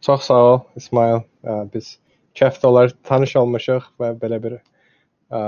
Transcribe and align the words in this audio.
Çox 0.00 0.22
sağ 0.22 0.40
ol 0.52 0.60
İsmail. 0.76 1.20
Ə, 1.44 1.54
Biz 1.74 1.90
kəft 2.40 2.64
olar 2.68 2.92
tanış 3.10 3.36
olmuşuq 3.42 3.88
və 4.00 4.10
belə 4.22 4.38
bir 4.46 4.56
ə, 4.58 5.40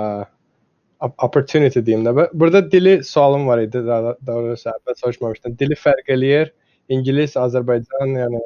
op- 1.08 1.24
opportunity 1.28 1.80
deyim 1.86 2.04
də. 2.06 2.28
Burada 2.44 2.62
dili 2.72 2.94
sualım 3.04 3.46
var 3.48 3.58
idi. 3.66 3.84
Daha 3.86 4.16
doğrusu 4.26 4.70
əvvəl 4.74 4.98
soruşmamışdım. 5.04 5.58
Dili 5.64 5.78
fərq 5.86 6.12
eləyir. 6.16 6.52
İngilis, 6.98 7.36
Azərbaycan, 7.46 8.16
yəni 8.22 8.42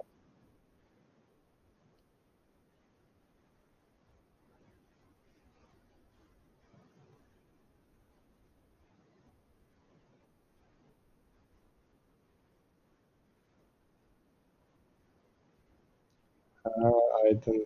hə, 16.64 16.90
aydın. 17.20 17.64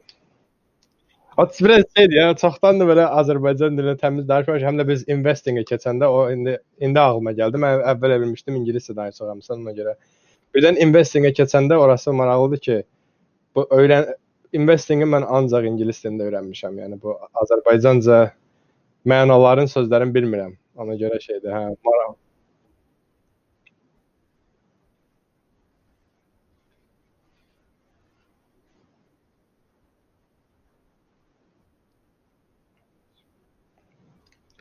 O 1.40 1.46
biraz 1.60 1.84
şeydir 1.96 2.16
ya, 2.16 2.34
çoxdan 2.36 2.80
da 2.80 2.84
belə 2.84 3.04
Azərbaycan 3.20 3.76
dilini 3.78 3.96
təmiz 4.00 4.26
danışmamışam. 4.28 4.66
Həm 4.68 4.80
də 4.80 4.84
biz 4.88 5.04
investingə 5.14 5.62
keçəndə 5.70 6.08
o 6.12 6.18
indi 6.32 6.56
indi 6.84 7.00
ağlıma 7.00 7.32
gəldi. 7.38 7.60
Mən 7.62 7.84
əvvəl 7.92 8.14
bilmişdim 8.24 8.58
ingiliscə 8.58 8.96
danışıramsan 8.98 9.62
ona 9.62 9.72
görə. 9.78 9.94
Birdən 10.54 10.76
investingə 10.84 11.30
keçəndə 11.38 11.78
orası 11.80 12.12
maraqlıdır 12.18 12.60
ki, 12.66 12.76
bu 13.56 13.64
öyrən 13.78 14.10
investingi 14.52 15.08
mən 15.14 15.24
ancaq 15.38 15.70
ingilis 15.70 16.02
dilində 16.04 16.28
öyrənmişəm. 16.28 16.76
Yəni 16.84 17.00
bu 17.06 17.16
Azərbaycanca 17.44 18.20
mənaların, 19.14 19.72
sözlərin 19.78 20.12
bilmirəm. 20.18 20.52
Ona 20.76 20.98
görə 21.04 21.22
şeydir, 21.24 21.56
hə, 21.56 21.64
maraq. 21.88 22.16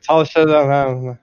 Çalışacağam, 0.10 0.70
hə. 1.08 1.18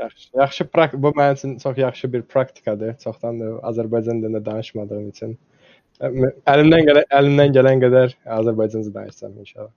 Yaxşı, 0.00 0.28
yaxşı 0.38 0.64
prak 0.68 0.94
bu 1.02 1.08
mənim 1.08 1.34
üçün 1.34 1.58
çox 1.58 1.78
yaxşı 1.78 2.12
bir 2.12 2.22
praktikadır. 2.32 2.96
Çoxdandır 3.04 3.54
Azərbaycan 3.70 4.20
dilində 4.24 4.44
danışmadığım 4.50 5.08
üçün. 5.14 5.32
Əlimdən 6.54 6.84
gələn 6.90 7.08
əlimdən 7.20 7.56
gələn 7.58 7.82
qədər 7.86 8.16
Azərbaycanca 8.40 8.94
danışacağam 8.98 9.38
inşallah. 9.46 9.72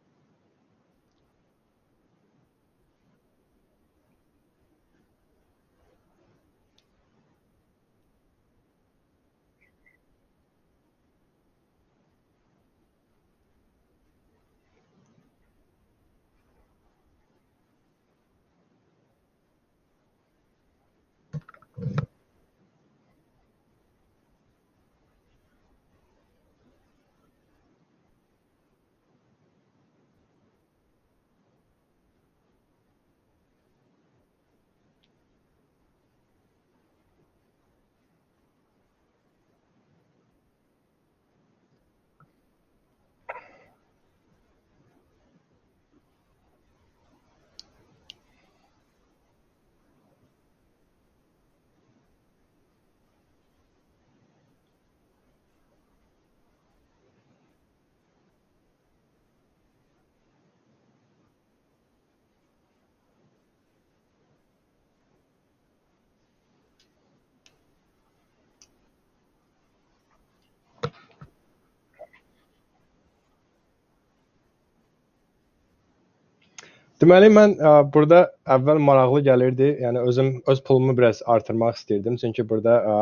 Deməli 77.00 77.30
mən 77.32 77.54
ə, 77.64 77.74
burada 77.94 78.26
əvvəl 78.52 78.80
maraqlı 78.84 79.22
gəlirdi. 79.30 79.70
Yəni 79.86 80.02
özüm 80.10 80.32
öz 80.52 80.62
pulumu 80.68 80.98
biraz 80.98 81.22
artırmaq 81.32 81.78
istirdim. 81.78 82.18
Çünki 82.20 82.44
burada 82.50 82.76
ə, 82.76 82.96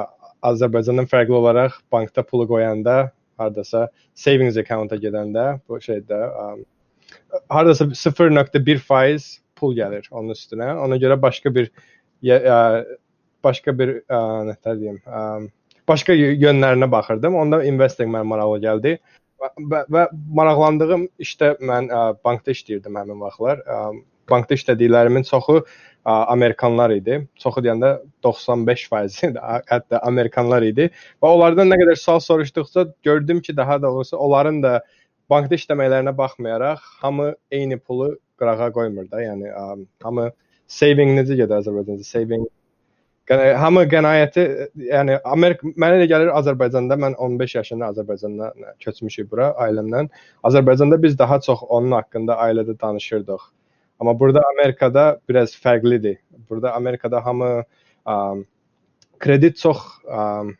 Azərbaycandan 0.51 1.09
fərqli 1.09 1.33
olaraq 1.33 1.79
bankda 1.91 2.21
pulu 2.23 2.45
qoyanda, 2.51 3.09
hardasa 3.41 3.87
savings 4.13 4.59
account-a 4.61 4.99
gedəndə 5.01 5.47
bu 5.65 5.81
şeydə 5.81 6.19
ə, 6.27 6.45
hardasa 7.49 7.89
0.1% 7.89 9.27
pul 9.57 9.73
gəlir 9.79 10.05
onun 10.11 10.35
üstünə. 10.37 10.75
Ona 10.85 11.01
görə 11.01 11.17
başqa 11.21 11.53
bir 11.55 11.71
ə, 12.21 12.61
başqa 13.45 13.73
bir 13.79 13.95
ə, 14.05 14.21
nə 14.51 14.57
deyim, 14.67 15.01
ə, 15.09 15.23
başqa 15.89 16.13
yönlərinə 16.13 16.91
baxırdım. 16.93 17.41
Onda 17.41 17.63
investing 17.65 18.13
mənə 18.13 18.29
maraqlı 18.29 18.61
gəldi. 18.69 18.99
Və, 19.37 19.83
və, 19.93 20.03
maraqlandığım 20.39 21.07
işdə 21.21 21.53
mən 21.61 21.91
ə, 21.93 22.01
bankda 22.25 22.53
işləyirdim 22.55 22.97
həmin 22.97 23.19
vaxtlar. 23.21 23.61
Ə, 23.61 23.79
bankda 24.31 24.57
işlədiklərimin 24.57 25.27
çoxu 25.27 25.59
ə, 25.59 25.65
Amerikanlar 26.33 26.93
idi. 26.95 27.19
Çoxu 27.43 27.63
deyəndə 27.65 27.93
95% 28.25 29.37
də 29.37 29.59
hətta 29.69 30.01
Amerikanlar 30.09 30.65
idi. 30.65 30.89
Və 31.21 31.33
onlardan 31.35 31.69
nə 31.71 31.79
qədər 31.83 31.99
sual 32.01 32.21
soruşduqca 32.23 32.87
gördüm 33.05 33.41
ki, 33.45 33.57
daha 33.57 33.81
doğrusu 33.81 34.17
onların 34.17 34.61
da 34.63 34.73
bankda 35.29 35.59
işləməklərinə 35.59 36.17
baxmayaraq 36.17 36.83
hamı 37.03 37.33
eyni 37.51 37.77
pulu 37.77 38.15
qırağa 38.41 38.71
qoymur 38.73 39.09
da. 39.11 39.21
Yəni 39.21 39.53
ə, 39.53 39.67
hamı 40.03 40.31
saving 40.67 41.13
necə 41.19 41.37
gedir 41.37 41.61
Azərbaycanda? 41.61 42.07
Saving 42.07 42.47
hamı 43.35 43.83
qənaəti 43.91 44.43
yəni 44.87 45.17
Amerika 45.27 45.67
mənə 45.75 45.99
elə 45.99 46.07
gəlir 46.07 46.29
Azərbaycanda 46.31 46.95
mən 46.95 47.15
15 47.19 47.55
yaşında 47.55 47.89
Azərbaycanda 47.91 48.51
köçmüşük 48.79 49.31
bura 49.31 49.49
ailəmlə. 49.65 50.07
Azərbaycanda 50.47 51.01
biz 51.03 51.17
daha 51.19 51.39
çox 51.41 51.63
onun 51.67 51.91
haqqında 51.91 52.37
ailədə 52.45 52.77
danışırdıq. 52.79 53.41
Amma 53.99 54.19
burada 54.19 54.43
Amerikada 54.53 55.19
biraz 55.29 55.55
fərqlidir. 55.55 56.17
Burada 56.49 56.73
Amerikada 56.73 57.25
hamı 57.25 57.63
um, 58.05 58.45
kredit 59.19 59.57
çox 59.57 59.77
um, 60.05 60.55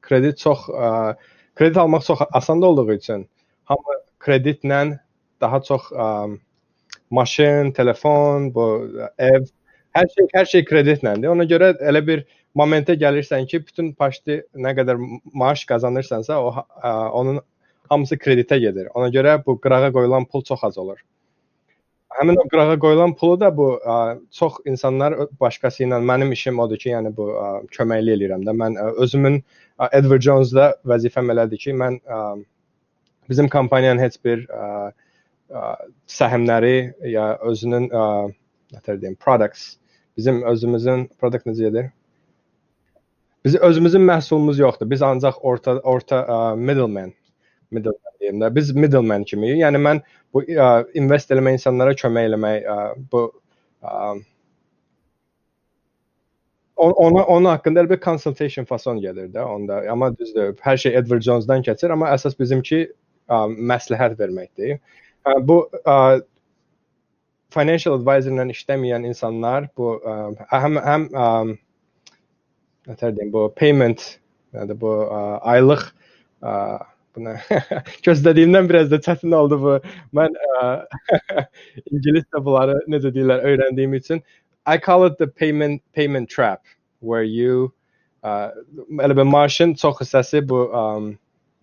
kredit 0.00 0.38
çox 0.38 0.68
ə, 0.68 1.16
kredit 1.54 1.76
almaq 1.76 2.04
çox 2.06 2.20
asan 2.30 2.62
olduğu 2.62 2.92
üçün 2.92 3.26
hamı 3.64 3.98
kreditlə 4.20 4.98
daha 5.40 5.62
çox 5.62 5.90
ə, 5.90 6.38
maşın, 7.10 7.72
telefon, 7.72 8.54
bu 8.54 8.90
ev, 9.18 9.44
hər 9.96 10.10
şey 10.14 10.28
hər 10.34 10.50
şey 10.52 10.64
kreditlədir. 10.68 11.30
Ona 11.32 11.46
görə 11.50 11.72
elə 11.90 12.02
bir 12.06 12.24
momentə 12.58 12.96
gəlirsən 12.98 13.46
ki, 13.50 13.62
bütün 13.66 13.92
paşti 13.98 14.40
nə 14.54 14.74
qədər 14.78 15.00
maaş 15.34 15.64
qazanırsansa, 15.70 16.40
o 16.42 16.52
ə, 16.54 16.92
onun 17.20 17.40
hamısı 17.90 18.18
kreditə 18.18 18.60
gedir. 18.62 18.90
Ona 18.94 19.10
görə 19.14 19.38
bu 19.46 19.58
qırağa 19.60 19.92
qoyulan 19.94 20.26
pul 20.30 20.44
çox 20.46 20.64
az 20.64 20.78
olur. 20.78 21.00
Həmin 22.18 22.38
o 22.42 22.46
qırağa 22.50 22.78
qoyulan 22.82 23.14
pulu 23.18 23.40
da 23.40 23.50
bu 23.56 23.72
ə, 23.78 24.18
çox 24.34 24.60
insanlar 24.66 25.16
başqası 25.40 25.84
ilə 25.86 26.00
mənim 26.12 26.32
işim 26.34 26.58
odur 26.62 26.78
ki, 26.78 26.90
yəni 26.94 27.14
bu 27.16 27.30
ə, 27.34 27.50
köməkli 27.74 28.14
eləyirəm 28.16 28.46
də. 28.46 28.56
Mən 28.62 28.78
ə, 28.78 28.88
özümün 29.06 29.40
ə, 29.40 29.90
Edward 29.92 30.26
Jones-da 30.26 30.72
vəzifəm 30.86 31.30
elədir 31.34 31.62
ki, 31.66 31.76
mən 31.82 32.00
ə, 32.06 32.22
bizim 33.30 33.48
kompaniyanın 33.50 34.02
heç 34.02 34.18
bir 34.26 34.46
ə, 34.50 34.90
ə, 35.54 35.66
səhmləri 36.10 36.76
ya 37.14 37.32
özünün 37.46 37.90
ə, 37.94 38.06
nə 38.74 38.98
deyim, 39.02 39.18
products 39.18 39.79
bizim 40.20 40.42
özümüzün 40.54 41.08
product 41.20 41.50
necə 41.50 41.68
gedir? 41.70 41.90
Biz 43.44 43.56
özümüzün 43.56 44.02
məhsulumuz 44.08 44.60
yoxdur. 44.60 44.90
Biz 44.90 45.02
ancaq 45.02 45.38
orta 45.42 45.78
orta 45.94 46.20
ə, 46.28 46.38
middleman 46.60 47.12
middleman 47.72 48.14
deyim 48.20 48.40
də. 48.42 48.50
Biz 48.56 48.72
middleman 48.76 49.24
kimi. 49.30 49.52
Yəni 49.62 49.80
mən 49.86 50.02
bu 50.34 50.42
ə, 50.44 50.68
invest 51.00 51.32
eləmə 51.34 51.54
insanlara 51.56 51.94
kömək 52.02 52.28
eləmək 52.30 52.68
ə, 52.74 52.76
bu 53.12 53.22
ə, 53.82 53.94
on- 56.76 56.96
ona 57.06 57.24
onun 57.24 57.50
haqqında 57.54 57.84
elə 57.84 57.90
bir 57.94 58.00
consultation 58.04 58.64
fason 58.72 59.00
gedir 59.00 59.30
də 59.34 59.44
onda. 59.56 59.82
Amma 59.92 60.12
düzdür, 60.18 60.54
hər 60.66 60.76
şey 60.84 60.96
Edward 61.02 61.22
Jones-dan 61.28 61.62
keçir, 61.70 61.90
amma 61.96 62.12
əsas 62.16 62.36
bizimki 62.40 62.82
ə, 62.86 63.40
məsləhət 63.72 64.18
verməkdir. 64.20 64.78
Ə, 65.26 65.38
bu 65.48 65.62
ə, 65.84 65.98
financial 67.54 67.96
advisor 67.98 68.32
ilə 68.34 68.46
işləməyən 68.54 69.06
insanlar 69.08 69.68
bu 69.78 69.94
ə, 70.00 70.16
həm 70.52 70.78
həm 70.84 71.06
ə, 71.14 71.26
nətər 72.90 73.14
deyim, 73.16 73.32
bu 73.34 73.46
payment, 73.58 74.02
yəni 74.56 74.76
bu 74.80 74.92
ə, 75.06 75.20
aylıq 75.54 75.84
ə, 76.44 76.54
buna 77.16 77.36
gözlədiyimdən 78.06 78.68
biraz 78.70 78.90
da 78.92 79.00
çətin 79.06 79.34
oldu 79.36 79.60
bu. 79.62 79.76
Mən 80.16 80.36
ə, 80.60 80.64
ingiliscə 81.92 82.42
bunları 82.46 82.78
necə 82.92 83.12
deyirlər 83.16 83.46
öyrəndiyim 83.52 83.96
üçün 84.00 84.22
I 84.66 84.78
call 84.78 85.06
it 85.06 85.18
the 85.18 85.26
payment 85.28 85.82
payment 85.96 86.30
trap 86.30 86.62
where 87.00 87.24
you 87.24 87.72
ə, 88.24 88.52
elə 89.04 89.16
bir 89.18 89.28
maaşın 89.34 89.74
çox 89.80 90.02
hissəsi 90.04 90.44
bu 90.50 90.66
ə, 90.70 90.84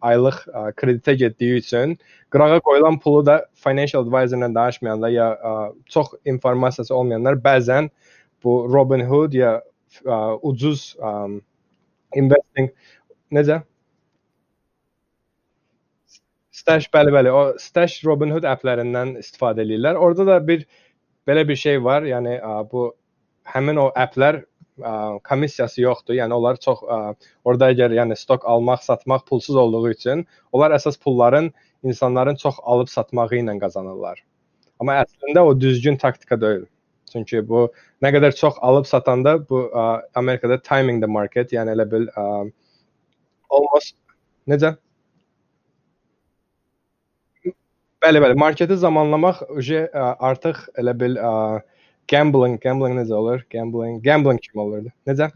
aylıq 0.02 0.42
ə, 0.48 0.64
kreditə 0.80 1.16
getdiyi 1.20 1.62
üçün 1.62 1.96
qırağa 2.34 2.60
qoyulan 2.66 3.00
pulu 3.04 3.24
da 3.26 3.38
financial 3.66 4.06
advisor 4.06 4.38
ilə 4.40 4.52
danışmayanda 4.56 5.10
ya 5.14 5.30
ə, 5.36 5.54
çox 5.94 6.14
informasiyası 6.26 6.96
olmayanlar 6.96 7.40
bəzən 7.48 7.90
bu 8.44 8.60
Robinhood 8.74 9.34
ya 9.38 9.58
ə, 10.06 10.20
ucuz 10.44 10.94
ə, 11.00 11.14
investing 12.16 12.72
necə 13.32 13.62
Stash 16.58 16.88
bəli, 16.94 17.12
bəli. 17.14 17.30
O 17.30 17.42
Stash 17.62 18.00
Robinhood 18.08 18.46
applərindən 18.50 19.18
istifadə 19.22 19.62
edirlər. 19.66 19.98
Orada 20.02 20.26
da 20.26 20.38
bir 20.48 20.64
belə 21.30 21.44
bir 21.48 21.60
şey 21.60 21.84
var. 21.86 22.08
Yəni 22.10 22.38
ə, 22.42 22.54
bu 22.72 22.88
həmin 23.54 23.78
o 23.84 23.92
applər 24.06 24.42
ə, 24.80 24.94
komissiyası 25.28 25.82
yoxdur. 25.82 26.18
Yəni 26.20 26.38
onlar 26.38 26.60
çox 26.64 26.84
ə, 26.84 27.00
orada 27.48 27.72
əgər 27.74 27.96
yəni 27.98 28.18
stok 28.20 28.48
almaq, 28.50 28.84
satmaq 28.86 29.26
pulsuz 29.30 29.56
olduğu 29.56 29.90
üçün 29.92 30.26
onlar 30.52 30.76
əsas 30.78 31.00
pulların 31.04 31.52
insanların 31.84 32.40
çox 32.42 32.62
alıb 32.64 32.90
satmağı 32.94 33.42
ilə 33.42 33.58
qazanırlar. 33.62 34.24
Amma 34.80 35.00
əslində 35.04 35.46
o 35.46 35.54
düzgün 35.60 35.98
taktika 35.98 36.40
deyil. 36.42 36.66
Çünki 37.12 37.40
bu 37.48 37.68
nə 38.04 38.12
qədər 38.14 38.36
çox 38.36 38.58
alıb 38.62 38.86
satanda 38.90 39.38
bu 39.50 39.68
ə, 39.72 39.86
Amerikada 40.16 40.60
timing 40.62 41.02
the 41.02 41.08
market, 41.08 41.54
yəni 41.56 41.74
elə 41.78 41.88
bil 41.90 42.10
ə, 42.14 42.28
almost 43.50 43.96
necə? 44.48 44.76
Bəli, 48.04 48.20
bəli, 48.22 48.36
marketi 48.38 48.76
zamanlamaq 48.78 49.40
artıq 50.30 50.60
elə 50.78 50.94
bil 51.00 51.18
ə, 51.18 51.32
gambling, 52.12 52.58
gambling 52.64 52.98
necə 52.98 53.16
olur? 53.16 53.44
Gambling, 53.54 54.00
gambling 54.04 54.40
kimi 54.44 54.62
olurdu. 54.64 54.94
Necə? 55.10 55.30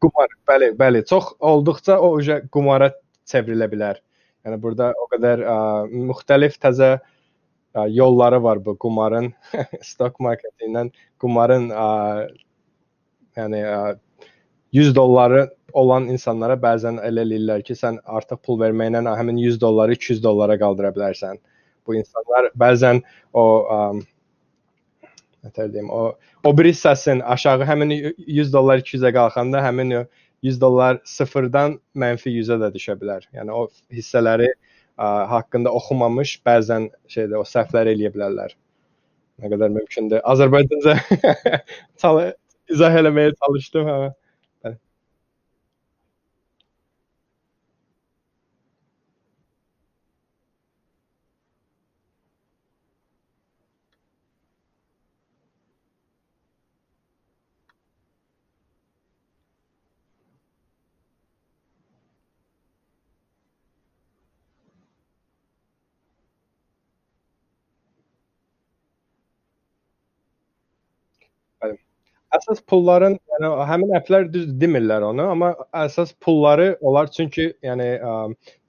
Qumar. 0.00 0.32
Bəli, 0.48 0.72
bəli. 0.78 1.04
Çox 1.08 1.34
olduqca 1.40 1.98
o 2.00 2.12
uje 2.16 2.40
qumara 2.52 2.90
çevrilə 3.28 3.68
bilər. 3.72 4.00
Yəni 4.46 4.60
burada 4.60 4.92
o 4.96 5.06
qədər 5.12 5.44
ə, 5.44 5.56
müxtəlif 5.92 6.56
təzə 6.62 6.94
ə, 6.96 7.86
yolları 7.92 8.40
var 8.42 8.62
bu 8.64 8.76
qumarın, 8.80 9.32
stock 9.90 10.16
marketindən 10.24 10.92
qumarın 11.20 11.68
ə, 11.68 11.88
yəni 13.36 13.60
ə, 13.68 13.80
100 14.72 14.94
dolları 14.96 15.48
olan 15.76 16.08
insanlara 16.10 16.56
bəzən 16.58 17.02
elə 17.04 17.26
eləyirlər 17.26 17.62
ki, 17.66 17.76
sən 17.76 18.00
artıq 18.06 18.40
pul 18.46 18.58
verməklə 18.62 19.02
həmin 19.18 19.38
100 19.42 19.60
dolları 19.60 19.98
200 19.98 20.22
dollara 20.24 20.56
qaldıra 20.58 20.94
bilərsən 20.96 21.38
bu 21.86 21.96
insanlar 21.98 22.50
bəzən 22.58 23.02
o 23.32 23.44
um, 23.74 24.02
nətər 25.46 25.70
deyim, 25.72 25.90
o 25.90 26.16
o 26.44 26.52
bir 26.58 26.68
hissəsin 26.70 27.22
aşağı 27.34 27.66
həmin 27.68 27.94
100 28.26 28.52
dollar 28.52 28.82
200-ə 28.82 29.12
qalxanda 29.16 29.62
həmin 29.64 29.94
100 30.42 30.60
dollar 30.60 31.00
sıfırdan 31.04 31.78
mənfi 32.04 32.32
100-ə 32.36 32.58
də 32.64 32.72
düşə 32.76 32.96
bilər. 33.00 33.26
Yəni 33.36 33.54
o 33.56 33.66
hissələri 33.92 34.48
ə, 34.50 35.06
haqqında 35.34 35.72
oxumamış 35.80 36.38
bəzən 36.46 36.90
şeydə 37.14 37.40
o 37.40 37.44
səhvlər 37.48 37.92
eləyə 37.94 38.12
bilərlər. 38.14 38.56
Nə 39.40 39.52
qədər 39.52 39.72
mümkündür. 39.76 40.24
Azərbaycanca 40.28 40.96
izah 42.74 42.96
eləməyə 43.02 43.34
çalışdım, 43.40 43.88
hə. 43.88 44.10
Əsas 72.36 72.60
pulların, 72.70 73.16
yəni 73.32 73.48
həmin 73.66 73.92
applər 73.98 74.28
düz 74.30 74.44
demirlər 74.62 75.02
onu, 75.02 75.24
amma 75.32 75.48
əsas 75.80 76.12
pulları 76.22 76.68
onlar 76.86 77.08
çünki 77.10 77.48
yəni 77.66 77.88
ə, 78.06 78.12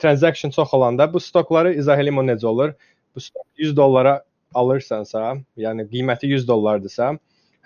transaction 0.01 0.53
çox 0.55 0.73
olanda 0.73 1.05
bu 1.13 1.21
stokları 1.21 1.75
izah 1.77 2.01
eləyim 2.01 2.17
o 2.17 2.23
necə 2.25 2.47
olur. 2.49 2.73
Bu 3.15 3.21
stok 3.21 3.45
100 3.61 3.75
dollara 3.77 4.15
alırsansa, 4.57 5.35
yəni 5.61 5.85
qiyməti 5.93 6.31
100 6.33 6.47
dollardırsa, 6.49 7.11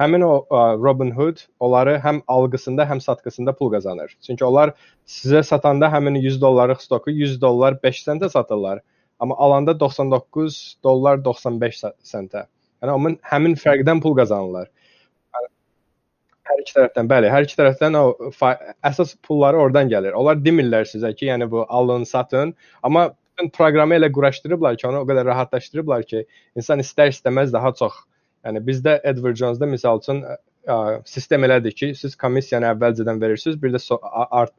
həmin 0.04 0.28
o 0.28 0.34
ə, 0.44 0.66
Robinhood 0.84 1.46
onları 1.64 1.96
həm 2.04 2.20
alqısında, 2.28 2.90
həm 2.92 3.00
satqısında 3.08 3.56
pul 3.56 3.72
qazanır. 3.78 4.18
Çünki 4.28 4.46
onlar 4.52 4.76
sizə 5.08 5.46
satanda 5.48 5.88
həmin 5.96 6.20
100 6.20 6.42
dollarlıq 6.44 6.84
stoku 6.84 7.16
100 7.24 7.40
dollar 7.42 7.80
5 7.84 8.04
sentə 8.10 8.30
satırlar. 8.36 8.84
Amma 9.20 9.40
alanda 9.40 9.80
99 9.80 10.78
dollar 10.84 11.24
95 11.26 11.84
sentə. 12.04 12.50
Yəni 12.84 13.00
onun 13.00 13.22
həmin 13.32 13.56
fərqdən 13.56 14.04
pul 14.04 14.20
qazanırlar. 14.20 14.68
Hər 16.46 16.62
iki 16.62 16.76
tərəfdən, 16.76 17.08
bəli, 17.10 17.30
hər 17.34 17.46
iki 17.48 17.58
tərəfdən 17.58 17.96
o 17.98 18.04
əsas 18.86 19.16
pulları 19.26 19.58
oradan 19.58 19.90
gəlir. 19.90 20.14
Onlar 20.18 20.38
demirlər 20.46 20.86
sizə 20.90 21.10
ki, 21.18 21.30
yəni 21.32 21.48
bu 21.50 21.64
alın, 21.66 22.06
satın, 22.06 22.54
amma 22.86 23.08
bütün 23.36 23.50
proqramı 23.56 23.98
elə 23.98 24.12
quraşdırıblar 24.14 24.78
ki, 24.78 24.88
onu 24.88 25.02
o 25.02 25.08
qədər 25.10 25.26
rahatlaşdırıblar 25.26 26.04
ki, 26.12 26.26
insan 26.56 26.84
istər-istəməz 26.84 27.54
daha 27.54 27.74
çox. 27.82 27.98
Yəni 28.46 28.62
bizdə 28.68 29.00
Edward 29.04 29.40
Jones-da 29.42 29.66
məsəl 29.66 30.02
üçün 30.04 30.22
ə, 30.26 30.36
sistem 31.10 31.48
elədir 31.48 31.74
ki, 31.80 31.94
siz 31.98 32.16
komissiyanı 32.16 32.70
əvvəlcədən 32.76 33.22
verirsiniz, 33.22 33.58
bir 33.62 33.74
də 33.74 33.82
so 33.82 33.98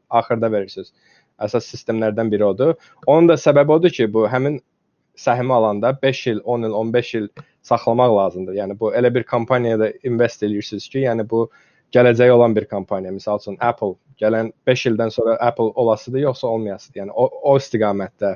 axırda 0.09 0.51
verirsiniz. 0.51 0.91
Əsas 1.39 1.69
sistemlərdən 1.71 2.31
biri 2.33 2.45
odur. 2.45 2.75
Onun 3.05 3.31
da 3.31 3.39
səbəbi 3.39 3.77
odur 3.77 3.93
ki, 3.93 4.09
bu 4.13 4.25
həmin 4.27 4.59
səhmi 5.17 5.53
alanda 5.53 5.93
5 6.01 6.27
il, 6.27 6.41
10 6.43 6.67
il, 6.67 6.75
15 6.81 7.13
il 7.15 7.29
saxlamaq 7.65 8.13
lazımdır. 8.17 8.59
Yəni 8.59 8.77
bu 8.79 8.91
elə 8.93 9.13
bir 9.13 9.23
kompaniyada 9.23 9.91
invest 10.03 10.43
edirsiniz 10.43 10.89
ki, 10.89 11.05
yəni 11.07 11.25
bu 11.29 11.47
gələcəyi 11.95 12.31
olan 12.31 12.55
bir 12.55 12.67
kompaniya. 12.67 13.13
Məsəl 13.15 13.41
üçün 13.41 13.57
Apple 13.63 13.95
gələn 14.21 14.51
5 14.67 14.85
ildən 14.91 15.11
sonra 15.13 15.37
Apple 15.49 15.71
olasıdır 15.75 16.19
yoxsa 16.19 16.47
olmayasıdır. 16.47 16.99
Yəni 17.01 17.11
o 17.13 17.29
o 17.51 17.57
istiqamətdə. 17.57 18.35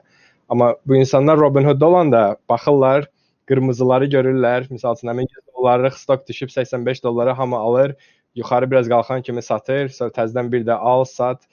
Amma 0.49 0.75
bu 0.85 0.95
insanlar 0.95 1.39
Robinhood 1.39 1.81
olanda 1.81 2.37
baxırlar, 2.49 3.07
qırmızıları 3.47 4.07
görürlər. 4.15 4.67
Məsəl 4.71 4.97
üçün 4.97 5.11
həmin 5.11 5.27
100 5.29 5.45
dollarlıq 5.57 5.97
stok 5.97 6.27
düşüb 6.27 6.49
85 6.51 7.03
dollara 7.03 7.37
hamı 7.37 7.57
alır, 7.57 7.95
yuxarı 8.35 8.71
biraz 8.71 8.89
qalxan 8.89 9.21
kimi 9.21 9.41
satır, 9.41 9.89
sonra 9.89 10.11
təzədən 10.15 10.51
bir 10.51 10.65
də 10.67 10.77
al, 10.77 11.05
sat. 11.05 11.47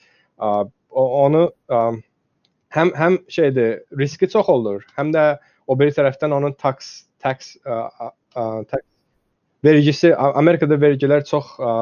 Onu 0.89 1.49
həm 2.75 2.91
həm 3.01 3.17
şeydir, 3.29 3.81
riski 3.97 4.29
çox 4.29 4.49
olur, 4.49 4.85
həm 4.97 5.13
də 5.15 5.25
o 5.67 5.79
biri 5.79 5.93
tərəfdən 5.95 6.33
onun 6.33 6.53
tax 6.53 7.05
tax 7.19 7.55
tax 8.35 8.81
vergisi 9.65 10.11
Amerikada 10.15 10.77
vergilər 10.79 11.23
çox 11.27 11.51
ə, 11.59 11.73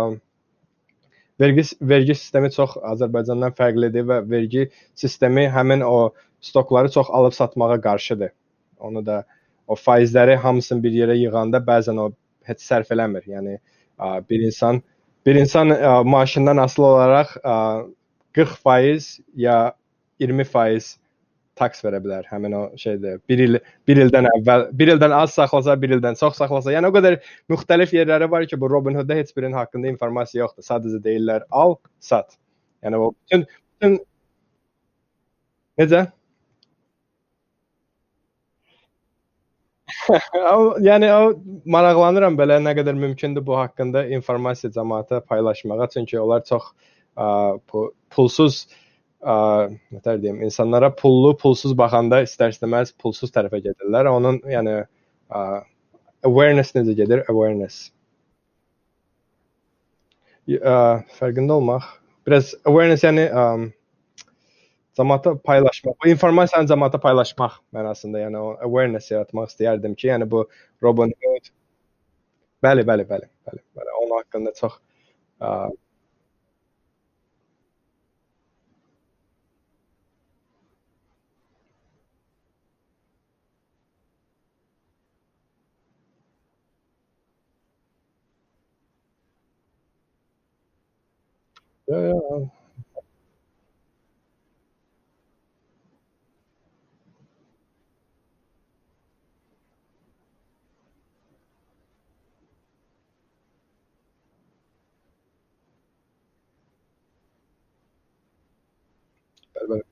vergi 1.41 1.65
vergi 1.81 2.15
sistemi 2.17 2.51
çox 2.53 2.77
Azərbaycandan 2.81 3.55
fərqlidir 3.57 4.07
və 4.09 4.21
vergi 4.29 4.67
sistemi 4.95 5.47
həmin 5.53 5.83
o 5.85 6.13
stokları 6.41 6.91
çox 6.91 7.09
alıb 7.09 7.33
satmağa 7.33 7.81
qarşıdır. 7.81 8.31
Onu 8.79 9.05
da 9.05 9.23
o 9.67 9.75
faizləri 9.75 10.35
hamısını 10.35 10.83
bir 10.83 10.93
yerə 11.01 11.17
yığanda 11.17 11.61
bəzən 11.63 11.99
o 12.01 12.11
heç 12.47 12.63
sərf 12.63 12.93
eləmir. 12.95 13.25
Yəni 13.27 13.57
ə, 13.57 14.21
bir 14.29 14.45
insan 14.49 14.81
bir 15.25 15.35
insan 15.35 15.73
ə, 15.75 16.03
maaşından 16.05 16.57
asılı 16.63 16.85
olaraq 16.85 17.35
ə, 17.43 17.57
40% 18.37 19.19
ya 19.35 19.73
20% 20.19 20.97
tax 21.59 21.83
verə 21.85 21.99
bilər. 22.03 22.25
Həmin 22.31 22.55
o 22.57 22.63
şeydir. 22.79 23.19
1 23.29 23.43
il 23.45 23.59
1 23.91 24.01
ildən 24.05 24.27
əvvəl, 24.31 24.67
1 24.81 24.91
ildən 24.95 25.15
az 25.17 25.35
saxlasa, 25.37 25.75
1 25.81 25.95
ildən 25.97 26.19
çox 26.19 26.37
saxlasa, 26.41 26.73
yəni 26.75 26.89
o 26.89 26.95
qədər 26.95 27.19
müxtəlif 27.53 27.95
yerləri 27.97 28.29
var 28.31 28.45
ki, 28.49 28.59
bu 28.61 28.69
Robinhood-da 28.73 29.17
heç 29.19 29.33
birinin 29.37 29.57
haqqında 29.59 29.91
informasiya 29.93 30.45
yoxdur. 30.45 30.67
Sadəcə 30.67 31.01
deyirlər 31.05 31.47
al, 31.51 31.77
sat. 31.99 32.37
Yəni 32.85 33.01
o 33.01 33.11
bütün 33.17 33.47
bütün 33.77 33.99
necə? 35.81 36.05
yəni 40.89 41.11
o 41.13 41.21
maraqlanıram 41.77 42.35
belə 42.39 42.59
nə 42.63 42.73
qədər 42.77 42.97
mümkündür 42.99 43.45
bu 43.45 43.57
haqqında 43.57 44.05
informasiya 44.17 44.71
cəmaata 44.75 45.21
paylaşmağa, 45.29 45.87
çünki 45.93 46.19
onlar 46.19 46.43
çox 46.47 46.73
ə, 47.17 47.27
pulsuz 48.13 48.67
ə, 49.21 49.35
nətər 49.95 50.21
deyim, 50.23 50.41
insanlara 50.47 50.91
pullu, 51.01 51.33
pulsuz 51.41 51.75
baxanda 51.77 52.21
istər-istəməz 52.25 52.93
pulsuz 53.01 53.33
tərəfə 53.35 53.61
gedirlər. 53.65 54.09
Onun 54.11 54.41
yəni 54.51 54.75
ə, 54.83 55.43
awareness 56.29 56.75
necə 56.77 56.95
gedir? 56.99 57.23
Awareness. 57.33 57.87
Ə, 60.47 60.75
fərqində 61.19 61.57
olmaq 61.59 61.87
biraz 62.27 62.53
awareness 62.67 63.03
yəni 63.07 63.27
ə, 63.31 63.45
cəmaata 64.99 65.35
paylaşmaq, 65.47 65.97
bu 66.03 66.09
informasiyanı 66.11 66.69
cəmaata 66.71 66.99
paylaşmaq 67.03 67.59
mənasında, 67.75 68.23
yəni 68.25 68.41
o 68.41 68.53
awareness 68.69 69.11
yaratmaq 69.13 69.51
istəyərdim 69.51 69.95
ki, 69.99 70.09
yəni 70.13 70.29
bu 70.31 70.47
Robinhood 70.83 71.51
Bəli, 72.65 72.83
bəli, 72.89 73.03
bəli, 73.09 73.27
bəli, 73.47 73.61
bəli. 73.77 73.91
Onun 74.01 74.17
haqqında 74.17 74.51
çox 74.59 74.73
ə, 75.41 75.49
Ja, 91.87 91.97
ja. 91.97 92.13
Bəli, 109.55 109.67
bəli. 109.69 109.83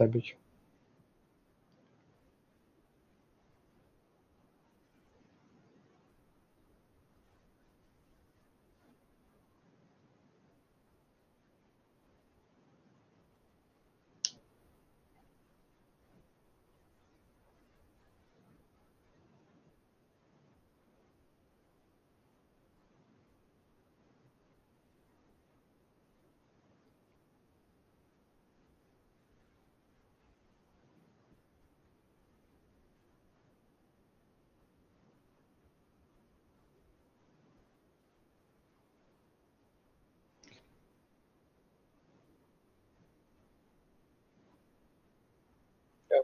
Təbii 0.00 0.22
ki. 0.28 0.34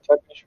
Ki. 0.03 0.45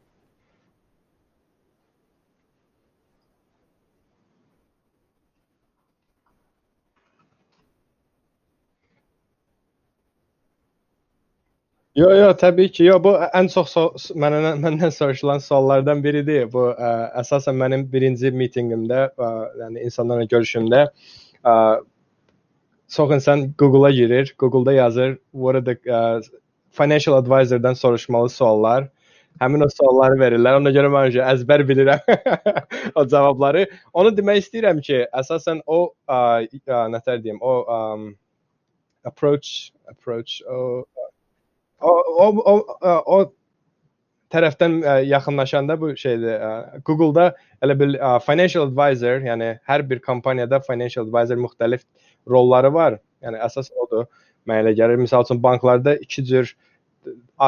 Yo, 11.95 12.09
yo, 12.15 12.29
təbii 12.39 12.71
ki. 12.71 12.85
Yo, 12.87 12.97
bu 13.03 13.11
ən 13.39 13.49
çox 13.53 13.71
so 13.75 13.83
məndən 14.23 14.61
məndən 14.65 14.93
soruşulan 14.95 15.41
suallardan 15.43 16.03
biridir. 16.05 16.45
Bu 16.53 16.69
ə, 16.71 16.91
əsasən 17.23 17.57
mənim 17.59 17.83
birinci 17.91 18.31
mitinqimdə, 18.31 19.01
ə, 19.19 19.29
yəni 19.63 19.83
insanlarla 19.89 20.27
görüşümdə 20.33 20.81
ə, 20.87 21.55
çox 22.97 23.15
insan 23.19 23.47
Google-a 23.59 23.91
girir, 23.91 24.35
Google-da 24.39 24.73
yazır, 24.73 25.17
what 25.33 25.55
are 25.55 25.65
the 25.65 25.75
ə, 25.99 26.21
financial 26.79 27.17
advisor-dan 27.19 27.73
soruşmalı 27.73 28.29
suallar. 28.29 28.89
Həmin 29.41 29.65
o 29.65 29.69
sualları 29.71 30.17
verirlər. 30.19 30.59
Ona 30.59 30.73
görə 30.75 30.89
mən 30.93 31.17
əzbər 31.31 31.63
bilirəm 31.69 32.01
o 32.99 33.05
cavabları. 33.05 33.65
Onu 33.93 34.13
demək 34.17 34.43
istəyirəm 34.45 34.81
ki, 34.85 35.03
əsasən 35.21 35.63
o 35.65 35.79
ə, 36.09 36.19
ə, 36.47 36.83
nətər 36.93 37.21
deyim, 37.23 37.41
o 37.41 37.57
ə, 37.63 37.79
approach 39.07 39.71
approach 39.89 40.41
o 40.49 40.85
o 41.79 41.91
o 42.25 42.27
o, 42.53 42.55
o 43.15 43.19
tərəfdən 44.33 44.79
ə, 44.83 44.95
yaxınlaşanda 45.07 45.77
bu 45.79 45.93
şeydə 45.95 46.33
ə, 46.35 46.53
Google-da 46.87 47.29
elə 47.63 47.77
bil 47.79 47.95
ə, 47.95 48.17
financial 48.25 48.67
advisor, 48.67 49.21
yəni 49.23 49.53
hər 49.69 49.85
bir 49.87 50.01
kompaniyada 50.03 50.59
financial 50.65 51.07
advisor 51.07 51.39
müxtəlif 51.39 51.85
rolları 52.27 52.73
var. 52.73 52.97
Yəni 53.23 53.39
əsas 53.45 53.71
odur. 53.83 54.09
Mənə 54.47 54.65
elə 54.65 54.73
gəlir. 54.79 54.99
Məsəl 54.99 55.25
üçün 55.25 55.39
banklarda 55.43 55.95
iki 56.03 56.23
cür 56.27 56.51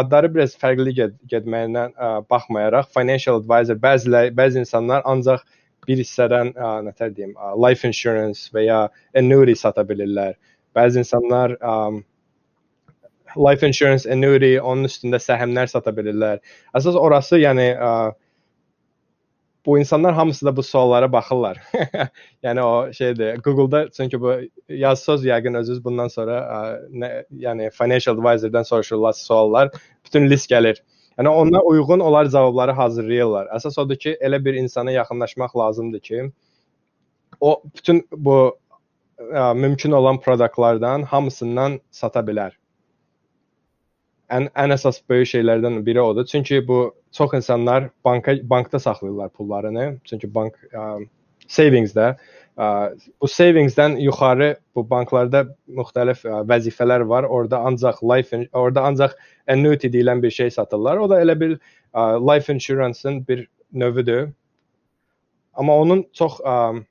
adları 0.01 0.29
biraz 0.35 0.55
fərqli 0.59 0.93
ged 0.97 1.15
getməyindən 1.31 1.95
ə, 1.95 2.11
baxmayaraq 2.29 2.91
financial 2.95 3.39
advisor 3.41 3.79
bəziləri 3.85 4.33
bəzi 4.35 4.61
insanlar 4.63 5.05
ancaq 5.09 5.43
bir 5.87 6.01
hissədən 6.01 6.53
ə, 6.53 6.69
nətər 6.87 7.13
deyim, 7.15 7.33
ə, 7.35 7.55
life 7.65 7.87
insurance 7.87 8.53
və 8.55 8.65
ya 8.67 8.79
annuity 9.17 9.55
sata 9.57 9.85
bilirlər. 9.87 10.37
Bəzi 10.77 11.01
insanlar 11.03 11.55
ə, 11.59 11.75
life 13.37 13.65
insurance, 13.65 14.09
annuity, 14.09 14.55
onun 14.59 14.89
üstündə 14.89 15.19
səhmlər 15.21 15.69
sata 15.71 15.93
bilirlər. 15.95 16.41
Əsas 16.77 16.97
orası, 16.99 17.39
yəni 17.41 17.71
ə, 17.75 17.93
bu 19.69 19.79
insanlar 19.79 20.13
hamısı 20.13 20.45
da 20.45 20.55
bu 20.55 20.63
suallara 20.63 21.11
baxırlar. 21.11 21.61
yəni 22.43 22.61
o 22.61 22.93
şeydir. 22.93 23.37
Google-da 23.43 23.89
çünki 23.89 24.21
bu 24.21 24.33
yazsaz 24.69 25.25
yəqin 25.25 25.57
özünüz 25.57 25.83
bundan 25.85 26.07
sonra 26.07 26.37
ə, 26.39 26.61
nə, 26.89 27.09
yəni 27.45 27.69
financial 27.71 28.17
advisor-dan 28.17 28.63
soruşurlar 28.63 29.13
suallar, 29.13 29.69
bütün 30.05 30.29
list 30.29 30.51
gəlir. 30.51 30.81
Yəni 31.19 31.29
ona 31.29 31.61
uyğun 31.61 31.99
onlar 31.99 32.31
cavabları 32.33 32.71
hazırlayırlar. 32.71 33.51
Əsas 33.59 33.77
odur 33.81 34.01
ki, 34.05 34.17
elə 34.21 34.41
bir 34.45 34.57
insana 34.57 34.91
yaxınlaşmaq 34.91 35.57
lazımdır 35.57 35.99
ki, 35.99 36.31
o 37.39 37.61
bütün 37.75 38.07
bu 38.11 38.39
ə, 39.19 39.53
mümkün 39.55 39.91
olan 39.91 40.19
produktlardan 40.19 41.03
hamısından 41.13 41.79
sata 41.91 42.25
bilər 42.25 42.57
ən 44.29 44.49
ən 44.53 44.73
əsas 44.75 45.01
böyük 45.09 45.29
şeylərdən 45.31 45.81
biri 45.85 46.01
odur. 46.01 46.25
Çünki 46.25 46.61
bu 46.67 46.79
çox 47.11 47.33
insanlar 47.33 47.89
banka 48.05 48.35
bankda 48.43 48.79
saxlayırlar 48.79 49.29
pullarını. 49.29 49.97
Çünki 50.03 50.33
bank 50.35 50.55
ə, 50.73 51.05
savings-də 51.47 52.13
ə, 52.57 52.67
bu 53.21 53.27
savings-dən 53.27 53.97
yuxarı 54.03 54.55
bu 54.75 54.85
banklarda 54.89 55.45
müxtəlif 55.67 56.25
ə, 56.27 56.41
vəzifələr 56.49 57.07
var. 57.09 57.23
Orda 57.23 57.61
ancaq 57.65 58.01
life 58.03 58.43
orada 58.53 58.85
ancaq 58.89 59.15
annuity 59.47 59.87
deyilən 59.87 60.23
bir 60.23 60.31
şey 60.31 60.51
satırlar. 60.51 60.97
O 60.97 61.09
da 61.09 61.21
elə 61.23 61.39
bir 61.39 61.55
ə, 61.93 62.19
life 62.33 62.53
insurance-ın 62.53 63.27
bir 63.27 63.47
növüdür. 63.73 64.29
Amma 65.53 65.77
onun 65.77 66.05
çox 66.13 66.39
ə, 66.45 66.83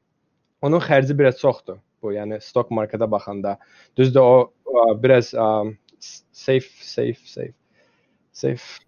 onun 0.62 0.80
xərci 0.80 1.18
biraz 1.18 1.38
çoxdur. 1.38 1.78
Bu, 2.02 2.12
yəni 2.14 2.40
stock 2.42 2.70
marketə 2.70 3.10
baxanda. 3.10 3.56
Düzdür 3.98 4.20
o 4.22 4.34
ə, 4.66 4.90
biraz 5.02 5.32
ə, 5.34 5.48
safe, 6.00 6.68
safe, 6.82 7.22
safe, 7.26 7.54
safe. 8.32 8.87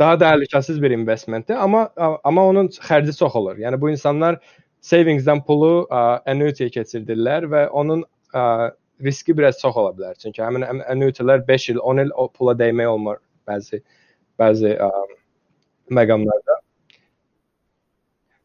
Daha 0.00 0.16
təhlükəsiz 0.16 0.82
bir 0.82 0.94
investmentdir, 0.96 1.58
amma 1.60 1.88
amma 2.24 2.46
onun 2.48 2.68
xərci 2.72 3.12
çox 3.18 3.34
olur. 3.36 3.58
Yəni 3.60 3.80
bu 3.80 3.90
insanlar 3.92 4.38
savingsdən 4.86 5.42
pulu 5.44 5.72
annuity-yə 5.92 6.72
keçirdirlər 6.78 7.46
və 7.52 7.66
onun 7.82 8.06
ə, 8.32 8.70
riski 9.04 9.36
biraz 9.36 9.60
çox 9.60 9.76
ola 9.76 9.92
bilər. 9.98 10.16
Çünki 10.22 10.42
həmin 10.42 10.64
annuity-lər 10.64 11.44
5 11.48 11.68
il, 11.74 11.82
10 11.92 12.04
il 12.06 12.14
o 12.16 12.28
pula 12.32 12.56
dəymək 12.56 12.88
olmur 12.94 13.20
bəzi 13.48 13.82
bəzi 14.40 14.72
ə, 14.80 14.90
məqamlarda. 16.00 16.58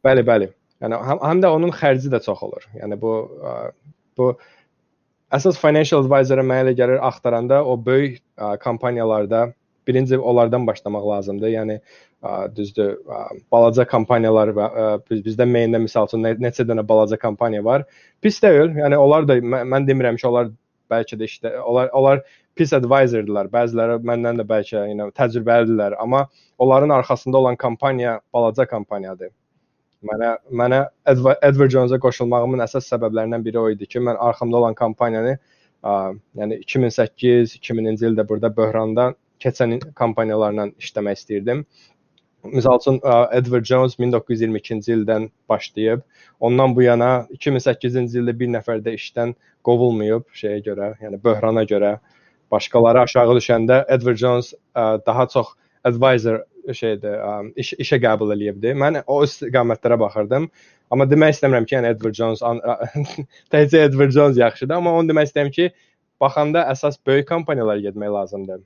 Bəli, 0.05 0.27
bəli. 0.27 0.51
Yəni 0.83 0.99
həm, 1.07 1.23
həm 1.23 1.41
də 1.43 1.55
onun 1.55 1.71
xərci 1.73 2.11
də 2.11 2.19
çox 2.25 2.43
olur. 2.45 2.67
Yəni 2.75 2.99
bu 2.99 3.15
ə, 3.39 3.57
bu 4.19 4.33
əsas 5.35 5.57
financial 5.61 6.03
advisor-ı 6.03 6.43
mənə 6.43 6.67
elə 6.67 6.75
gəlir 6.77 6.99
axtaranda 7.13 7.63
o 7.63 7.79
böyük 7.79 8.19
ə, 8.19 8.57
kampaniyalarda 8.59 9.47
birinci 9.87 10.17
onlardan 10.17 10.67
başlamaq 10.67 11.07
lazımdır. 11.11 11.53
Yəni 11.53 11.77
ə, 11.79 12.35
düzdür, 12.55 12.97
ə, 13.05 13.21
balaca 13.51 13.85
kampaniyalar 13.89 14.53
və 14.57 14.67
ə, 14.67 14.89
biz, 15.09 15.23
bizdə 15.25 15.47
Maine-də 15.49 15.81
məsəl 15.85 16.09
üçün 16.09 16.25
nə, 16.25 16.35
neçə 16.41 16.67
dənə 16.67 16.85
balaca 16.87 17.19
kampaniya 17.21 17.63
var. 17.65 17.87
Pis 18.21 18.41
deyil. 18.43 18.73
Yəni 18.81 18.99
onlar 19.01 19.27
da 19.29 19.39
mən, 19.41 19.69
mən 19.73 19.89
demirəm 19.89 20.19
ki, 20.19 20.27
onlar 20.31 20.51
bəlkə 20.91 21.17
də 21.19 21.29
işte 21.29 21.59
onlar 21.61 21.89
onlar 21.93 22.21
pis 22.55 22.73
advisor-dırlar. 22.73 23.49
Bəziləri 23.53 23.97
məndən 24.09 24.41
də 24.41 24.45
bəlkə, 24.47 24.85
you 24.89 24.97
know, 24.97 25.11
təcrübəlidirlər, 25.15 25.97
amma 26.01 26.27
onların 26.57 26.93
arxasında 26.99 27.37
olan 27.37 27.55
kampaniya 27.55 28.19
balaca 28.33 28.65
kampaniyadır. 28.65 29.33
Mənə 30.05 30.35
mənə 30.61 30.81
Edward, 31.09 31.71
Jones-a 31.73 31.99
qoşulmağımın 31.99 32.63
əsas 32.67 32.87
səbəblərindən 32.91 33.43
biri 33.45 33.59
o 33.59 33.69
idi 33.73 33.87
ki, 33.89 33.99
mən 34.07 34.19
arxamda 34.21 34.57
olan 34.61 34.77
kampaniyanı, 34.77 35.37
ə, 35.83 35.95
yəni 36.41 36.59
2008, 36.63 37.57
2000-ci 37.59 38.09
ildə 38.11 38.27
burada 38.29 38.51
böhrandan 38.57 39.15
keçən 39.45 39.77
kampaniyalarla 39.95 40.71
işləmək 40.81 41.21
istirdim. 41.21 41.65
Məsəl 42.45 42.77
üçün 42.81 42.99
Edward 43.33 43.65
Jones 43.65 43.95
1922-ci 43.99 44.93
ildən 44.93 45.29
başlayıb, 45.49 46.01
ondan 46.39 46.75
bu 46.75 46.83
yana 46.85 47.25
2008-ci 47.33 48.19
ildə 48.21 48.35
bir 48.39 48.51
nəfər 48.57 48.83
də 48.85 48.93
işdən 48.99 49.33
qovulmayıb 49.65 50.27
şeyə 50.41 50.59
görə, 50.67 50.91
yəni 51.01 51.21
böhrana 51.23 51.63
görə. 51.71 51.95
Başqaları 52.53 53.01
aşağı 53.07 53.37
düşəndə 53.39 53.79
Edward 53.89 54.21
Jones 54.21 54.53
ə, 54.53 54.99
daha 55.05 55.25
çox 55.33 55.55
advisor 55.83 56.43
şeydir, 56.73 57.17
ə, 57.17 57.31
iş, 57.61 57.73
işə 57.81 57.99
qəbul 58.03 58.35
eləyibdi. 58.35 58.75
Mən 58.77 59.01
o 59.07 59.23
istiqamətlərə 59.25 59.97
baxırdım. 59.99 60.45
Amma 60.93 61.09
demək 61.09 61.33
istəmirəm 61.39 61.65
ki, 61.65 61.79
yəni 61.79 61.91
Edward 61.95 62.19
Jones 62.19 62.45
təkcə 63.53 63.87
Edward 63.89 64.13
Jones 64.13 64.37
yaxşıdır, 64.37 64.77
amma 64.77 64.93
onu 64.99 65.09
demək 65.09 65.31
istəyirəm 65.31 65.51
ki, 65.57 65.69
baxanda 66.21 66.67
əsas 66.71 67.01
böyük 67.07 67.27
kompaniyalara 67.33 67.81
getmək 67.89 68.13
lazımdır. 68.19 68.61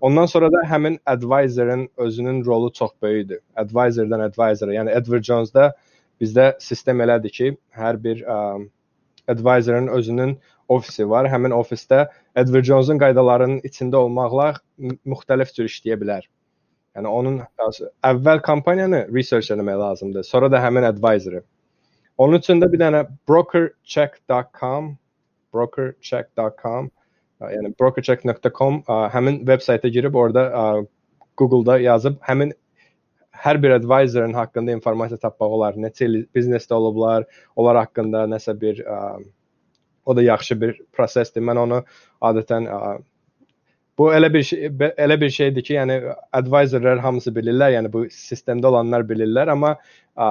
Ondan 0.00 0.26
sonra 0.26 0.52
da 0.52 0.62
həmin 0.68 0.98
advisorın 1.06 1.88
özünün 1.96 2.44
rolu 2.44 2.72
çox 2.72 2.90
böyükdür. 3.02 3.40
Advisordan 3.56 4.20
advisora, 4.20 4.74
yəni 4.74 4.90
Edward 4.90 5.24
Jones-da 5.24 5.72
bizdə 6.20 6.54
sistem 6.60 7.00
elədir 7.00 7.32
ki, 7.32 7.50
hər 7.78 8.00
bir 8.04 8.22
ə, 8.26 8.38
advisorun 9.28 9.88
özünün 9.88 10.36
ofisi 10.68 11.08
var. 11.10 11.28
Həmin 11.30 11.54
ofisdə 11.56 12.08
Edward 12.36 12.64
Jones-un 12.68 12.98
qaydalarının 12.98 13.60
içində 13.68 14.02
olmaqla 14.02 14.54
müxtəlif 15.06 15.54
cür 15.56 15.70
işləyə 15.70 15.98
bilər. 16.00 16.28
Yəni 16.94 17.10
onun 17.10 17.40
əvvəl 18.06 18.42
kampaniyanı 18.46 19.06
research 19.14 19.50
etmək 19.50 19.78
lazımdır. 19.78 20.22
Sonra 20.22 20.50
da 20.52 20.60
həmin 20.62 20.86
advisoru. 20.90 21.42
Onun 22.18 22.38
üçün 22.38 22.60
də 22.62 22.70
bir 22.72 22.78
dənə 22.78 23.06
brokercheck.com 23.28 24.92
brokercheck.com 25.54 26.90
yəni 27.52 27.74
brokercheck.com 27.80 28.82
həmin 29.14 29.40
veb 29.48 29.62
saytə 29.64 29.90
girib 29.92 30.16
orada 30.18 30.48
Google-da 31.36 31.78
yazıb 31.82 32.20
həmin 32.28 32.52
hər 33.44 33.60
bir 33.62 33.74
advisorun 33.78 34.34
haqqında 34.38 34.74
informasiya 34.78 35.18
tapmaq 35.22 35.56
olar. 35.58 35.78
Neçə 35.80 36.06
il 36.08 36.20
biznesdə 36.36 36.76
olublar, 36.76 37.26
onlar 37.56 37.80
haqqında 37.82 38.24
nəsə 38.30 38.54
bir 38.60 38.80
ə, 38.84 39.00
o 40.06 40.16
da 40.16 40.22
yaxşı 40.22 40.60
bir 40.60 40.78
prosesdir. 40.92 41.44
Mən 41.44 41.60
onu 41.66 41.82
adətən 42.30 42.70
ə, 42.70 42.78
Bu 43.98 44.08
elə 44.10 44.26
bir 44.34 44.42
şey, 44.42 44.64
elə 44.98 45.14
bir 45.20 45.28
şeydir 45.30 45.62
ki, 45.62 45.74
yəni 45.76 45.96
advisorlar 46.34 46.98
hamısı 46.98 47.30
bilirlər, 47.30 47.76
yəni 47.76 47.92
bu 47.92 48.00
sistemdə 48.10 48.66
olanlar 48.66 49.04
bilirlər, 49.06 49.52
amma 49.52 49.76
ə, 50.18 50.26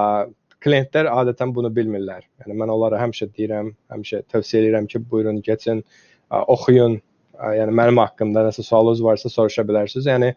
klientlər 0.60 1.08
adətən 1.08 1.54
bunu 1.56 1.70
bilmirlər. 1.72 2.26
Yəni 2.42 2.58
mən 2.60 2.72
onlara 2.74 3.00
həmişə 3.00 3.30
deyirəm, 3.30 3.70
həmişə 3.94 4.20
tövsiyə 4.34 4.60
edirəm 4.66 4.90
ki, 4.92 5.00
buyurun 5.08 5.40
keçin, 5.48 5.80
ə, 5.80 6.13
oxuyun. 6.54 7.00
Yəni 7.34 7.74
mənim 7.74 7.98
haqqımda 7.98 8.44
nəsə 8.46 8.62
sualınız 8.62 9.02
varsa 9.04 9.28
soruşa 9.28 9.64
bilərsiniz. 9.66 10.06
Yəni 10.08 10.34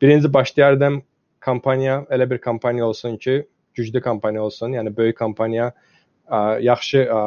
birinci 0.00 0.32
başlayardım 0.34 1.02
kampaniya 1.40 2.04
elə 2.10 2.30
bir 2.30 2.40
kampaniya 2.40 2.86
olsun 2.86 3.16
ki, 3.16 3.42
güclü 3.74 4.00
kampaniya 4.00 4.42
olsun, 4.42 4.72
yəni 4.78 4.94
böyük 4.96 5.18
kampaniya, 5.18 5.70
ə, 6.26 6.40
yaxşı 6.64 7.04
ə, 7.04 7.20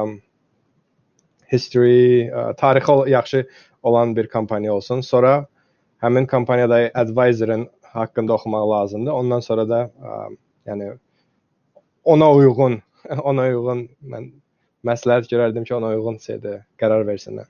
history, 1.53 2.27
ə, 2.27 2.55
tarixi 2.59 2.97
yaxşı 3.11 3.45
olan 3.83 4.15
bir 4.15 4.27
kampaniya 4.27 4.73
olsun. 4.73 5.01
Sonra 5.01 5.45
həmin 6.03 6.27
kampaniyada 6.27 6.91
advisorın 6.93 7.69
haqqında 7.93 8.33
oxumaq 8.33 8.69
lazımdır. 8.69 9.11
Ondan 9.11 9.39
sonra 9.39 9.69
da 9.69 9.81
ə, 9.85 10.19
yəni 10.67 10.91
ona 12.03 12.33
uyğun, 12.33 12.81
ona 13.31 13.47
uyğun 13.49 13.87
mən 14.01 14.31
məsləhət 14.87 15.29
görərdim 15.31 15.65
ki, 15.67 15.75
ona 15.77 15.95
uyğun 15.95 16.21
şeydə 16.21 16.61
qərar 16.81 17.05
versinlər. 17.07 17.49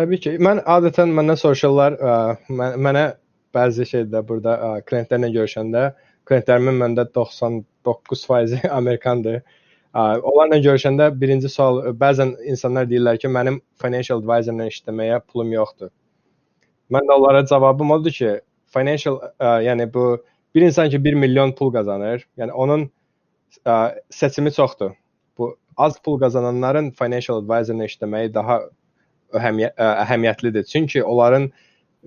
Təbii 0.00 0.20
ki. 0.24 0.30
Mən 0.40 0.62
adətən 0.64 1.10
məndən 1.12 1.36
soruşurlar, 1.36 1.96
ə, 2.00 2.12
mən, 2.48 2.76
mənə 2.86 3.00
bəzi 3.52 3.84
şeydə 3.90 4.22
burada 4.24 4.54
ə, 4.56 4.68
klientlərlə 4.88 5.28
görüşəndə 5.34 5.82
klientlərimin 6.30 6.78
məndə 6.80 7.04
99% 7.18 8.64
Amerikandır. 8.78 9.42
Ə, 9.92 10.04
onlarla 10.30 10.60
görüşəndə 10.64 11.10
birinci 11.20 11.50
sual 11.52 11.82
bəzən 12.00 12.32
insanlar 12.48 12.88
deyirlər 12.88 13.20
ki, 13.20 13.28
mənim 13.36 13.60
financial 13.82 14.22
advisorla 14.22 14.70
işləməyə 14.72 15.20
pulum 15.26 15.52
yoxdur. 15.58 15.92
Mən 16.96 17.04
də 17.04 17.20
onlara 17.20 17.44
cavabım 17.52 17.92
odur 17.98 18.16
ki, 18.16 18.32
financial 18.72 19.20
ə, 19.36 19.52
yəni 19.68 19.90
bu 19.92 20.08
bir 20.56 20.68
insan 20.70 20.88
ki 20.88 21.04
1 21.04 21.20
milyon 21.26 21.52
pul 21.60 21.74
qazanır, 21.76 22.24
yəni 22.40 22.56
onun 22.56 22.88
ə, 23.68 23.78
seçimi 24.08 24.56
çoxdur. 24.56 24.96
Bu 25.36 25.56
az 25.76 26.00
pul 26.00 26.16
qazananların 26.24 26.94
financial 26.96 27.44
advisorla 27.44 27.92
işləməyi 27.92 28.32
daha 28.32 28.62
əhəmiyyət, 29.36 29.76
əhəmiyyətlidir. 29.78 30.66
Çünki 30.68 31.04
onların 31.04 31.50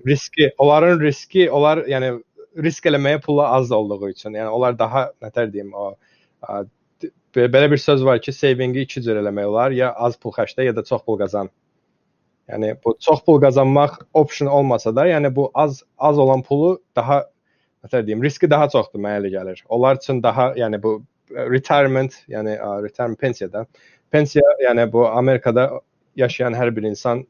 riski, 0.06 0.50
onların 0.58 1.00
riski, 1.00 1.48
onlar 1.50 1.84
yəni 1.90 2.14
risk 2.62 2.86
eləməyə 2.86 3.20
pulu 3.24 3.42
az 3.46 3.72
olduğu 3.72 4.08
üçün, 4.12 4.36
yəni 4.38 4.50
onlar 4.50 4.78
daha 4.78 5.08
nətər 5.22 5.50
deyim, 5.52 5.72
o 5.74 5.94
ə, 6.42 6.64
belə 7.34 7.70
bir 7.70 7.80
söz 7.82 8.04
var 8.04 8.20
ki, 8.22 8.32
savingi 8.32 8.84
iki 8.86 9.02
cür 9.02 9.18
eləmək 9.22 9.50
olar, 9.50 9.74
ya 9.74 9.92
az 9.92 10.16
pul 10.20 10.34
xərclə, 10.36 10.68
ya 10.68 10.76
da 10.76 10.84
çox 10.86 11.02
pul 11.06 11.18
qazan. 11.18 11.50
Yəni 12.50 12.74
bu 12.84 12.96
çox 13.00 13.22
pul 13.24 13.40
qazanmaq 13.40 14.02
option 14.14 14.50
olmasa 14.52 14.92
da, 14.96 15.06
yəni 15.08 15.32
bu 15.34 15.48
az 15.54 15.82
az 15.98 16.18
olan 16.18 16.44
pulu 16.44 16.76
daha 16.96 17.24
nətər 17.84 18.04
deyim, 18.06 18.22
riski 18.22 18.50
daha 18.50 18.68
çoxdur 18.72 19.00
mənə 19.00 19.22
elə 19.22 19.32
gəlir. 19.32 19.64
Onlar 19.72 19.98
üçün 20.00 20.22
daha, 20.22 20.52
yəni 20.58 20.80
bu 20.82 20.98
retirement, 21.34 22.14
yəni 22.28 22.58
retirement 22.84 23.20
pensiyada. 23.20 23.66
Pensiya, 24.12 24.44
yəni 24.62 24.86
bu 24.92 25.06
Amerikada 25.08 25.80
yaşayan 26.16 26.54
hər 26.54 26.76
bir 26.76 26.82
insan 26.90 27.24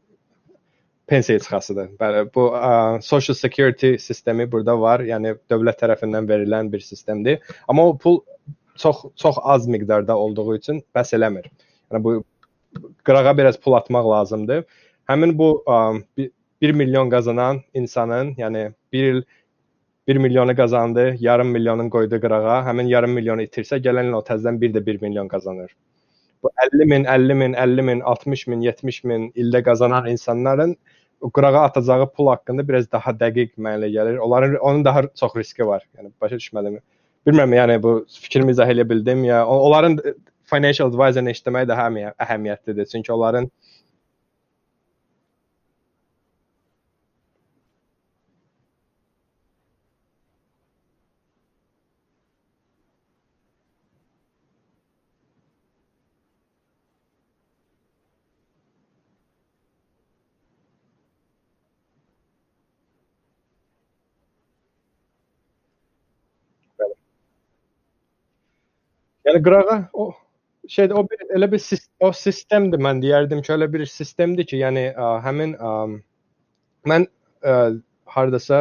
pensiyaya 1.07 1.41
çıxasıdır. 1.41 1.89
Bəli, 2.01 2.25
bu 2.35 2.47
ə, 2.57 3.03
social 3.03 3.37
security 3.37 3.97
sistemi 4.01 4.47
burada 4.53 4.77
var. 4.81 5.05
Yəni 5.05 5.37
dövlət 5.51 5.83
tərəfindən 5.83 6.29
verilən 6.29 6.73
bir 6.73 6.81
sistemdir. 6.81 7.41
Amma 7.69 7.89
o 7.91 7.97
pul 7.99 8.21
çox 8.77 9.05
çox 9.17 9.37
az 9.43 9.69
miqdarda 9.69 10.17
olduğu 10.17 10.57
üçün 10.57 10.83
bəs 10.97 11.15
eləmir. 11.17 11.51
Yəni 11.93 12.05
bu 12.05 12.17
qırağa 13.05 13.37
biraz 13.39 13.61
pul 13.61 13.77
atmaq 13.81 14.11
lazımdır. 14.11 14.65
Həmin 15.09 15.37
bu 15.39 15.51
ə, 15.69 15.79
1 16.63 16.73
milyon 16.73 17.11
qazanan 17.11 17.61
insanın, 17.75 18.35
yəni 18.41 18.73
1 18.93 19.09
il 19.13 19.23
1 20.09 20.17
milyonu 20.17 20.57
qazandı, 20.57 21.17
yarım 21.21 21.49
milyonun 21.49 21.91
qoydu 21.91 22.21
qırağa, 22.21 22.61
həmin 22.67 22.89
yarım 22.89 23.13
milyonu 23.17 23.45
itirsə, 23.45 23.79
gələn 23.87 24.09
il 24.09 24.17
o 24.17 24.21
təzədən 24.25 24.61
bir 24.61 24.73
də 24.75 24.87
1 24.87 25.01
milyon 25.03 25.29
qazanır 25.29 25.73
bu 26.45 26.51
50 26.75 26.87
min, 26.93 27.05
50 27.05 27.35
min, 27.35 27.53
50 27.53 27.83
min, 27.83 28.01
60 28.01 28.47
min, 28.47 28.61
70 28.61 29.05
min 29.05 29.31
ildə 29.33 29.63
qazanan 29.65 30.07
insanların 30.11 30.77
qırağa 31.35 31.63
atacağı 31.63 32.11
pul 32.13 32.29
haqqında 32.29 32.69
biraz 32.69 32.91
daha 32.93 33.11
dəqiq 33.23 33.55
mənə 33.67 33.89
gəlir. 33.97 34.19
Onların 34.19 34.57
onun 34.57 34.85
daha 34.85 35.03
çox 35.21 35.37
riski 35.37 35.67
var. 35.67 35.87
Yəni 35.99 36.13
başa 36.21 36.37
düşmədim. 36.37 36.79
Bilmirəm, 37.27 37.55
yəni 37.57 37.79
bu 37.83 37.95
fikrimi 38.21 38.53
izah 38.53 38.69
edə 38.69 38.85
bildim 38.89 39.25
ya. 39.25 39.47
Onların 39.47 39.97
financial 40.51 40.91
advisor-la 40.93 41.33
işləmək 41.33 41.69
daha 41.69 41.89
əhəmiyyətlidir. 42.27 42.91
Çünki 42.93 43.13
onların 43.13 43.49
Yəni 69.35 69.43
qırağa 69.43 69.77
o 69.99 70.05
şeydə 70.71 70.95
o 70.95 71.03
bir 71.11 71.23
elə 71.35 71.49
bir 71.51 71.63
o 72.07 72.13
sistemdir 72.15 72.79
mən 72.87 73.01
deyərdim 73.03 73.41
ki, 73.43 73.51
elə 73.57 73.67
bir 73.73 73.83
sistemdir 73.91 74.47
ki, 74.47 74.61
yəni 74.61 74.85
ə, 74.95 75.09
həmin 75.25 75.55
ə, 75.59 75.71
mən 76.87 77.07
ə, 77.43 77.55
hardasa 78.15 78.61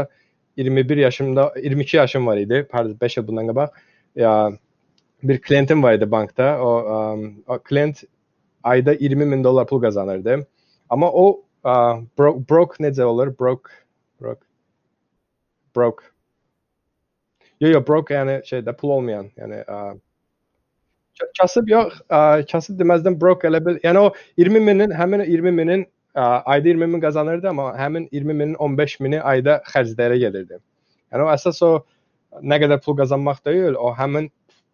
21 0.57 0.97
yaşımda 0.97 1.43
22 1.61 1.97
yaşım 1.97 2.25
var 2.27 2.37
idi, 2.41 2.63
pardon 2.71 2.97
5 3.01 3.17
il 3.17 3.27
bundan 3.27 3.47
qabaq. 3.51 3.77
Ya 4.15 4.33
bir 5.23 5.41
klientim 5.41 5.83
var 5.83 5.93
idi 5.93 6.11
bankda. 6.11 6.47
O, 6.61 6.71
ə, 6.95 6.97
o 7.47 7.59
klient 7.59 8.01
ayda 8.63 8.93
20 8.93 9.25
min 9.25 9.43
dollar 9.43 9.67
pul 9.67 9.81
qazanırdı. 9.81 10.39
Amma 10.89 11.11
o 11.11 11.27
ə, 11.63 11.75
broke, 12.17 12.47
broke 12.49 12.83
necə 12.83 13.05
olur? 13.05 13.29
Broke, 13.39 13.69
broke, 14.21 14.47
broke. 15.75 16.09
Yo 17.61 17.69
yo 17.69 17.83
broke 17.85 18.17
yəni 18.17 18.41
şeydə 18.49 18.73
pul 18.81 18.97
olmayan, 18.97 19.29
yəni 19.37 19.61
ə, 19.69 19.79
kasıb 21.39 21.69
yox, 21.69 21.99
ə, 22.09 22.19
kasıb 22.51 22.79
deməzdim 22.79 23.17
broke 23.21 23.47
elə 23.49 23.61
bil. 23.65 23.79
Yəni 23.83 24.01
o 24.01 24.11
20 24.41 24.63
minin 24.67 24.93
həmin 24.97 25.25
20 25.25 25.55
minin 25.59 25.85
ə, 26.15 26.23
ayda 26.55 26.69
20 26.69 26.91
min 26.95 27.03
qazanırdı, 27.03 27.49
amma 27.49 27.71
həmin 27.77 28.07
20 28.11 28.33
minin 28.33 28.55
15 28.55 28.99
mini 28.99 29.21
ayda 29.21 29.59
xərclərə 29.69 30.19
gedirdi. 30.25 30.59
Yəni 31.13 31.27
o 31.27 31.31
əsas 31.33 31.61
o 31.65 31.73
nə 32.41 32.59
qədər 32.63 32.81
pul 32.85 32.97
qazanmaq 32.97 33.43
deyil, 33.45 33.77
o 33.77 33.93
həmin 33.97 34.29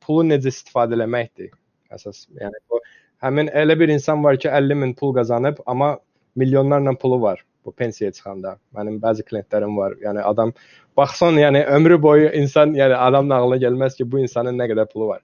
pulu 0.06 0.26
necə 0.30 0.54
istifadə 0.54 1.00
etməkdir. 1.00 1.52
Əsas 1.94 2.28
yəni 2.40 2.64
o 2.70 2.82
həmin 3.26 3.52
elə 3.62 3.76
bir 3.80 3.92
insan 3.94 4.24
var 4.24 4.38
ki, 4.38 4.50
50 4.50 4.82
min 4.84 4.96
pul 4.96 5.14
qazanıb, 5.16 5.64
amma 5.68 5.98
milyonlarla 6.40 6.96
pulu 7.02 7.22
var 7.22 7.44
bu 7.66 7.72
pensiyaya 7.76 8.12
çıxanda. 8.16 8.58
Mənim 8.76 9.00
bəzi 9.04 9.26
klientlərim 9.28 9.76
var. 9.78 9.96
Yəni 10.04 10.22
adam 10.24 10.54
baxsan, 10.98 11.40
yəni 11.44 11.66
ömrü 11.78 12.02
boyu 12.02 12.30
insan, 12.42 12.74
yəni 12.78 12.96
adamın 12.96 13.36
ağlına 13.38 13.58
gəlməz 13.66 13.98
ki, 13.98 14.08
bu 14.12 14.20
insanın 14.24 14.58
nə 14.60 14.70
qədər 14.72 14.88
pulu 14.94 15.08
var. 15.14 15.22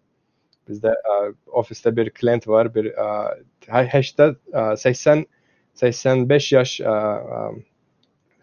Bizdə 0.69 0.93
ə, 0.95 1.15
ofisdə 1.61 1.93
bir 1.95 2.09
klient 2.17 2.47
var, 2.49 2.71
bir 2.73 2.89
ə, 2.97 3.07
80 3.69 4.35
80 4.81 5.25
85 5.75 6.51
yaş 6.55 6.73
ə, 6.81 6.95
ə, 7.37 7.41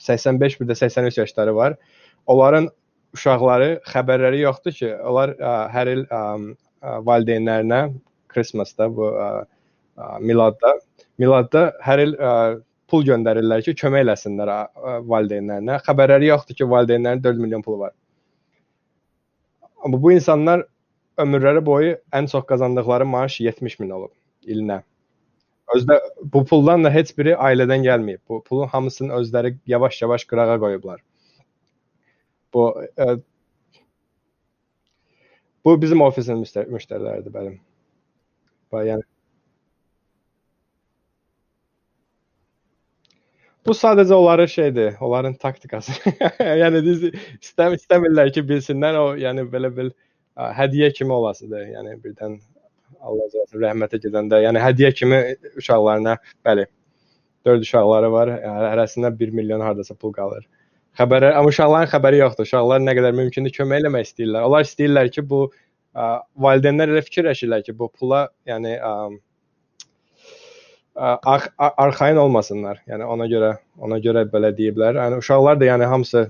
85 0.02 0.60
bir 0.60 0.70
də 0.70 0.76
83 0.78 1.18
yaşları 1.18 1.54
var. 1.56 1.76
Onların 2.26 2.68
uşaqları 3.16 3.70
xəbərləri 3.90 4.42
yoxdur 4.44 4.76
ki, 4.76 4.92
onlar 5.02 5.34
ə, 5.38 5.54
hər 5.74 5.90
il 5.92 6.04
ə, 6.06 6.22
ə, 6.82 6.98
valideynlərinə 7.08 7.82
Christmasda 8.32 8.88
bu 8.94 9.10
ə, 9.10 9.30
ə, 9.98 10.12
miladda 10.20 10.76
miladda 11.20 11.70
hər 11.84 12.04
il 12.06 12.14
ə, 12.18 12.34
pul 12.92 13.06
göndərirlər 13.08 13.64
ki, 13.64 13.74
kömək 13.82 14.04
eləsinlər 14.06 14.52
ə, 14.52 14.60
valideynlərinə. 15.08 15.80
Xəbərləri 15.86 16.30
yoxdur 16.30 16.58
ki, 16.58 16.68
valideynlərin 16.68 17.24
4 17.24 17.42
milyon 17.42 17.64
pulu 17.64 17.86
var. 17.86 17.96
Amma 19.82 19.98
bu 19.98 20.12
insanlar 20.14 20.66
ömürləri 21.18 21.64
boyu 21.66 21.96
ən 22.12 22.28
çox 22.30 22.44
qazandıqları 22.48 23.06
maaş 23.06 23.40
70 23.40 23.78
min 23.80 23.90
olub 23.98 24.12
ilinə. 24.46 24.82
Özdə 25.76 25.98
bu 26.34 26.44
puldan 26.44 26.84
da 26.84 26.90
heç 26.92 27.12
biri 27.18 27.34
ailədən 27.48 27.84
gəlməyib. 27.86 28.20
Bu 28.28 28.42
pulun 28.44 28.68
hamısını 28.68 29.12
özləri 29.20 29.56
yavaş-yavaş 29.66 30.24
qırağa 30.32 30.58
qoyublar. 30.64 31.00
Bu 32.54 32.66
ə, 32.96 33.06
e, 33.06 33.16
bu 35.64 35.76
bizim 35.82 36.02
ofisin 36.02 36.42
müştər 36.42 36.68
müştəriləridir 36.72 37.34
bəli. 37.38 37.54
Və 38.72 38.84
yəni 38.90 39.08
Bu 43.66 43.74
sadəcə 43.78 44.14
onların 44.14 44.46
şeydir, 44.50 44.94
onların 45.00 45.34
taktikası. 45.38 45.92
yəni 46.62 46.80
düz 46.82 47.04
istəm 47.14 47.76
istəmirlər 47.76 48.32
ki, 48.34 48.42
bilsinlər 48.48 48.98
o, 48.98 49.04
yəni 49.14 49.44
belə 49.52 49.70
bil 49.76 49.92
hədiyyə 50.36 50.92
kimi 50.96 51.12
olasıdır. 51.12 51.66
Yəni 51.76 51.96
birdən 52.04 52.38
Allah 53.02 53.42
rəhmətə 53.66 53.98
gedəndə, 54.02 54.38
yəni 54.44 54.62
hədiyyə 54.62 54.92
kimi 54.94 55.20
uşaqlarına, 55.58 56.16
bəli, 56.46 56.66
4 57.46 57.66
uşaqları 57.66 58.10
var, 58.12 58.30
hərəsində 58.72 59.10
1 59.18 59.32
milyon 59.34 59.64
hardasa 59.64 59.94
pul 59.98 60.14
qalır. 60.14 60.46
Xəbəri, 60.98 61.32
amma 61.32 61.50
uşaqların 61.50 61.90
xəbəri 61.90 62.20
yoxdur. 62.20 62.46
Uşaqlar 62.46 62.82
nə 62.84 62.94
qədər 62.98 63.16
mümkündür 63.18 63.54
kömək 63.56 63.82
eləmək 63.82 64.08
istəyirlər. 64.08 64.46
Onlar 64.48 64.66
istəyirlər 64.66 65.10
ki, 65.14 65.24
bu 65.28 65.42
ə, 65.48 66.06
valideynlər 66.46 66.92
elə 66.92 67.02
fikirləşirlər 67.08 67.64
ki, 67.66 67.74
bu 67.78 67.88
pula, 67.98 68.26
yəni 68.48 68.76
ə, 68.76 68.92
ar 70.94 71.48
arxayın 71.58 72.20
olmasınlar. 72.20 72.82
Yəni 72.86 73.08
ona 73.08 73.26
görə 73.26 73.54
ona 73.80 73.98
görə 74.04 74.26
belə 74.30 74.52
deyiblər. 74.56 75.00
Yəni 75.00 75.22
uşaqlar 75.24 75.60
da 75.60 75.70
yəni 75.70 75.88
hamısı 75.88 76.26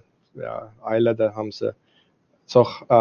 ailə 0.95 1.17
də 1.19 1.33
hamısı 1.35 1.75
çox 2.53 2.79
ə, 2.87 3.01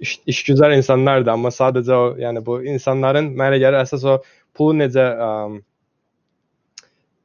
iş, 0.00 0.20
işgüzar 0.26 0.72
insanlardır, 0.76 1.32
amma 1.32 1.52
sadəcə 1.54 1.96
o, 1.96 2.06
yəni 2.20 2.42
bu 2.46 2.60
insanların 2.74 3.32
mənə 3.38 3.60
gəlir 3.62 3.80
əsas 3.82 4.06
o 4.08 4.16
pulu 4.56 4.78
necə 4.80 5.04
ə, 5.26 5.30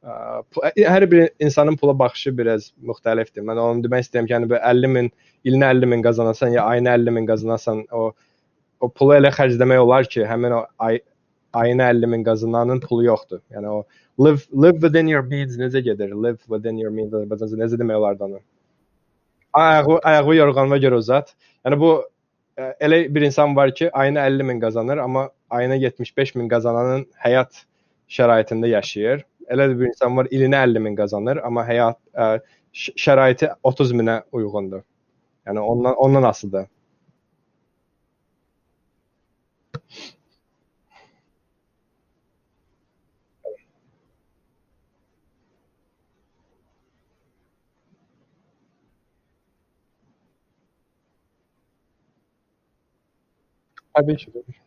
ə, 0.03 0.71
hər 0.95 1.07
bir 1.11 1.29
insanın 1.39 1.79
pula 1.81 1.95
baxışı 1.99 2.35
biraz 2.37 2.69
müxtəlifdir. 2.83 3.45
Mən 3.47 3.61
onu 3.61 3.83
demək 3.87 4.05
istəyirəm 4.05 4.29
ki, 4.29 4.35
yəni 4.37 4.51
bu 4.51 4.59
50 4.59 4.93
min, 4.97 5.11
ilinə 5.47 5.71
50 5.73 5.91
min 5.95 6.05
qazanasan 6.05 6.55
ya 6.57 6.65
ayına 6.71 6.95
50 6.99 7.17
min 7.19 7.27
qazanasan, 7.31 7.85
o 7.91 8.11
o 8.83 8.89
pulu 8.91 9.15
elə 9.15 9.31
xərcləmək 9.33 9.79
olar 9.81 10.07
ki, 10.11 10.25
həmin 10.27 10.53
o 10.59 10.65
ay 10.83 10.99
ayına 11.55 11.89
50 11.89 12.11
min 12.11 12.23
qazananın 12.27 12.81
pulu 12.83 13.05
yoxdur. 13.05 13.39
Yəni 13.55 13.71
o 13.71 13.85
live 14.25 14.43
live 14.51 14.81
within 14.83 15.07
your 15.07 15.23
means 15.23 15.57
necə 15.57 15.81
gedir? 15.83 16.11
Live 16.11 16.43
within 16.51 16.77
your 16.77 16.91
means 16.91 17.13
necə 17.13 17.79
demək 17.79 17.95
olar 18.01 18.19
onu? 18.19 18.41
Ayağı 19.53 19.99
ayağı 20.03 20.35
yorğanına 20.35 20.77
görə 20.83 20.99
uzat. 20.99 21.33
Yəni 21.65 21.79
bu 21.79 21.91
elə 22.57 23.15
bir 23.15 23.21
insan 23.21 23.55
var 23.55 23.75
ki, 23.75 23.89
ayına 23.91 24.25
50 24.25 24.43
min 24.43 24.59
qazanır, 24.59 24.97
amma 24.97 25.29
ayına 25.49 25.75
75 25.75 26.35
min 26.35 26.49
qazananın 26.49 27.05
həyat 27.23 27.65
şəraitində 28.09 28.67
yaşayır. 28.67 29.25
Elə 29.51 29.69
bir 29.79 29.87
insan 29.91 30.17
var, 30.17 30.25
ilinə 30.25 30.63
50 30.63 30.79
min 30.79 30.95
qazanır, 30.95 31.41
amma 31.43 31.65
həyat 31.67 31.99
ə, 32.13 32.29
şəraiti 32.75 33.51
30 33.63 33.91
minə 33.93 34.21
uyğundur. 34.31 34.83
Yəni 35.47 35.59
ondan 35.59 35.95
ondan 35.95 36.23
asılıdır. 36.23 36.67
Tabii 53.95 54.15
ki, 54.17 54.31
tabii 54.31 54.53
ki. 54.53 54.59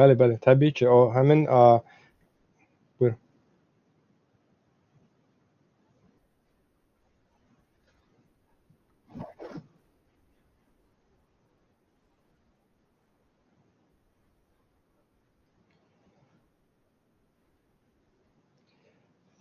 Bəli, 0.00 0.14
bəli, 0.20 0.36
təbii 0.46 0.72
ki, 0.78 0.86
o 0.96 0.98
həmin 1.16 1.46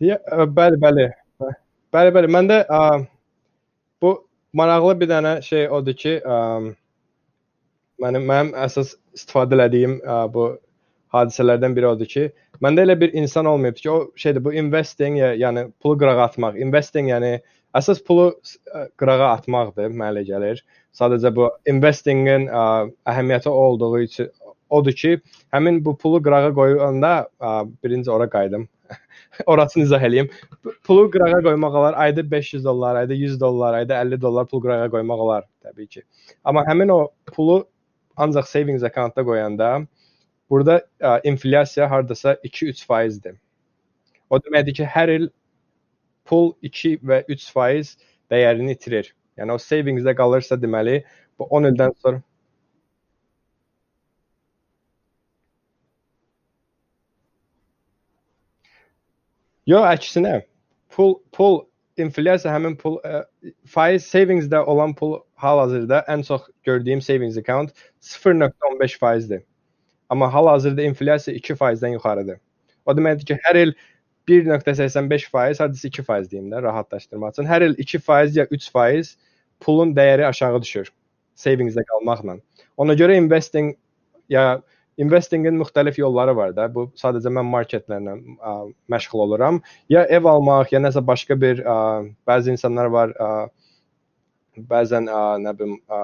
Ya, 0.06 0.18
ə, 0.36 0.46
bəli, 0.58 0.78
bəli. 0.82 1.06
Bəli, 1.96 2.12
bəli. 2.16 2.30
Məndə 2.36 2.58
ə, 2.78 2.80
bu 4.04 4.12
maraqlı 4.60 4.96
bir 5.02 5.10
dənə 5.12 5.34
şey 5.46 5.68
odur 5.78 5.96
ki, 6.02 6.14
ə, 6.22 6.38
mənim 8.04 8.26
mənim 8.32 8.52
əsas 8.66 8.94
istifadə 9.18 9.60
etdiyim 9.66 9.96
ə, 10.04 10.18
bu 10.36 10.48
hadisələrdən 11.16 11.76
biri 11.78 11.90
odur 11.94 12.10
ki, 12.12 12.26
məndə 12.66 12.84
elə 12.86 12.98
bir 13.04 13.16
insan 13.22 13.48
olmayıb 13.52 13.80
ki, 13.82 13.90
o 13.94 13.98
şeydir, 14.20 14.44
bu 14.46 14.54
investing, 14.62 15.18
ya, 15.22 15.32
yəni 15.46 15.68
pulu 15.82 15.98
qırağa 16.04 16.28
atmaq. 16.30 16.60
Investing 16.68 17.10
yəni 17.14 17.32
əsas 17.80 18.04
pulu 18.08 18.30
qırağa 19.02 19.32
atmaqdır, 19.40 19.96
mənə 20.04 20.26
gəlir. 20.28 20.62
Sadəcə 20.96 21.32
bu 21.40 21.50
investingin 21.72 22.50
ə, 22.52 22.66
əhəmiyyəti 23.14 23.52
olduğu 23.52 23.94
üçün 24.06 24.32
odur 24.76 24.96
ki, 25.02 25.18
həmin 25.56 25.82
bu 25.86 25.96
pulu 26.02 26.22
qırağa 26.26 26.54
qoyanda 26.58 27.16
ə, 27.40 27.58
birinci 27.84 28.12
ora 28.12 28.30
qayıdım. 28.38 28.68
Orasını 29.46 29.84
izah 29.84 30.02
eləyim. 30.02 30.30
Pulu 30.84 31.10
qırağa 31.12 31.42
qoymaq 31.44 31.78
olar. 31.80 31.94
Ayda 31.98 32.32
500 32.32 32.66
dollar, 32.66 32.96
ayda 32.96 33.14
100 33.14 33.40
dollar, 33.40 33.74
ayda 33.74 34.02
50 34.02 34.22
dollar 34.22 34.48
pul 34.48 34.62
qırağa 34.62 34.90
qoymaq 34.90 35.24
olar 35.28 35.44
təbii 35.64 35.88
ki. 35.88 36.04
Amma 36.44 36.66
həmin 36.68 36.90
o 36.90 37.00
pulu 37.36 37.68
ancaq 38.18 38.48
savings 38.48 38.84
account-da 38.84 39.22
qoyanda 39.22 39.88
burada 40.50 40.82
ə, 41.02 41.20
inflyasiya 41.24 41.90
hardasa 41.90 42.38
2-3%dir. 42.44 43.36
O 44.30 44.40
deməkdir 44.40 44.80
ki, 44.80 44.88
hər 44.90 45.12
il 45.16 45.30
pul 46.26 46.54
2 46.66 46.98
və 47.06 47.24
3% 47.30 47.98
dəyərini 48.32 48.76
itirir. 48.78 49.12
Yəni 49.40 49.56
o 49.56 49.60
savings-də 49.62 50.16
qalırsa 50.18 50.58
deməli 50.62 51.02
bu 51.40 51.48
10 51.60 51.70
ildən 51.72 51.94
sonra 52.02 52.22
Yo, 59.66 59.80
əksinə. 59.82 60.44
Pul 60.94 61.16
pul 61.34 61.56
inflyasiya 61.98 62.52
həmin 62.54 62.76
pul 62.78 63.00
ə, 63.08 63.24
faiz 63.66 64.06
savingsdə 64.06 64.60
olan 64.70 64.94
pul 65.00 65.16
hal-hazırda 65.42 66.04
ən 66.12 66.22
çox 66.28 66.44
gördüyüm 66.68 67.02
savings 67.02 67.40
account 67.42 67.74
0.15 68.06 68.98
faizdir. 69.02 69.42
Amma 70.10 70.30
hal-hazırda 70.34 70.86
inflyasiya 70.86 71.38
2%-dən 71.40 71.96
yuxarıdır. 71.98 72.38
O 72.86 72.94
deməkdir 72.94 73.26
ki, 73.32 73.40
hər 73.48 73.62
il 73.64 73.74
1.85 74.30 75.26
faiz, 75.34 75.60
hardasa 75.60 75.88
2 75.90 76.06
faiz 76.06 76.30
deyim 76.32 76.52
də 76.54 76.62
rahatlaşdırmaq 76.68 77.34
üçün. 77.34 77.50
Hər 77.50 77.66
il 77.66 77.76
2 77.82 78.04
faiz 78.06 78.38
ya 78.38 78.46
3 78.52 78.70
faiz 78.76 79.16
pulun 79.66 79.96
dəyəri 79.98 80.30
aşağı 80.30 80.62
düşür 80.62 80.94
savingsdə 81.42 81.82
qalmaqla. 81.90 82.38
Ona 82.78 82.94
görə 82.94 83.18
investing 83.18 83.74
ya 84.30 84.62
investingin 84.98 85.58
müxtəlif 85.60 86.00
yolları 86.00 86.36
var 86.36 86.56
da. 86.56 86.68
Bu 86.72 86.88
sadəcə 87.00 87.32
mən 87.34 87.48
marketlərlə 87.52 88.16
ə, 88.16 88.56
məşğul 88.92 89.26
oluram. 89.28 89.60
Ya 89.92 90.06
ev 90.06 90.28
almaq, 90.30 90.72
ya 90.74 90.82
nəsə 90.84 91.04
başqa 91.06 91.38
bir 91.42 91.62
ə, 91.66 91.76
bəzi 92.28 92.56
insanlar 92.56 92.92
var, 92.94 93.12
ə, 93.16 93.30
bəzən 94.72 95.10
ə, 95.12 95.24
nə 95.44 95.56
bilim 95.58 95.76
ə, 95.92 96.02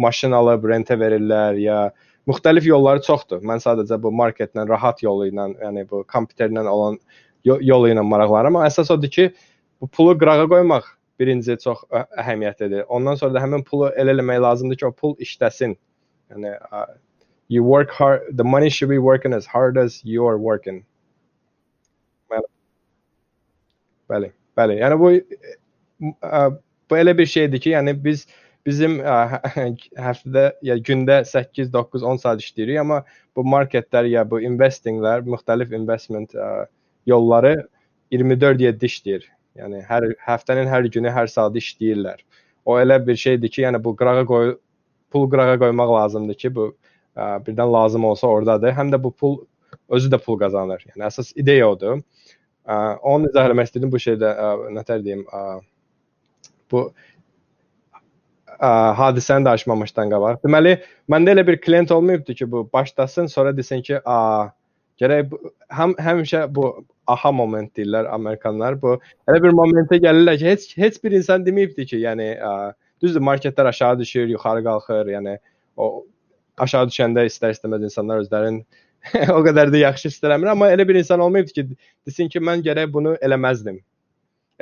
maşın 0.00 0.32
alıb 0.38 0.64
rentə 0.70 0.96
verirlər 0.98 1.60
ya 1.60 1.82
müxtəlif 2.30 2.66
yolları 2.68 3.02
çoxdur. 3.04 3.42
Mən 3.44 3.60
sadəcə 3.62 3.98
bu 4.02 4.12
marketlə 4.14 4.64
rahat 4.68 5.02
yolu 5.04 5.28
ilə, 5.28 5.50
yəni 5.62 5.86
bu 5.90 6.04
kompüterlə 6.08 6.64
olan 6.70 6.98
yolu 7.44 7.90
ilə 7.90 8.04
maraqlanıram. 8.06 8.56
Amma 8.56 8.66
əsas 8.70 8.92
odur 8.94 9.12
ki, 9.12 9.30
bu 9.82 9.88
pulu 9.90 10.16
qırağa 10.18 10.48
qoymaq 10.50 10.88
birinci 11.20 11.56
çox 11.60 11.84
əhəmiyyətlidir. 11.92 12.86
Ondan 12.88 13.18
sonra 13.20 13.36
da 13.36 13.42
həmin 13.44 13.64
pulu 13.66 13.90
elə 13.98 14.14
eləmək 14.16 14.40
lazımdır 14.46 14.80
ki, 14.80 14.86
o 14.88 14.92
pul 14.92 15.16
işləsin. 15.26 15.76
Yəni 16.32 16.54
you 17.52 17.62
work 17.62 17.90
hard 17.90 18.20
the 18.40 18.44
money 18.44 18.70
should 18.70 18.88
be 18.88 18.98
working 18.98 19.34
as 19.38 19.46
hard 19.46 19.78
as 19.84 20.00
you're 20.04 20.38
working. 20.38 20.84
Bəli 24.12 24.32
bəli 24.58 24.78
yəni 24.80 24.96
bu 25.00 25.10
ə, 26.22 26.40
bu 26.90 26.98
elə 27.00 27.14
bir 27.18 27.28
şeydir 27.34 27.62
ki 27.64 27.74
yəni 27.74 27.94
biz 28.04 28.26
bizim 28.66 28.98
ə, 29.00 29.40
həftədə 30.06 30.46
ya 30.68 30.76
gündə 30.88 31.22
8 31.28 31.72
9 31.74 32.04
10 32.14 32.22
saat 32.24 32.42
işləyirik 32.44 32.80
amma 32.82 33.02
bu 33.36 33.44
marketlər 33.54 34.08
ya 34.10 34.24
bu 34.28 34.40
investinglər 34.44 35.24
müxtəlif 35.28 35.72
investment 35.76 36.36
ə, 36.36 36.50
yolları 37.06 37.54
24 38.12 38.60
7 38.60 38.90
işləyir. 38.90 39.24
Yəni 39.60 39.82
hər 39.88 40.08
həftənin 40.26 40.68
hər 40.68 40.88
günü 40.92 41.12
hər 41.12 41.28
saat 41.28 41.56
işləyirlər. 41.60 42.20
O 42.64 42.78
elə 42.80 42.98
bir 43.06 43.16
şeydir 43.16 43.52
ki 43.52 43.66
yəni 43.66 43.80
bu 43.84 43.96
qırağa 43.96 44.24
qoy 44.28 44.54
pul 45.12 45.28
qırağa 45.30 45.58
qoymaq 45.60 45.92
lazımdır 45.96 46.38
ki 46.44 46.54
bu 46.56 46.70
birdən 47.16 47.72
lazım 47.72 48.04
olsa 48.04 48.26
ordadır. 48.26 48.72
Həm 48.76 48.92
də 48.92 49.02
bu 49.02 49.12
pul 49.12 49.38
özü 49.92 50.10
də 50.12 50.18
pul 50.22 50.38
qazanır. 50.40 50.84
Yəni 50.92 51.06
əsas 51.08 51.32
ideya 51.36 51.68
odur. 51.70 52.00
Ə, 52.62 52.74
onu 53.02 53.30
izah 53.30 53.50
etmək 53.50 53.70
istədim 53.70 53.92
bu 53.92 54.00
şeydə 54.00 54.28
ə, 54.32 54.50
nətər 54.76 55.02
deyim, 55.04 55.24
ə, 55.26 55.60
bu 56.72 56.84
ə, 58.54 58.70
hadisəni 59.00 59.48
danışmamışdan 59.48 60.12
qabaq. 60.12 60.40
Deməli, 60.46 60.76
məndə 61.10 61.34
elə 61.34 61.46
bir 61.48 61.60
klient 61.60 61.92
olmayıbdı 61.92 62.34
ki, 62.38 62.50
bu 62.52 62.68
başlasın, 62.72 63.26
sonra 63.32 63.56
desin 63.56 63.82
ki, 63.82 63.98
a 64.04 64.52
gərək 65.02 65.30
bu, 65.32 65.40
həm 65.74 65.96
həmişə 65.98 66.46
bu 66.54 66.70
aha 67.10 67.32
moment 67.34 67.72
deyirlər 67.76 68.06
Amerikanlar. 68.14 68.78
Bu 68.82 68.94
elə 69.28 69.42
bir 69.42 69.56
momentə 69.58 69.98
gəlirlər 70.04 70.38
ki, 70.38 70.46
heç 70.54 70.70
heç 70.78 71.02
bir 71.04 71.18
insan 71.18 71.44
deməyibdi 71.48 71.88
ki, 71.90 72.00
yəni 72.06 72.30
ə, 72.38 72.54
düzdür 73.02 73.24
marketlər 73.26 73.72
aşağı 73.72 73.98
düşür, 73.98 74.30
yuxarı 74.36 74.62
qalxır, 74.64 75.10
yəni 75.16 75.38
o 75.76 76.04
aşağı 76.58 76.90
düşəndə 76.90 77.24
istər-istəməz 77.28 77.86
insanlar 77.88 78.22
özlərinin 78.24 78.62
o 79.36 79.40
qədər 79.42 79.72
də 79.74 79.82
yaxşı 79.82 80.12
istəmir, 80.12 80.52
amma 80.52 80.70
elə 80.70 80.86
bir 80.88 80.98
insan 81.00 81.20
olmayıb 81.20 81.48
ki, 81.54 81.64
desin 82.06 82.28
ki, 82.28 82.40
mən 82.40 82.62
gərək 82.62 82.92
bunu 82.92 83.16
eləməzdim. 83.22 83.80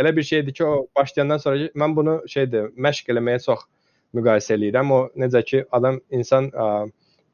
Elə 0.00 0.14
bir 0.16 0.22
şeydir 0.22 0.54
ki, 0.56 0.64
o 0.64 0.86
başlayandan 0.96 1.42
sonra 1.42 1.68
mən 1.76 1.96
bunu 1.96 2.20
şeydir, 2.28 2.70
məşq 2.76 3.12
eləməyə 3.12 3.42
çox 3.44 3.66
müqayisə 4.16 4.56
eləyirəm. 4.56 4.94
O 4.96 5.00
necə 5.20 5.42
ki, 5.44 5.64
adam 5.76 6.00
insan 6.10 6.48
ə, 6.54 6.70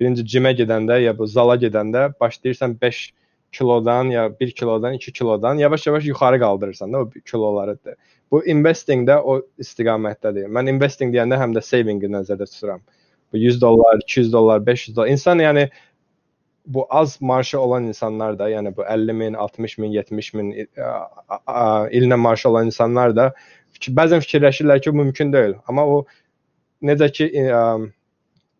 birinci 0.00 0.24
cimə 0.34 0.52
gedəndə 0.56 0.98
ya 1.04 1.14
bu 1.18 1.28
zala 1.30 1.56
gedəndə 1.62 2.08
başlayırsan 2.20 2.80
5 2.80 3.12
kilodan 3.52 4.10
ya 4.10 4.26
1 4.40 4.50
kilodan 4.50 4.92
2 4.98 5.12
kilodan 5.12 5.54
yavaş-yavaş 5.62 6.04
yuxarı 6.04 6.40
qaldırırsan 6.40 6.92
da 6.92 6.98
o 6.98 7.10
kiloları. 7.10 7.78
Bu 8.30 8.42
investing 8.46 9.08
də 9.08 9.20
o 9.22 9.40
istiqamətdədir. 9.58 10.50
Mən 10.50 10.74
investing 10.74 11.14
deyəndə 11.14 11.38
həm 11.40 11.54
də 11.56 11.62
saving-i 11.62 12.10
nəzərdə 12.10 12.48
tuturam. 12.50 12.82
Bu 13.32 13.38
100 13.38 13.60
dollar, 13.60 13.98
200 14.02 14.32
dollar, 14.32 14.66
500 14.66 14.96
dollar. 14.96 15.08
İnsan 15.08 15.38
yəni 15.38 15.68
bu 16.66 16.86
az 16.90 17.20
maaşı 17.20 17.60
olan 17.60 17.84
insanlar 17.84 18.38
da, 18.38 18.50
yəni 18.50 18.76
bu 18.76 18.84
50 18.84 19.12
min, 19.12 19.34
60 19.34 19.78
min, 19.78 19.90
70 19.90 20.34
min 20.34 20.52
ilinə 21.92 22.16
maaşı 22.16 22.48
olan 22.48 22.66
insanlar 22.66 23.16
da 23.16 23.32
bəzən 23.76 24.24
fikirləşirlər 24.24 24.80
ki, 24.80 24.92
bu 24.92 24.96
mümkün 24.96 25.32
deyil. 25.32 25.54
Amma 25.68 25.86
o 25.86 26.04
necə 26.82 27.10
ki 27.12 27.28
ə, 27.44 27.60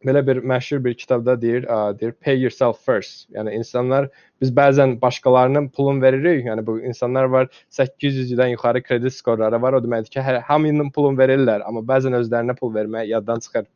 belə 0.06 0.22
bir 0.26 0.42
məşhur 0.52 0.82
bir 0.84 0.94
kitabda 0.94 1.34
deyir, 1.40 1.64
ə, 1.64 1.98
deyir 1.98 2.12
pay 2.12 2.38
yourself 2.40 2.78
first. 2.84 3.26
Yəni 3.34 3.54
insanlar 3.58 4.08
biz 4.40 4.52
bəzən 4.54 5.00
başqalarının 5.00 5.68
pulunu 5.76 6.02
veririk. 6.02 6.44
Yəni 6.46 6.66
bu 6.66 6.78
insanlar 6.80 7.24
var 7.24 7.48
800-dən 7.78 8.52
yuxarı 8.54 8.82
kredit 8.82 9.14
skorları 9.14 9.62
var. 9.62 9.78
O 9.78 9.82
deməkdir 9.84 10.12
ki, 10.18 10.20
hər 10.20 10.40
hamının 10.50 10.92
pulunu 10.94 11.18
verirlər, 11.18 11.64
amma 11.66 11.82
bəzən 11.92 12.20
özlərinə 12.20 12.56
pul 12.60 12.74
vermək 12.74 13.08
yaddan 13.14 13.42
çıxır. 13.46 13.66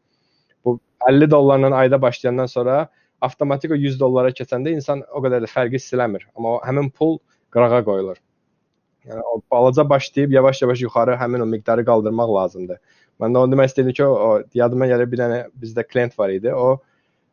Bu 0.65 0.81
50 1.09 1.31
dollarla 1.31 1.75
ayda 1.77 2.03
başlayandan 2.03 2.47
sonra 2.47 2.89
avtomatik 3.21 3.71
o 3.71 3.75
100 3.75 4.01
dollara 4.01 4.31
keçəndə 4.31 4.73
insan 4.75 5.05
o 5.13 5.23
qədər 5.25 5.45
də 5.45 5.51
fərqi 5.51 5.81
hiss 5.81 5.95
eləmir. 5.97 6.27
Amma 6.37 6.57
o 6.57 6.61
həmin 6.65 6.91
pul 6.91 7.19
qırağa 7.55 7.85
qoyulur. 7.85 8.21
Yəni 9.09 9.23
o 9.33 9.41
balaca 9.51 9.89
başlayıb 9.89 10.33
yavaş-yavaş 10.33 10.83
yuxarı 10.83 11.17
həmin 11.21 11.43
o 11.43 11.47
miqdarı 11.47 11.85
qaldırmaq 11.85 12.35
lazımdır. 12.35 12.81
Mən 13.21 13.35
də 13.35 13.43
onu 13.43 13.53
demək 13.55 13.71
istədim 13.73 13.97
ki, 13.97 14.05
o 14.05 14.43
yadıma 14.55 14.89
gəlir 14.89 15.09
bir 15.13 15.21
dənə 15.21 15.39
bizdə 15.63 15.85
klient 15.89 16.19
var 16.19 16.33
idi. 16.33 16.53
O 16.55 16.81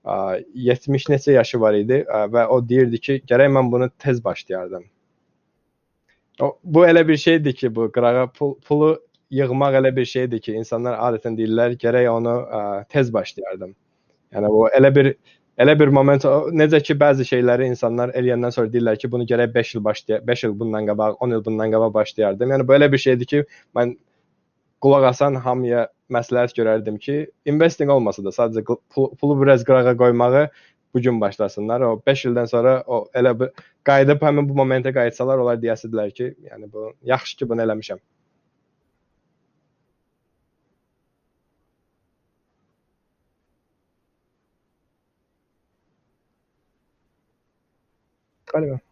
ə, 0.04 0.44
70 0.68 1.10
neçə 1.13 1.36
yaşı 1.36 1.60
var 1.60 1.76
idi 1.80 2.02
ə, 2.04 2.26
və 2.32 2.46
o 2.52 2.62
deyirdi 2.70 3.02
ki, 3.04 3.18
gərək 3.28 3.52
mən 3.56 3.72
bunu 3.72 3.90
tez 4.00 4.24
başlayardım. 4.24 4.88
O 6.42 6.52
bu 6.63 6.86
elə 6.88 7.08
bir 7.08 7.18
şeydir 7.18 7.54
ki, 7.54 7.76
bu 7.76 7.92
qırağa 7.92 8.28
pul, 8.32 8.56
pulu 8.68 8.92
yığmaq 9.32 9.80
elə 9.82 9.96
bir 9.96 10.06
şeydir 10.06 10.40
ki, 10.44 10.54
insanlar 10.62 10.98
adətən 11.10 11.36
deyirlər, 11.38 11.76
gərək 11.82 12.10
onu 12.12 12.36
ə, 12.44 12.62
tez 12.94 13.12
başlayardım. 13.13 13.74
Yəni 14.36 14.52
bu 14.54 14.68
elə 14.78 14.92
bir 14.96 15.12
elə 15.63 15.74
bir 15.80 15.92
moment 15.98 16.26
necə 16.54 16.82
ki 16.86 16.96
bəzi 17.02 17.26
şeyləri 17.28 17.68
insanlar 17.72 18.13
eləyəndən 18.20 18.54
sonra 18.56 18.72
deyirlər 18.74 19.00
ki, 19.02 19.12
bunu 19.12 19.28
gərək 19.30 19.54
5 19.56 19.76
il 19.76 19.84
başlaya 19.84 20.22
5 20.28 20.44
il 20.48 20.56
bundan 20.60 20.88
qabaq, 20.92 21.18
10 21.28 21.38
il 21.38 21.46
bundan 21.46 21.74
qabaq 21.74 21.94
başlayardım. 21.94 22.56
Yəni 22.56 22.68
bu 22.68 22.78
elə 22.78 22.92
bir 22.92 23.04
şeydir 23.04 23.32
ki, 23.34 23.44
mən 23.76 23.96
qulaq 24.86 25.10
asan 25.12 25.40
hamıya 25.44 25.88
məsləhət 26.13 26.56
görərdim 26.60 26.98
ki, 27.04 27.20
investing 27.52 27.92
olmasa 27.92 28.24
da 28.24 28.34
sadəcə 28.36 28.63
pul, 28.68 29.12
pulu 29.20 29.40
biraz 29.42 29.66
qırağa 29.68 29.96
qoymağı 29.98 30.48
bu 30.94 31.02
gün 31.02 31.22
başlasınlar. 31.22 31.82
O 31.82 32.02
5 32.08 32.26
ildən 32.30 32.48
sonra 32.48 32.84
o 32.88 33.06
elə 33.16 33.34
bir 33.40 33.66
qayıdıb 33.90 34.22
həmin 34.24 34.48
bu 34.50 34.56
momentə 34.62 34.94
qayıtsalar, 34.94 35.42
onlar 35.44 35.60
deyəsidilər 35.63 36.13
ki, 36.13 36.30
yəni 36.52 36.72
bu 36.72 36.92
yaxşı 37.12 37.38
ki, 37.38 37.50
bunu 37.50 37.66
eləmişəm. 37.66 38.00
Vale. 48.58 48.87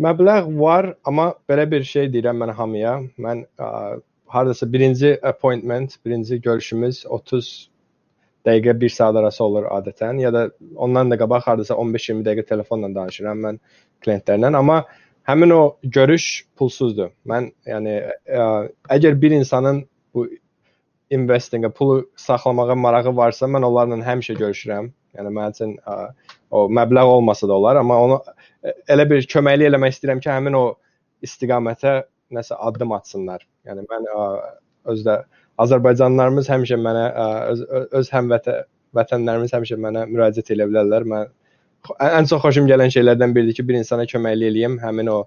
Məbləğ 0.00 0.46
var, 0.60 0.94
amma 1.04 1.34
belə 1.48 1.66
bir 1.70 1.82
şey 1.84 2.08
deyirəm 2.12 2.38
mən 2.40 2.54
hamıya. 2.56 2.94
Mən 3.20 3.42
ə, 3.60 3.66
hardasa 4.32 4.72
birinci 4.72 5.18
appointment, 5.22 5.96
birinci 6.06 6.40
görüşümüz 6.40 7.04
30 7.06 7.50
dəqiqə 8.46 8.74
1 8.80 8.94
saat 8.94 9.16
arası 9.20 9.44
olur 9.44 9.66
adətən 9.68 10.20
ya 10.22 10.32
da 10.32 10.46
ondan 10.76 11.10
da 11.10 11.18
qabaq 11.20 11.44
hardasa 11.50 11.74
15-20 11.74 12.24
dəqiqə 12.28 12.46
telefonla 12.48 12.88
danışıram 12.94 13.44
mən 13.44 13.60
klientlərlə, 14.04 14.54
amma 14.56 14.84
həmin 15.28 15.52
o 15.52 15.62
görüş 15.82 16.30
pulsuzdur. 16.56 17.12
Mən 17.28 17.50
yəni 17.68 17.98
ə, 18.24 18.46
əgər 18.96 19.20
bir 19.20 19.36
insanın 19.36 19.84
bu 20.14 20.26
investingə 21.12 21.70
pulu 21.76 22.06
saxlamağa 22.16 22.74
marağı 22.74 23.16
varsa, 23.16 23.46
mən 23.46 23.66
onlarla 23.68 24.00
həmişə 24.06 24.38
görüşürəm. 24.40 24.92
Yəni 25.18 25.34
mənim 25.36 25.56
üçün 25.56 25.76
ə, 25.84 26.12
o 26.50 26.66
məbləğ 26.68 27.04
olmasa 27.16 27.48
da 27.48 27.56
olar, 27.56 27.78
amma 27.80 27.98
onu 28.04 28.18
elə 28.90 29.06
bir 29.10 29.26
köməklik 29.30 29.70
eləmək 29.70 29.96
istəyirəm 29.96 30.22
ki, 30.22 30.30
həmin 30.32 30.56
o 30.58 30.64
istiqamətə 31.26 31.94
nəsə 32.34 32.58
addım 32.68 32.94
atsınlar. 32.96 33.44
Yəni 33.68 33.84
mən 33.90 34.08
ə, 34.10 34.26
özdə 34.92 35.16
Azərbaycanlılarımız 35.60 36.48
həmişə 36.50 36.78
mənə 36.80 37.04
ə, 37.10 37.26
öz, 37.52 37.64
öz 38.00 38.12
həmvətən 38.14 38.66
vətənlərimiz 38.96 39.54
həmişə 39.54 39.78
mənə 39.80 40.06
müraciət 40.10 40.54
edə 40.54 40.66
bilərlər. 40.70 41.06
Mən 41.12 41.28
ən 42.06 42.30
çox 42.30 42.42
xoşum 42.44 42.68
gələn 42.70 42.92
şeylərdən 42.94 43.34
biridir 43.36 43.60
ki, 43.60 43.66
bir 43.68 43.78
insana 43.80 44.06
köməklik 44.10 44.50
eləyim, 44.50 44.78
həmin 44.82 45.12
o 45.12 45.18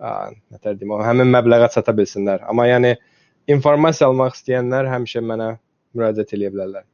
ə, 0.00 0.14
nətər 0.54 0.78
deyim, 0.78 0.94
o 0.96 1.02
həmin 1.04 1.32
məbləğə 1.34 1.68
çata 1.74 1.94
bilsinlər. 1.98 2.46
Amma 2.48 2.68
yəni 2.70 2.94
informasiya 3.52 4.08
almaq 4.10 4.38
istəyənlər 4.38 4.88
həmişə 4.94 5.24
mənə 5.28 5.52
müraciət 5.96 6.36
edə 6.38 6.52
bilərlər. 6.54 6.86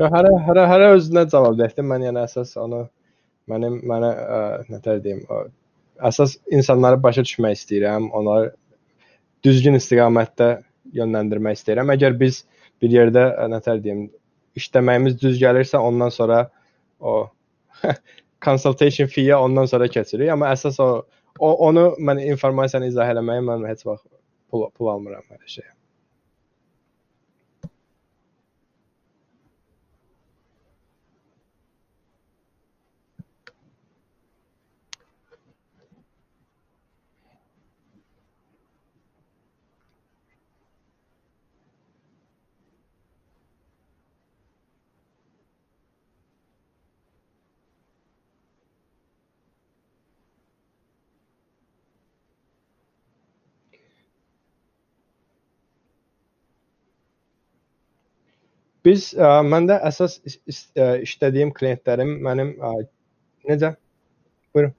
Ya 0.00 0.08
hərə 0.12 0.30
hərə 0.46 0.64
hərə 0.70 0.88
özünə 0.96 1.26
cavabdehdir. 1.32 1.84
Mən 1.84 2.06
yəni 2.08 2.22
əsas 2.24 2.54
onu 2.60 2.86
mənim 3.50 3.80
mənə 3.88 4.10
ə, 4.12 4.38
nətər 4.72 5.02
deyim, 5.04 5.20
ə, 5.28 5.42
əsas 6.08 6.38
insanları 6.54 7.00
başa 7.02 7.24
düşmək 7.26 7.58
istəyirəm, 7.58 8.08
onları 8.16 8.52
düzgün 9.44 9.76
istiqamətdə 9.78 10.48
yönləndirmək 10.96 11.58
istəyirəm. 11.58 11.92
Əgər 11.96 12.16
biz 12.22 12.42
bir 12.82 12.96
yerdə 12.96 13.26
ə, 13.34 13.48
nətər 13.52 13.82
deyim, 13.84 14.06
işləməyimiz 14.58 15.18
düz 15.20 15.36
gəlirsə, 15.42 15.80
ondan 15.80 16.14
sonra 16.14 16.46
o 17.00 17.18
consultation 18.46 19.10
fee-yə 19.12 19.36
ondan 19.44 19.68
sonra 19.70 19.90
keçirik. 19.92 20.32
Amma 20.32 20.54
əsas 20.56 20.80
o, 20.82 20.90
o 21.38 21.52
onu 21.68 21.90
mən 22.00 22.24
informasiyanı 22.32 22.92
izah 22.94 23.12
eləməyi 23.12 23.44
mən 23.50 23.68
heç 23.68 23.84
vaxt 23.88 24.08
pul, 24.48 24.68
pul 24.76 24.94
almıram 24.96 25.28
belə 25.28 25.56
şeyə. 25.58 25.71
Biz 58.86 59.12
ə, 59.14 59.30
məndə 59.46 59.76
əsas 59.90 60.16
is, 60.26 60.38
is, 60.50 60.60
ə, 60.78 60.96
işlədiyim 61.06 61.52
klientlərim 61.54 62.16
mənim 62.24 62.54
ə, 62.58 62.72
necə? 63.50 63.74
Buyurun. 64.54 64.74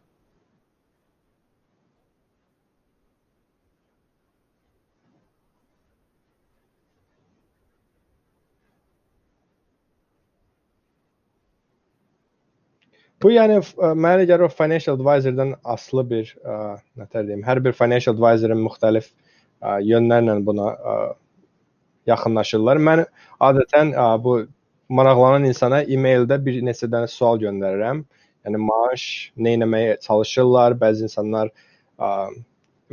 Bu 13.24 13.32
yəni 13.32 13.62
ə, 13.62 13.94
mənə 13.96 14.28
gəlir 14.28 14.50
o 14.50 14.52
financial 14.52 15.00
advisor-dan 15.00 15.56
asılı 15.76 16.06
bir 16.12 16.34
ə, 16.44 16.58
nətər 17.00 17.30
deyim, 17.30 17.46
hər 17.48 17.63
bir 17.63 17.78
financial 17.78 18.18
advisor-ın 18.18 18.66
müxtəlif 18.66 19.12
ə, 19.13 19.78
yönlərlə 19.88 20.38
buna 20.50 20.74
ə, 20.76 20.98
yaxınlaşırlar. 22.10 22.80
Mən 22.88 23.06
adətən 23.50 23.94
ə, 23.96 24.08
bu 24.24 24.38
maraqlanan 24.94 25.48
insana 25.50 25.82
e-maildə 25.84 26.39
bir 26.46 26.60
neçə 26.68 26.89
dənə 26.92 27.10
sual 27.12 27.39
göndərirəm. 27.44 28.04
Yəni 28.44 28.60
maaş, 28.60 29.06
nə 29.39 29.56
etməyə 29.58 29.96
çalışırlar. 30.04 30.76
Bəzi 30.82 31.08
insanlar 31.08 31.52
ə, 32.00 32.10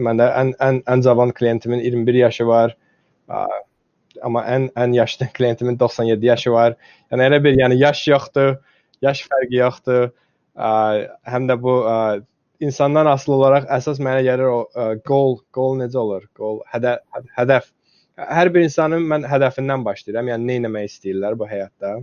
məndə 0.07 0.31
ən 0.43 0.55
ən 0.67 0.81
ən 0.95 1.05
cavan 1.07 1.35
klientimin 1.37 1.83
21 1.87 2.21
yaşı 2.23 2.47
var. 2.49 2.77
Ə, 3.29 3.45
amma 4.27 4.45
ən 4.55 4.71
ən 4.79 4.97
yaşlı 4.97 5.31
klientimin 5.39 5.79
97 5.81 6.27
yaşı 6.27 6.53
var. 6.57 6.77
Yəni 7.13 7.29
elə 7.29 7.43
bir 7.45 7.59
yəni 7.59 7.79
yaş 7.83 8.07
yoxdur, 8.09 8.57
yaş 9.03 9.25
fərqi 9.29 9.61
yoxdur. 9.61 10.11
Ə, 10.57 10.71
həm 11.35 11.51
də 11.51 11.59
bu 11.63 11.81
ə, 11.89 11.99
insandan 12.61 13.09
asılı 13.11 13.37
olaraq 13.41 13.69
əsas 13.79 14.01
mənə 14.03 14.23
gəlir 14.27 14.51
o 14.53 14.61
ə, 14.75 14.89
goal, 15.09 15.39
goal 15.57 15.79
necə 15.81 15.99
olur? 16.01 16.27
Goal, 16.39 16.61
hədəf, 16.75 17.03
hədəf 17.39 17.71
hər 18.29 18.51
bir 18.55 18.67
insanın 18.67 19.07
mən 19.13 19.25
hədəfindən 19.29 19.85
başlayıram. 19.87 20.29
Yəni 20.33 20.49
nə 20.49 20.59
etmək 20.61 20.91
istəyirlər 20.91 21.39
bu 21.39 21.49
həyatda? 21.49 21.97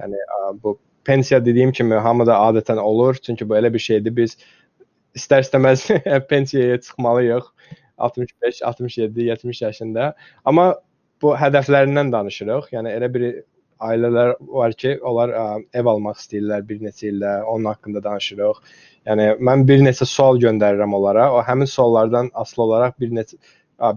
Yəni 0.00 0.26
bu 0.62 0.78
pensiya 1.04 1.40
dediyim 1.44 1.72
kimi 1.72 1.94
hamıda 1.94 2.36
adətən 2.48 2.80
olur. 2.80 3.20
Çünki 3.22 3.48
bu 3.48 3.56
elə 3.58 3.72
bir 3.74 3.82
şeydir. 3.86 4.16
Biz 4.16 4.36
istər-istəməz 5.18 5.88
pensiyaya 6.30 6.80
çıxmalıyıq. 6.80 7.50
65, 7.98 8.62
67, 8.62 9.22
70 9.22 9.62
yaşında. 9.62 10.14
Amma 10.44 10.74
bu 11.22 11.34
hədəflərindən 11.38 12.12
danışırıq. 12.12 12.72
Yəni 12.74 12.94
elə 12.96 13.10
bir 13.14 13.26
ailələr 13.84 14.34
var 14.54 14.72
ki, 14.78 14.96
onlar 15.02 15.32
ə, 15.34 15.44
ev 15.76 15.88
almaq 15.90 16.18
istəyirlər 16.18 16.64
bir 16.68 16.80
neçə 16.82 17.10
ildə, 17.10 17.34
onun 17.50 17.70
haqqında 17.72 18.02
danışırıq. 18.04 18.60
Yəni 19.08 19.28
mən 19.48 19.66
bir 19.68 19.84
neçə 19.84 20.08
sual 20.08 20.40
göndərirəm 20.42 20.94
onlara. 20.96 21.30
O 21.34 21.42
həmin 21.46 21.70
suallardan 21.70 22.30
asılı 22.34 22.64
olaraq 22.64 22.98
bir 23.00 23.14
neçə 23.18 23.38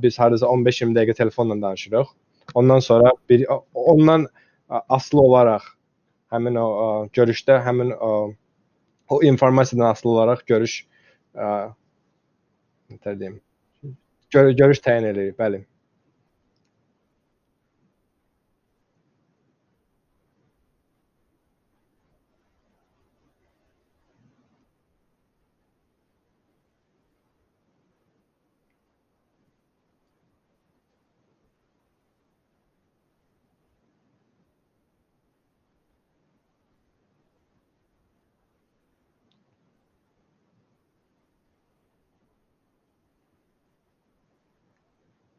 biz 0.03 0.19
hardasa 0.19 0.45
15-20 0.45 0.95
dəqiqə 0.97 1.13
telefonla 1.13 1.61
danışırıq. 1.61 2.07
Ondan 2.55 2.79
sonra 2.79 3.11
bir 3.29 3.45
ondan 3.73 4.27
asılı 4.69 5.21
olaraq 5.21 5.63
həmin 6.31 6.55
o 6.59 6.67
görüşdə 7.13 7.59
həmin 7.63 7.91
o, 7.91 8.33
o 9.09 9.23
informasiyadan 9.23 9.89
asılı 9.89 10.11
olaraq 10.11 10.45
görüş 10.45 10.87
nə 11.35 13.19
deyim, 13.19 13.41
gör, 14.31 14.49
görüş 14.49 14.79
təyin 14.79 15.09
edirik, 15.11 15.37
bəli. 15.39 15.63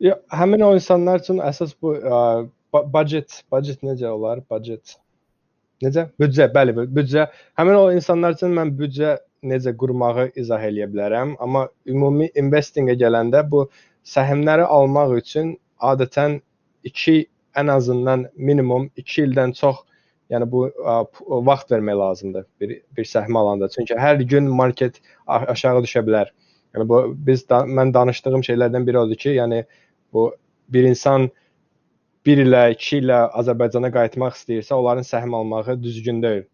Ya, 0.01 0.15
həmin 0.31 0.63
o 0.63 0.75
insanlar 0.79 1.19
üçün 1.19 1.41
əsas 1.43 1.73
bu 1.83 1.97
ə, 1.99 2.19
budget, 2.95 3.41
budget 3.51 3.81
necə 3.83 4.07
olar? 4.13 4.41
Budget. 4.51 4.95
Necə? 5.83 6.05
Büdcə, 6.23 6.47
bəli, 6.55 6.75
büdcə. 6.95 7.25
Həmin 7.59 7.79
o 7.79 7.89
insanlar 7.95 8.37
üçün 8.37 8.55
mən 8.55 8.71
büdcə 8.79 9.17
necə 9.51 9.73
qurmağı 9.81 10.29
izah 10.39 10.63
eləyə 10.69 10.87
bilərəm, 10.93 11.35
amma 11.43 11.65
ümumi 11.91 12.31
investinqə 12.39 12.95
gələndə 13.01 13.43
bu 13.51 13.65
səhmləri 14.07 14.67
almaq 14.79 15.17
üçün 15.19 15.53
adətən 15.91 16.39
2 16.87 17.19
ən 17.59 17.75
azından 17.75 18.27
minimum 18.37 18.89
2 19.03 19.23
ildən 19.27 19.55
çox 19.59 19.83
yəni 20.31 20.47
bu 20.53 20.69
ə, 20.69 20.99
vaxt 21.51 21.75
vermək 21.75 21.99
lazımdır 22.05 22.47
bir 22.61 22.77
bir 22.97 23.11
səhmə 23.17 23.43
alanda. 23.43 23.71
Çünki 23.75 23.99
hər 23.99 24.23
gün 24.35 24.51
market 24.63 25.03
aşağı 25.27 25.83
düşə 25.87 26.07
bilər. 26.07 26.31
Yəni 26.77 26.89
bu 26.89 27.03
biz 27.27 27.49
da, 27.51 27.65
mən 27.67 27.95
danışdığım 27.95 28.43
şeylərdən 28.47 28.87
biri 28.87 28.99
odur 29.03 29.19
ki, 29.19 29.31
yəni 29.41 29.63
bu 30.13 30.31
bir 30.69 30.89
insan 30.89 31.29
1 32.27 32.43
ilə 32.45 32.63
2 32.75 33.01
ilə 33.03 33.19
Azərbaycana 33.41 33.91
qayıtmaq 33.95 34.37
istəyirsə, 34.37 34.75
onların 34.75 35.07
səhm 35.07 35.35
almağı 35.35 35.79
düzgün 35.83 36.23
deyil. 36.23 36.45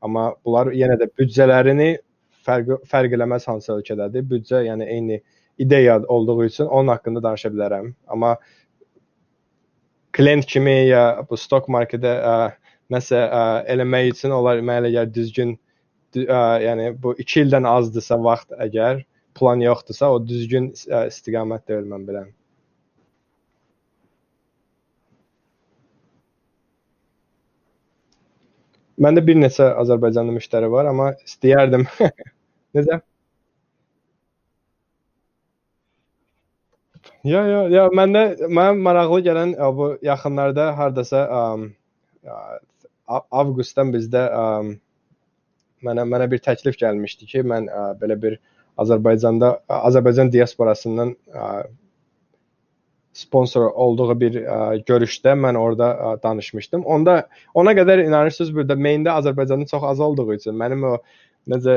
Amma 0.00 0.32
bunlar 0.44 0.72
yenə 0.76 0.96
də 1.00 1.10
büdcələrini 1.18 1.90
fərq 2.46 2.80
fərq 2.90 3.14
eləməz 3.18 3.46
hansı 3.50 3.74
ölkədədir. 3.76 4.24
Büdcə 4.30 4.64
yəni 4.66 4.88
eyni 4.96 5.20
ideya 5.58 6.00
olduğu 6.16 6.44
üçün 6.44 6.66
onun 6.66 6.94
haqqında 6.94 7.22
danışa 7.22 7.52
bilərəm. 7.54 7.92
Amma 8.08 8.36
klient 10.12 10.46
kimi 10.46 10.74
ya 10.88 11.04
bu 11.30 11.36
stock 11.36 11.68
marketdə 11.68 12.16
nəsə 12.92 13.20
ə, 13.20 13.42
eləmək 13.72 14.12
üçün 14.12 14.34
onlar 14.36 14.60
mənə 14.60 14.82
elə 14.82 14.92
gəlir 14.96 15.14
düzgün 15.14 15.54
ə, 15.54 16.42
yəni 16.66 16.92
bu 17.02 17.14
2 17.20 17.44
ildən 17.46 17.68
azdırsa 17.68 18.18
vaxt 18.26 18.52
əgər 18.66 19.04
plan 19.38 19.62
yoxdursa, 19.64 20.10
o 20.12 20.20
düzgün 20.20 20.72
ə, 20.72 21.06
istiqamət 21.08 21.68
deyil 21.70 21.88
mən 21.88 22.08
biləm. 22.08 22.30
Məndə 29.02 29.22
bir 29.26 29.38
neçə 29.40 29.66
Azərbaycanlı 29.82 30.36
müştəri 30.36 30.68
var, 30.72 30.88
amma 30.90 31.12
istəyərdim. 31.26 31.86
Necə? 32.76 33.00
Ya, 37.26 37.42
ya, 37.46 37.60
ya 37.70 37.82
məndə 37.94 38.22
mənim 38.46 38.82
maraqlı 38.86 39.20
gələn 39.26 39.52
ə, 39.58 39.68
bu 39.78 39.88
yaxınlarda 40.06 40.68
hardasa 40.78 41.22
ə, 41.38 41.42
avqustdan 43.42 43.92
bizdə 43.94 44.22
ə, 44.30 44.44
mənə 45.86 46.06
mənə 46.12 46.28
bir 46.32 46.42
təklif 46.46 46.78
gəlmişdi 46.80 47.28
ki, 47.32 47.44
mən 47.52 47.68
ə, 47.70 47.84
belə 48.00 48.18
bir 48.24 48.38
Azərbaycanda 48.82 49.52
Azərbaycan 49.78 50.30
diasporasından 50.34 51.14
ə, 51.34 51.48
sponsor 53.12 53.70
olduğu 53.70 54.14
bir 54.20 54.38
ə, 54.42 54.60
görüşdə 54.88 55.34
mən 55.38 55.58
orada 55.58 55.90
ə, 55.92 56.12
danışmışdım. 56.22 56.84
Onda 56.84 57.26
ona 57.54 57.74
qədər 57.76 58.06
inanırsınız 58.06 58.54
burada 58.54 58.74
Meyndə 58.74 59.12
Azərbaycanın 59.20 59.68
çox 59.70 59.84
az 59.84 60.00
olduğu 60.00 60.34
üçün 60.34 60.56
mənim 60.56 60.86
o 60.88 60.96
necə 61.48 61.76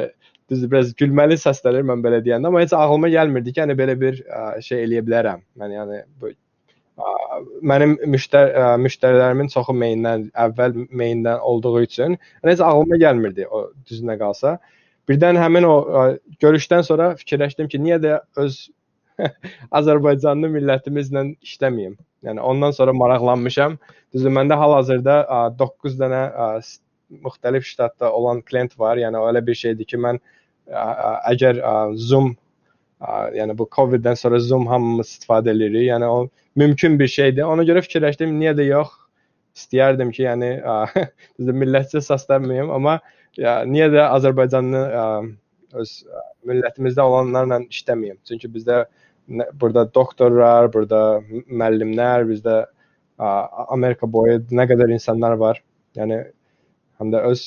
düzdür 0.49 0.71
biraz 0.71 0.93
gülməli 0.99 1.37
səslənir 1.41 1.85
mən 1.89 2.03
belə 2.05 2.21
deyəndə, 2.25 2.49
amma 2.49 2.61
heç 2.63 2.73
ağlıma 2.77 3.09
gəlmirdi 3.13 3.53
ki, 3.53 3.63
yəni 3.63 3.75
belə 3.79 3.95
bir 4.01 4.21
ə, 4.23 4.45
şey 4.65 4.85
eləyə 4.85 5.03
bilərəm. 5.07 5.41
Mən 5.59 5.73
yəni 5.75 6.01
bu 6.21 6.31
ə, 6.31 7.41
mənim 7.73 7.97
müştər 8.13 8.53
ə, 8.53 8.69
müştərilərimin 8.85 9.51
çoxu 9.53 9.75
Meyndən 9.75 10.29
əvvəl 10.45 10.77
Meyndən 10.91 11.41
olduğu 11.41 11.81
üçün 11.81 12.15
yəni 12.15 12.53
heç 12.53 12.63
ağlıma 12.63 13.01
gəlmirdi 13.01 13.49
o 13.49 13.67
düzünə 13.89 14.19
qalsa. 14.21 14.57
Birdən 15.09 15.37
həmin 15.37 15.67
o 15.67 15.75
ə, 15.81 16.05
görüşdən 16.41 16.85
sonra 16.85 17.11
fikirləşdim 17.19 17.67
ki, 17.69 17.81
niyə 17.81 17.99
də 18.05 18.19
öz 18.41 18.61
Azərbaycanlı 19.79 20.49
millətimizlə 20.53 21.25
işləməyim. 21.45 21.95
Yəni 22.25 22.41
ondan 22.41 22.73
sonra 22.75 22.93
maraqlanmışam. 22.97 23.77
Düzdür, 24.13 24.33
məndə 24.37 24.57
hal-hazırda 24.59 25.17
9 25.59 25.97
dənə 25.99 26.21
ə, 26.31 26.47
müxtəlif 27.25 27.67
ştatda 27.69 28.11
olan 28.13 28.41
klient 28.41 28.73
var. 28.79 28.97
Yəni 29.01 29.21
elə 29.29 29.43
bir 29.45 29.59
şeydir 29.61 29.89
ki, 29.91 29.99
mən 30.01 30.19
ə, 30.71 30.85
əgər 31.33 31.61
ə, 31.61 31.75
Zoom 32.09 32.33
ə, 32.33 33.21
yəni 33.39 33.57
bu 33.59 33.69
Covid-dən 33.77 34.19
sonra 34.19 34.41
Zoom 34.43 34.67
hamımız 34.71 35.15
istifadə 35.15 35.53
edirik. 35.55 35.87
Yəni 35.89 36.09
o 36.11 36.19
mümkün 36.55 36.99
bir 36.99 37.11
şeydir. 37.11 37.45
Ona 37.47 37.67
görə 37.67 37.83
fikirləşdim, 37.85 38.35
niyə 38.41 38.55
də 38.57 38.69
yox? 38.71 38.93
İstəyərdim 39.55 40.11
ki, 40.15 40.25
yəni 40.25 40.51
ə, 40.59 41.05
millətçi 41.61 42.01
səslənməyim, 42.03 42.73
amma 42.75 42.99
ya, 43.39 43.61
niyə 43.69 43.91
də 43.93 44.09
Azərbaycanlı 44.17 44.81
ə, 44.83 45.05
öz 45.79 45.93
ə, 46.03 46.25
millətimizdə 46.49 47.05
olanlarla 47.05 47.61
işləməyim? 47.69 48.17
Çünki 48.27 48.51
bizdə 48.51 48.83
burada 49.27 49.85
doktorlar, 49.93 50.69
burada 50.73 51.01
müəllimlər, 51.29 52.25
bizdə 52.29 52.57
Amerika 53.17 54.07
boyu 54.11 54.41
nə 54.51 54.67
qədər 54.69 54.93
insanlar 54.93 55.37
var. 55.41 55.61
Yəni 55.97 56.19
həm 56.99 57.13
də 57.13 57.23
öz 57.29 57.45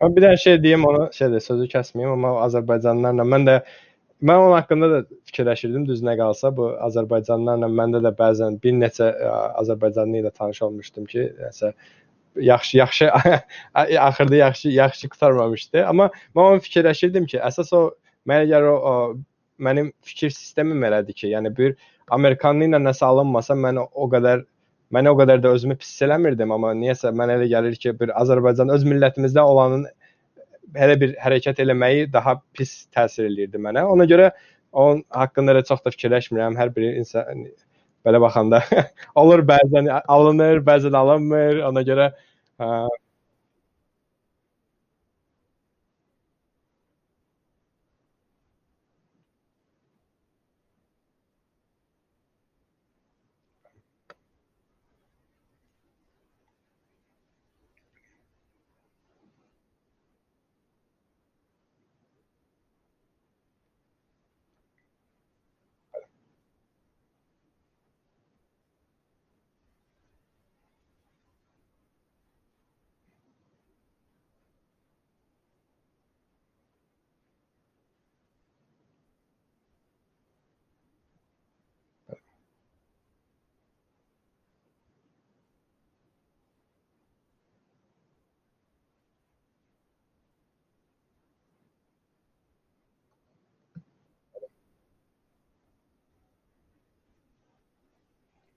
Ama 0.00 0.16
bir 0.16 0.22
dənə 0.26 0.38
şey 0.40 0.62
deyim 0.62 0.84
ona, 0.84 1.08
şey 1.16 1.30
də 1.32 1.40
sözü 1.40 1.66
kəsməyim, 1.72 2.12
amma 2.16 2.32
Azərbaycanlılarla 2.46 3.24
mən 3.32 3.46
də 3.48 3.54
mən 4.28 4.40
onun 4.42 4.56
haqqında 4.56 4.88
da 4.92 4.98
fikirləşirdim 5.28 5.86
düzünə 5.88 6.16
qalsa. 6.20 6.50
Bu 6.56 6.70
Azərbaycanlılarla 6.88 7.70
məndə 7.80 8.02
də 8.04 8.12
bəzən 8.18 8.58
bir 8.64 8.76
neçə 8.80 9.08
Azərbaycanlı 9.62 10.20
ilə 10.22 10.32
tanış 10.36 10.62
olmuşdum 10.68 11.08
ki, 11.12 11.30
nəsə 11.40 11.72
yaxşı 12.50 12.78
yaxşı 12.78 13.10
axırda 14.08 14.36
yaxşı 14.36 14.68
yaxşı 14.68 15.08
qurtarmamışdı. 15.08 15.84
Amma 15.84 16.10
mən 16.36 16.50
onu 16.50 16.64
fikirləşirdim 16.68 17.28
ki, 17.32 17.40
əsas 17.50 17.72
o 17.76 17.82
mənə 18.28 18.50
gəlir 18.52 18.72
o, 18.72 18.76
o 18.76 18.94
mənim 19.68 19.92
fikir 20.04 20.30
sistemim 20.30 20.84
elədir 20.84 21.16
ki, 21.16 21.30
yəni 21.32 21.56
bir 21.56 21.76
Amerikanlı 22.12 22.68
ilə 22.68 22.82
nəsə 22.84 23.08
alınmasa 23.08 23.56
mən 23.56 23.80
o 23.80 24.10
qədər 24.12 24.44
Mən 24.96 25.10
o 25.10 25.14
qədər 25.18 25.42
də 25.44 25.52
özümü 25.56 25.76
pis 25.80 25.92
eləmirdim, 26.06 26.52
amma 26.54 26.72
niyəsə 26.78 27.12
mənə 27.16 27.36
elə 27.38 27.48
gəlir 27.52 27.78
ki, 27.82 27.92
bir 28.00 28.12
Azərbaycan 28.20 28.72
öz 28.72 28.84
millətimizdə 28.88 29.44
olanın 29.44 29.86
elə 30.74 30.96
bir 31.00 31.14
hərəkət 31.22 31.60
eləməyi 31.64 32.06
daha 32.12 32.38
pis 32.56 32.74
təsir 32.96 33.28
eləyirdi 33.28 33.60
mənə. 33.62 33.84
Ona 33.92 34.06
görə 34.08 34.30
onun 34.72 35.02
haqqında 35.14 35.54
da 35.56 35.64
çox 35.68 35.82
da 35.84 35.92
fikirləşmirəm. 35.94 36.56
Hər 36.58 36.72
bir 36.76 36.88
insan 37.00 37.44
belə 38.06 38.20
baxanda 38.22 38.62
olur 39.22 39.44
bəzən 39.50 39.90
alınır, 39.98 40.62
bəzən 40.66 40.96
alınmır. 41.02 41.62
Ona 41.70 41.84
görə 41.86 42.10
ə, 42.60 42.70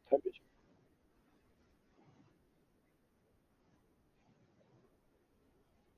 Tabii 0.10 0.32
ki. 0.32 0.42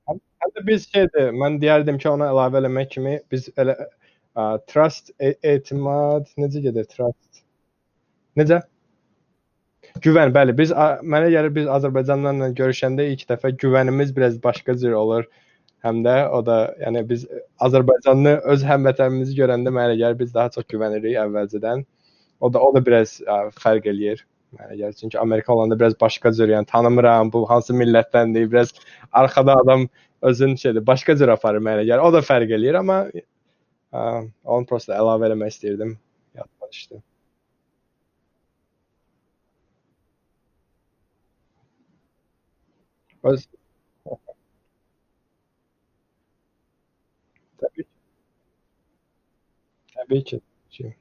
Həm 0.08 0.18
həm 0.42 0.50
də 0.56 0.62
biz 0.68 0.82
şeydir, 0.96 1.30
mən 1.42 1.56
deyərdim 1.62 1.98
ki, 2.04 2.08
ona 2.10 2.28
əlavə 2.34 2.60
eləmək 2.62 2.90
kimi 2.96 3.14
biz 3.34 3.48
elə 3.64 3.76
ə, 3.82 4.46
trust, 4.72 5.12
e 5.30 5.32
etimad, 5.54 6.28
necə 6.44 6.64
gedir 6.68 6.88
trust? 6.96 7.44
Necə? 8.42 8.60
Güvən, 10.04 10.32
bəli. 10.34 10.52
Biz 10.58 10.72
a- 10.84 10.98
mənə 11.14 11.28
gəlir 11.34 11.52
biz 11.58 11.68
Azərbaycanlılarla 11.76 12.48
görüşəndə 12.60 13.06
ilk 13.12 13.24
dəfə 13.32 13.50
güvənimiz 13.64 14.12
biraz 14.18 14.36
başqa 14.46 14.74
cür 14.82 14.96
olur. 15.00 15.26
Həm 15.86 16.02
də 16.06 16.14
o 16.38 16.40
da, 16.46 16.58
yəni 16.84 17.02
biz 17.12 17.24
Azərbaycanlı 17.68 18.34
öz 18.54 18.64
həmvətənimizi 18.72 19.36
görəndə 19.40 19.72
mənə 19.78 19.90
elə 19.92 19.98
gəlir 20.04 20.18
biz 20.24 20.34
daha 20.38 20.52
çox 20.56 20.68
güvənirik 20.74 21.18
əvvəlcədən. 21.26 21.84
O 22.42 22.50
da 22.54 22.60
o 22.66 22.70
da 22.74 22.80
biraz 22.86 23.12
ə, 23.22 23.36
fərq 23.64 23.86
eləyir. 23.92 24.22
Mənə 24.58 24.76
gəlir 24.80 24.96
çünki 25.00 25.18
Amerika 25.22 25.54
olanda 25.54 25.78
biraz 25.80 25.94
başqa 26.00 26.32
cür, 26.38 26.50
yəni 26.54 26.68
tanımıram, 26.72 27.30
bu 27.34 27.44
hansı 27.50 27.76
millətdəndir, 27.78 28.48
biraz 28.52 28.72
arxada 29.22 29.56
adam 29.64 29.86
özün 30.30 30.54
şeydir, 30.64 30.84
başqa 30.92 31.16
cür 31.22 31.32
aparır 31.36 31.64
mənə 31.70 31.86
gəlir. 31.88 32.04
O 32.08 32.12
da 32.16 32.24
fərq 32.32 32.52
eləyir, 32.58 32.80
amma 32.82 32.98
ə, 34.02 34.04
onu 34.56 34.68
prosta 34.72 34.98
əlavə 35.00 35.30
eləmək 35.30 35.54
istirdim. 35.56 35.96
Yaddan 36.40 36.72
düşdü. 36.76 37.02
Öz 43.24 43.46
Təbii 47.60 47.82
ki. 47.84 47.88
Təbii 49.94 50.24
ki. 50.30 50.40
ki. 50.70 50.94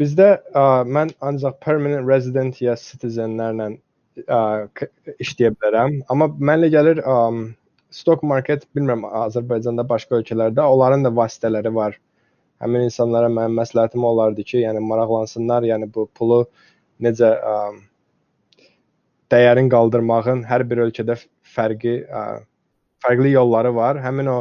Bizdə 0.00 0.28
mən 0.88 1.12
ancaq 1.20 1.58
permanent 1.64 2.08
resident 2.08 2.60
ya 2.64 2.76
citizenlərlə 2.80 3.74
işləyə 5.20 5.50
bilərəm. 5.56 5.98
Amma 6.12 6.30
mənlə 6.40 6.70
gəlir 6.72 7.02
stock 7.90 8.22
market 8.22 8.64
bilmirəm 8.74 9.04
Azərbaycanda 9.04 9.84
başqa 9.88 10.20
ölkələrdə 10.20 10.62
onların 10.62 11.04
da 11.04 11.12
vasitələri 11.14 11.72
var. 11.74 11.98
Həmin 12.60 12.86
insanlara 12.86 13.30
mənim 13.32 13.56
məsləhətim 13.56 14.04
olardı 14.04 14.44
ki, 14.44 14.58
yəni 14.64 14.82
maraqlansınlar, 14.84 15.64
yəni 15.64 15.88
bu 15.92 16.06
pulu 16.16 16.42
necə 17.00 17.30
ə, 17.32 17.54
dəyərin 19.32 19.70
qaldırmağın 19.72 20.44
hər 20.48 20.66
bir 20.68 20.84
ölkədə 20.86 21.16
fərqi 21.54 21.94
ə, 22.04 22.24
fərqli 23.04 23.32
yolları 23.32 23.72
var. 23.74 24.00
Həmin 24.04 24.28
o 24.28 24.36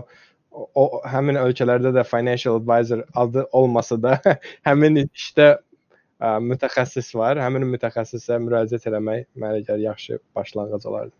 o 0.51 1.01
həmin 1.07 1.37
ölkələrdə 1.39 1.91
də 1.95 2.03
financial 2.07 2.59
advisor 2.59 3.03
adı 3.23 3.45
olmasa 3.51 3.97
da 4.01 4.17
həmin 4.69 5.03
işdə 5.05 5.49
ə, 5.55 6.35
mütəxəssis 6.51 7.13
var. 7.17 7.39
Həmin 7.41 7.67
mütəxəssisə 7.73 8.39
müraciət 8.43 8.89
etmək 8.91 9.27
mənə 9.39 9.63
gəlir 9.67 9.89
yaxşı 9.89 10.19
başlanğıc 10.35 10.87
olardı. 10.91 11.15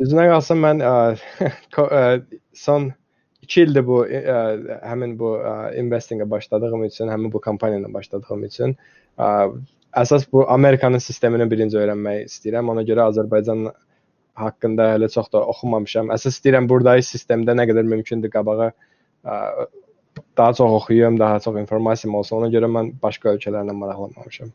Düzünə 0.00 0.26
qalsa 0.26 0.56
mən 0.58 0.82
ə, 0.82 0.92
ə, 1.98 2.02
son 2.58 2.88
2 3.44 3.60
ildir 3.66 3.84
bu 3.86 4.00
ə, 4.06 4.40
həmin 4.90 5.14
bu 5.20 5.36
ə, 5.38 5.54
investingə 5.78 6.26
başladığım 6.30 6.88
üçün, 6.88 7.12
həmin 7.12 7.30
bu 7.34 7.42
kampaniya 7.44 7.82
ilə 7.82 7.92
başladığım 7.94 8.42
üçün 8.48 8.74
ə, 9.18 9.28
əsas 10.02 10.26
bu 10.32 10.44
Amerikanın 10.50 11.02
sistemini 11.02 11.46
birinci 11.50 11.78
öyrənmək 11.80 12.26
istəyirəm. 12.28 12.70
Ona 12.74 12.84
görə 12.88 13.08
Azərbaycan 13.12 13.68
haqqında 14.38 14.90
hələ 14.94 15.08
çox 15.14 15.30
da 15.32 15.44
oxumamışam. 15.54 16.10
Əsas 16.14 16.38
istəyirəm 16.38 16.68
burdakı 16.70 17.06
sistemdə 17.06 17.54
nə 17.54 17.68
qədər 17.70 17.86
mümkündür 17.92 18.32
qabağa 18.34 18.70
ə, 18.70 19.38
daha 20.36 20.52
çox 20.58 20.76
oxuyum, 20.80 21.18
daha 21.20 21.40
çox 21.40 21.60
informasiyam 21.62 22.18
olsun. 22.20 22.42
Ona 22.42 22.50
görə 22.54 22.70
mən 22.76 22.92
başqa 23.02 23.34
ölkələrlə 23.36 23.76
maraqlanmamışam. 23.78 24.52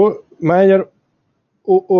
Bu 0.00 0.06
mənə 0.40 0.66
görə 0.72 0.84
o, 1.64 1.76
o 1.96 1.98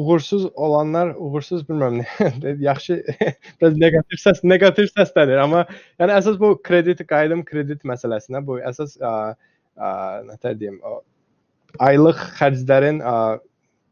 uğursuz 0.00 0.46
olanlar, 0.66 1.12
uğursuz 1.20 1.64
bilmirəm 1.68 2.00
nə, 2.00 2.54
yaxşı 2.68 2.96
biraz 3.60 3.76
neqativ 3.82 4.20
səs, 4.22 4.40
neqativ 4.52 4.88
səslədir, 4.94 5.42
amma 5.42 5.64
yəni 6.00 6.16
əsas 6.18 6.38
bu 6.40 6.54
kredit 6.68 7.04
qayıdım 7.10 7.44
kredit 7.50 7.84
məsələsinə, 7.92 8.40
bu 8.48 8.58
əsas 8.72 8.96
ə, 9.00 9.12
ə, 9.76 9.90
nə 10.30 10.54
deyim, 10.62 10.80
o 10.88 11.02
aylıq 11.90 12.22
xərclərin 12.40 13.02
ə, 13.04 13.16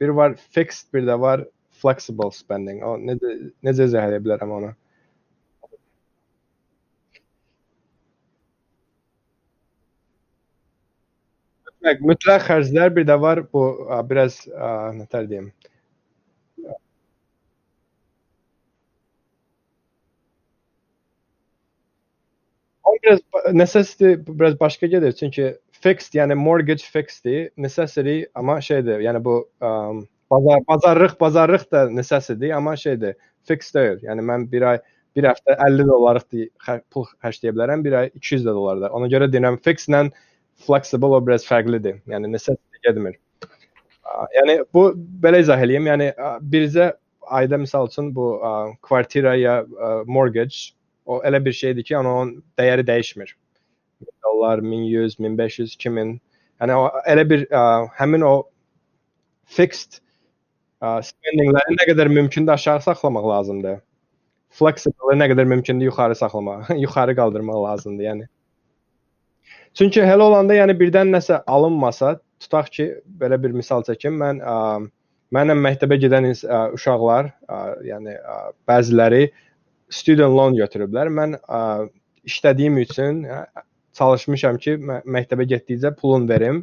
bir 0.01 0.15
var 0.19 0.39
fixed, 0.57 0.89
bir 0.95 1.05
də 1.11 1.19
var 1.21 1.45
flexible 1.83 2.33
spending. 2.35 2.83
O 2.87 2.97
necə 2.99 3.37
necə 3.67 3.91
izah 3.91 4.09
edə 4.11 4.23
bilərəm 4.25 4.57
onu? 4.59 4.73
Mütləq, 11.83 12.03
mütləq 12.07 12.45
xərclər 12.47 12.93
bir 12.95 13.05
də 13.09 13.15
var 13.19 13.41
bu 13.51 13.63
biraz 14.07 14.37
ə, 14.47 14.69
nə 14.95 15.07
deyim. 15.27 15.49
O 22.85 22.95
biraz 23.03 23.21
necessity 23.53 24.15
biraz 24.29 24.61
başqa 24.61 24.87
gedir. 24.87 25.13
Çünki 25.19 25.57
fixed, 25.83 26.15
yəni 26.15 26.35
mortgage 26.39 26.87
fixeddir, 26.95 27.51
necessity 27.57 28.23
amma 28.39 28.61
şeydir, 28.63 29.03
yəni 29.03 29.25
bu 29.25 29.41
ə, 29.59 29.75
bazar 30.31 30.63
bazarlıq, 30.71 31.19
bazarlıq 31.21 31.67
da 31.73 31.89
necessity, 31.91 32.55
amma 32.55 32.77
şeydir, 32.77 33.17
fixed 33.51 33.75
deyil. 33.75 34.05
Yəni 34.07 34.23
mən 34.31 34.47
bir 34.53 34.69
ay 34.71 34.79
bir 35.17 35.27
həftə 35.33 35.59
50 35.67 35.89
dollarlıq 35.91 36.47
pul 36.95 37.11
xərcləyə 37.25 37.57
bilərəm, 37.59 37.83
bir 37.85 37.99
ay 38.05 38.13
200 38.23 38.47
dollar 38.47 38.87
da. 38.87 38.95
Ona 38.95 39.11
görə 39.11 39.27
deyirəm 39.35 39.59
fixed-lə 39.67 40.07
flexible 40.67 41.17
o 41.17 41.21
biraz 41.27 41.47
fərqlidir. 41.49 42.01
Yəni 42.11 42.31
necessity 42.33 42.83
getmir. 42.87 43.19
Yəni 44.37 44.59
bu 44.75 44.91
belə 45.23 45.41
izah 45.43 45.61
eləyim. 45.63 45.89
Yəni 45.91 46.11
bircə 46.55 46.93
ayda 47.33 47.59
məsəl 47.63 47.89
üçün 47.91 48.11
bu 48.15 48.35
ə, 48.45 48.53
kvartira 48.85 49.35
ya 49.39 49.61
ə, 49.63 49.93
mortgage 50.07 50.73
o 51.07 51.21
elə 51.27 51.41
bir 51.45 51.55
şeydir 51.57 51.87
ki, 51.87 51.95
yəni 51.95 52.11
onun 52.11 52.35
dəyəri 52.59 52.85
dəyişmir. 52.89 53.35
1000 54.03 54.13
dollar, 54.27 54.63
1100, 54.63 55.19
1500, 55.19 55.77
2000. 55.79 56.13
Yəni 56.63 56.79
o 56.79 56.89
elə 57.15 57.25
bir 57.31 57.47
ə, 57.51 57.63
həmin 57.99 58.27
o 58.27 58.35
fixed 59.57 60.01
ə, 60.83 60.99
spendingləri 61.07 61.79
nə 61.79 61.89
qədər 61.93 62.13
mümkündür 62.13 62.57
aşağı 62.59 62.85
saxlamaq 62.89 63.29
lazımdır. 63.33 63.81
Flexible 64.53 65.17
nə 65.17 65.31
qədər 65.33 65.49
mümkündür 65.49 65.89
yuxarı 65.89 66.19
saxlamaq, 66.19 66.71
yuxarı 66.85 67.17
qaldırmaq 67.19 67.63
lazımdır. 67.67 68.09
Yəni 68.11 68.29
Çünki 69.79 70.03
elə 70.05 70.21
olanda, 70.27 70.53
yəni 70.57 70.75
birdən 70.77 71.09
nəsə 71.15 71.39
alınmasa, 71.49 72.19
tutaq 72.43 72.69
ki, 72.75 72.87
belə 73.21 73.39
bir 73.41 73.55
misal 73.57 73.85
çəkim, 73.87 74.19
mən 74.21 74.43
ə, 74.45 74.57
mənlə 75.33 75.57
məktəbə 75.57 75.97
gedən 76.03 76.29
ə, 76.29 76.59
uşaqlar, 76.77 77.31
ə, 77.49 77.61
yəni 77.89 78.19
ə, 78.19 78.37
bəziləri 78.69 79.23
student 79.93 80.37
loan 80.37 80.59
götürüblər. 80.59 81.09
Mən 81.17 81.39
ə, 81.41 81.63
işlədiyim 82.29 82.77
üçün 82.85 83.25
ə, 83.25 83.41
çalışmışam 83.97 84.61
ki, 84.61 84.77
mə 84.77 85.01
məktəbə 85.17 85.49
getdikcə 85.55 85.95
pulun 85.97 86.29
verim. 86.29 86.61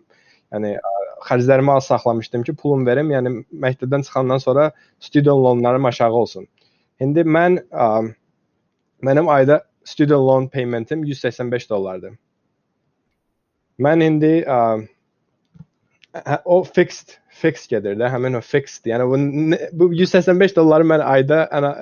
Yəni 0.54 0.76
ə, 0.78 0.94
xərclərimi 1.26 1.74
az 1.80 1.90
saxlamışdım 1.90 2.46
ki, 2.46 2.58
pulum 2.62 2.86
verim. 2.86 3.10
Yəni 3.16 3.34
məktəbdən 3.66 4.06
çıxandan 4.06 4.46
sonra 4.46 4.70
student 5.02 5.46
loanlarım 5.48 5.90
aşağı 5.90 6.22
olsun. 6.24 6.46
İndi 7.02 7.26
mən 7.26 7.58
ə, 7.74 7.92
mənim 9.02 9.34
ayda 9.34 9.64
student 9.98 10.22
loan 10.30 10.50
paymentim 10.54 11.04
185 11.10 11.70
dollardır. 11.70 12.20
Mən 13.80 14.04
indi 14.04 14.34
ə, 14.44 14.60
o 16.46 16.64
fixed 16.64 17.18
fixed 17.40 17.72
gedir 17.72 17.96
də, 18.00 18.10
həmin 18.12 18.36
o 18.40 18.42
fixed. 18.44 18.88
Yəni 18.90 19.06
bu 19.08 19.20
bu 19.80 19.94
185 19.94 20.56
dolları 20.58 20.88
mən 20.88 21.04
ayda 21.06 21.46
ana 21.56 21.74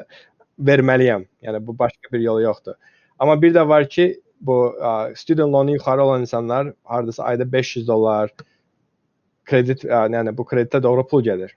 verməliyəm. 0.70 1.26
Yəni 1.46 1.62
bu 1.68 1.78
başqa 1.80 2.14
bir 2.14 2.22
yolu 2.26 2.44
yoxdur. 2.46 2.78
Amma 3.20 3.42
bir 3.42 3.56
də 3.56 3.68
var 3.68 3.88
ki, 3.90 4.10
bu 4.42 4.58
ə, 4.78 5.16
student 5.18 5.50
loanu 5.54 5.74
yuxarı 5.78 6.04
olan 6.04 6.22
insanlar 6.22 6.74
hardasa 6.84 7.24
ayda 7.24 7.52
500 7.52 7.88
dollar 7.88 8.34
kredit 9.46 9.86
ə, 9.86 10.06
yəni 10.14 10.36
bu 10.38 10.46
kreditə 10.46 10.84
doğru 10.84 11.08
pul 11.08 11.24
gəlir. 11.26 11.56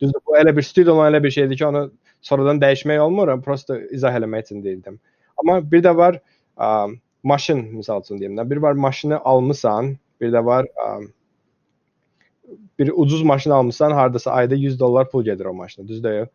Düzdür, 0.00 0.22
bu 0.26 0.36
elə 0.38 0.54
bir 0.56 0.64
student 0.64 0.96
loan 0.96 1.12
elə 1.12 1.22
bir 1.22 1.34
şeydir 1.34 1.58
ki, 1.58 1.66
onu 1.66 1.90
sonradan 2.22 2.60
dəyişmək 2.62 3.00
olmur, 3.02 3.32
prosta 3.42 3.80
izah 3.90 4.14
eləmək 4.16 4.46
üçün 4.46 4.62
deyildim. 4.64 5.00
Amma 5.40 5.58
bir 5.72 5.82
də 5.84 5.96
var 5.96 6.20
ə, 6.56 6.70
maşın 7.22 7.64
misal 7.76 8.00
üçün 8.00 8.20
deyim 8.20 8.36
də, 8.38 8.50
bir 8.50 8.56
var 8.56 8.72
maşını 8.72 9.20
almısan, 9.20 9.96
bir 10.20 10.32
də 10.32 10.44
var 10.44 10.64
ə, 10.64 11.08
bir 12.78 12.92
ucuz 12.94 13.22
maşın 13.22 13.50
almısan, 13.50 13.90
hardasa 13.92 14.30
ayda 14.30 14.54
100 14.54 14.80
dollar 14.80 15.10
pul 15.10 15.24
gedir 15.24 15.44
o 15.44 15.54
maşına, 15.54 15.88
düzdür? 15.88 16.26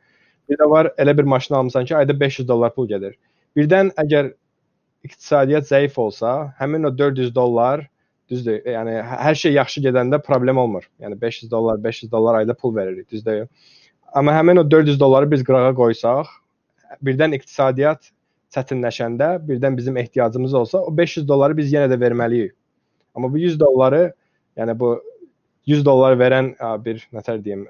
Bir 0.50 0.58
də 0.58 0.70
var 0.70 0.92
elə 0.98 1.18
bir 1.18 1.24
maşın 1.24 1.56
almısan 1.56 1.86
ki, 1.86 1.96
ayda 1.98 2.20
500 2.20 2.48
dollar 2.48 2.74
pul 2.76 2.88
gedir. 2.88 3.18
Birdən 3.58 3.92
əgər 3.98 4.34
iqtisadiyyat 5.04 5.68
zəif 5.70 6.00
olsa, 6.00 6.54
həmin 6.60 6.88
o 6.88 6.98
400 6.98 7.36
dollar 7.36 7.88
düzdür? 8.30 8.62
Yəni 8.66 8.98
hər 9.02 9.36
şey 9.36 9.54
yaxşı 9.54 9.82
gedəndə 9.82 10.22
problem 10.22 10.58
olmur. 10.58 10.90
Yəni 11.00 11.22
500 11.22 11.52
dollar, 11.52 11.84
500 11.84 12.12
dollar 12.12 12.36
ayda 12.42 12.54
pul 12.54 12.76
veririk, 12.76 13.12
düzdür? 13.12 13.48
Amma 14.14 14.34
həmin 14.34 14.60
o 14.60 14.72
400 14.72 15.00
dolları 15.00 15.32
biz 15.32 15.44
qırağa 15.44 15.74
qoysaq, 15.76 16.30
birdən 17.04 17.36
iqtisadiyyat 17.36 18.12
çətinləşəndə, 18.56 19.30
birdən 19.47 19.78
bizim 19.78 19.97
ehtiyacımız 19.97 20.53
olsa, 20.53 20.80
o 20.80 20.97
500 20.97 21.28
dolları 21.28 21.58
biz 21.58 21.74
yenə 21.74 21.91
də 21.91 21.99
verməliyik. 22.01 22.56
Amma 23.16 23.32
bu 23.32 23.38
100 23.38 23.60
dolları, 23.60 24.14
yəni 24.58 24.80
bu 24.80 24.95
100 25.66 25.86
dollar 25.86 26.18
verən 26.20 26.53
bir 26.86 27.08
nətər 27.14 27.43
deyim, 27.43 27.66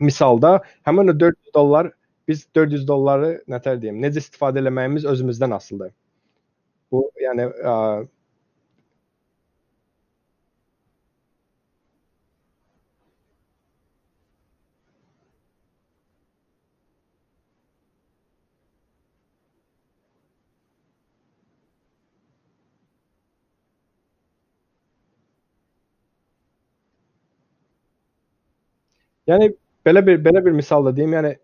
misalda 0.00 0.60
həmin 0.88 1.12
o 1.12 1.20
400 1.20 1.54
dollar 1.54 1.90
biz 2.28 2.46
400 2.54 2.86
dolları 2.88 3.32
nətər 3.50 3.80
deyim, 3.82 3.98
necə 4.02 4.22
istifadə 4.22 4.62
etməyimiz 4.62 5.04
özümüzdən 5.08 5.54
asılıdır. 5.56 5.92
Bu 6.92 7.10
yəni 7.20 7.48
Yəni 29.28 29.52
belə 29.86 30.06
bir 30.06 30.20
belə 30.24 30.44
bir 30.44 30.52
misal 30.52 30.84
da 30.84 30.96
deyim. 30.96 31.12
Yəni 31.12 31.36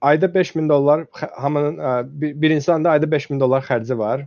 ayda 0.00 0.34
5000 0.34 0.68
dollar 0.68 1.06
hamının 1.12 1.80
bir, 2.20 2.40
bir 2.42 2.50
insanda 2.50 2.90
ayda 2.90 3.10
5000 3.10 3.40
dollar 3.40 3.62
xərci 3.62 3.98
var. 3.98 4.26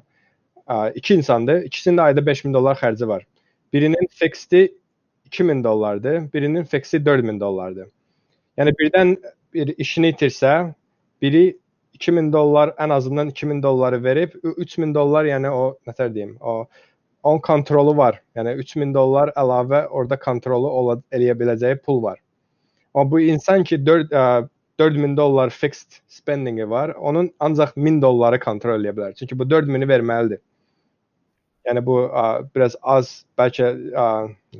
İki 0.95 1.15
insandır. 1.15 1.63
İkisinin 1.63 1.97
də 1.97 2.01
ayda 2.01 2.25
5000 2.25 2.53
dollar 2.53 2.75
xərci 2.75 3.07
var. 3.07 3.25
Birinin 3.73 4.07
fixdi 4.09 4.73
2000 5.29 5.63
dollardır, 5.63 6.33
birinin 6.33 6.63
fixi 6.63 7.05
4000 7.05 7.39
dollardır. 7.39 7.87
Yəni 8.57 8.73
birdən 8.79 9.11
bir 9.53 9.73
işini 9.77 10.09
itirsə, 10.13 10.73
biri 11.21 11.57
2000 11.93 12.33
dollar 12.33 12.73
ən 12.81 12.93
azından 12.93 13.29
2000 13.29 13.63
dolları 13.63 14.03
verib 14.03 14.33
3000 14.43 14.95
dollar, 14.95 15.25
yəni 15.29 15.51
o 15.53 15.77
nətər 15.87 16.13
deyim, 16.15 16.37
o 16.41 16.65
onun 17.23 17.39
kontrolu 17.45 17.97
var. 17.97 18.21
Yəni 18.35 18.55
3000 18.63 18.93
dollar 18.93 19.33
əlavə 19.37 19.85
orada 19.87 20.17
kontrolu 20.19 20.71
ola, 20.81 20.97
eləyə 21.11 21.37
biləcəyi 21.39 21.77
pul 21.85 22.01
var. 22.03 22.17
Amma 22.99 23.11
bu 23.11 23.19
insan 23.21 23.63
ki 23.63 23.77
4 23.85 24.11
ə, 24.11 24.47
4000 24.79 25.17
dollar 25.17 25.49
fixed 25.49 26.01
spendingi 26.07 26.69
var. 26.69 26.89
Onun 26.89 27.31
ancaq 27.39 27.71
1000 27.77 28.01
dolları 28.01 28.39
kontrol 28.39 28.83
edə 28.83 28.91
bilər. 28.97 29.13
Çünki 29.15 29.39
bu 29.39 29.47
4000-i 29.47 29.87
verməlidir. 29.87 30.41
Yəni 31.67 31.83
bu 31.85 31.95
ə, 32.07 32.23
biraz 32.55 32.75
az, 32.81 33.11
bəlkə 33.39 33.69
ə, 34.03 34.07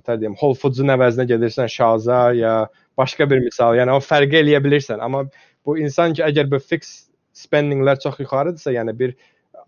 nə 0.08 0.18
deyim, 0.22 0.38
Whole 0.40 0.56
Foods-un 0.62 0.96
əvəzinə 0.96 1.26
gedirsən 1.34 1.68
Şaza 1.74 2.22
ya 2.38 2.54
başqa 3.00 3.28
bir 3.30 3.44
misal. 3.44 3.76
Yəni 3.80 3.96
o 3.96 4.00
fərqi 4.04 4.40
eləyə 4.40 4.64
bilirsən. 4.64 5.04
Amma 5.04 5.26
bu 5.66 5.76
insan 5.84 6.16
ki, 6.16 6.24
əgər 6.28 6.48
bu 6.52 6.64
fixed 6.64 7.10
spendinglər 7.36 8.00
çox 8.04 8.20
yuxarıdırsa, 8.24 8.72
yəni 8.76 8.96
bir 9.00 9.16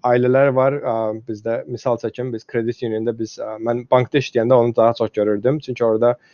ailələr 0.07 0.55
var, 0.55 0.80
ə, 0.80 0.95
bizdə 1.28 1.61
misal 1.67 1.99
çəkim, 1.99 2.32
biz 2.36 2.47
kredit 2.47 2.84
unionunda 2.88 3.15
biz 3.19 3.36
ə, 3.39 3.57
mən 3.67 3.84
bankda 3.91 4.24
işləyəndə 4.24 4.63
onu 4.63 4.76
daha 4.80 4.95
çox 4.99 5.11
görürdüm. 5.19 5.59
Çünki 5.59 5.86
orada 5.88 6.15
ə, 6.15 6.30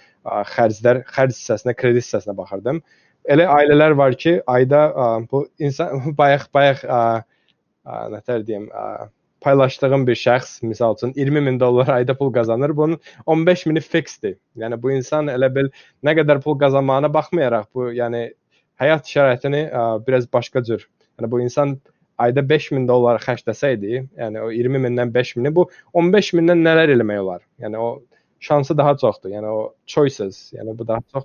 xərclər, 0.53 1.03
xərc 1.15 1.35
hissəsinə, 1.35 1.75
kredit 1.77 2.05
hissəsinə 2.05 2.35
baxırdım 2.37 2.81
elə 3.27 3.47
ailələr 3.51 3.95
var 3.99 4.15
ki, 4.19 4.37
ayda 4.47 4.87
ə, 4.89 5.07
bu 5.31 5.45
insan 5.59 6.01
bayaq 6.19 6.47
bayaq 6.55 6.83
nətər 8.13 8.43
deyim, 8.47 8.67
ə, 8.71 9.07
paylaşdığım 9.43 10.05
bir 10.07 10.17
şəxs 10.19 10.63
misal 10.65 10.95
üçün 10.97 11.13
20 11.15 11.43
min 11.45 11.59
dollar 11.59 11.91
ayda 11.93 12.15
pul 12.17 12.31
qazanır. 12.33 12.73
Bunun 12.77 12.99
15 13.25 13.65
mini 13.69 13.83
fiksdir. 13.83 14.37
Yəni 14.57 14.79
bu 14.81 14.91
insan 14.95 15.29
elə 15.31 15.51
bil 15.53 15.69
nə 16.03 16.15
qədər 16.17 16.41
pul 16.43 16.57
qazanmağına 16.59 17.11
baxmayaraq 17.13 17.69
bu, 17.75 17.91
yəni 17.95 18.23
həyat 18.81 19.07
şəraitini 19.11 19.67
ə, 19.69 19.85
biraz 20.07 20.27
başqa 20.33 20.63
cür. 20.63 20.87
Yəni 21.19 21.31
bu 21.31 21.41
insan 21.43 21.77
ayda 22.17 22.41
5000 22.49 22.87
dollar 22.89 23.21
xərcləsəydi, 23.21 24.03
yəni 24.17 24.41
o 24.41 24.51
20 24.51 24.83
mindən 24.87 25.13
5000-i 25.13 25.53
bu 25.53 25.67
15 25.93 26.33
mindən 26.39 26.63
nələr 26.65 26.95
eləmək 26.95 27.21
olar? 27.23 27.43
Yəni 27.61 27.77
o 27.81 27.91
şansı 28.39 28.77
daha 28.77 28.97
çoxdur. 28.97 29.29
Yəni 29.31 29.47
o 29.47 29.75
choices, 29.87 30.53
yəni 30.53 30.77
bu 30.79 30.87
daha 30.87 30.99
çox 31.13 31.23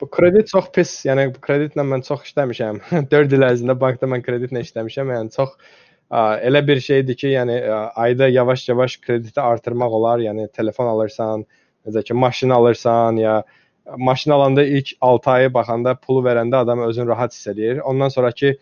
Bu 0.00 0.10
kredit 0.10 0.48
çox 0.52 0.66
pis. 0.76 0.90
Yəni 1.08 1.24
bu 1.34 1.40
kreditlə 1.44 1.84
mən 1.88 2.02
çox 2.06 2.26
işləmişəm. 2.28 2.80
4 3.14 3.32
il 3.36 3.46
ərzində 3.48 3.76
bankda 3.80 4.08
mən 4.12 4.24
kreditlə 4.26 4.60
işləmişəm. 4.66 5.12
Yəni 5.16 5.32
çox 5.36 5.54
ə, 6.12 6.20
elə 6.50 6.60
bir 6.68 6.82
şeydir 6.84 7.16
ki, 7.22 7.30
yəni 7.32 7.56
ə, 7.64 7.78
ayda 8.04 8.28
yavaş-yavaş 8.28 8.98
krediti 9.06 9.40
artırmaq 9.40 9.96
olar. 10.00 10.20
Yəni 10.26 10.50
telefon 10.56 10.90
alırsan, 10.92 11.46
necə 11.88 12.04
ki, 12.10 12.14
maşın 12.26 12.50
alırsan 12.58 13.22
ya 13.24 13.38
maşın 13.98 14.32
alanda 14.36 14.64
ilk 14.64 14.90
6 15.00 15.30
ayı 15.30 15.54
baxanda 15.54 15.94
pulu 15.96 16.26
verəndə 16.28 16.56
adam 16.66 16.82
özünü 16.90 17.08
rahat 17.08 17.32
hiss 17.32 17.48
edir. 17.54 17.78
Ondan 17.78 18.08
sonrakı 18.12 18.54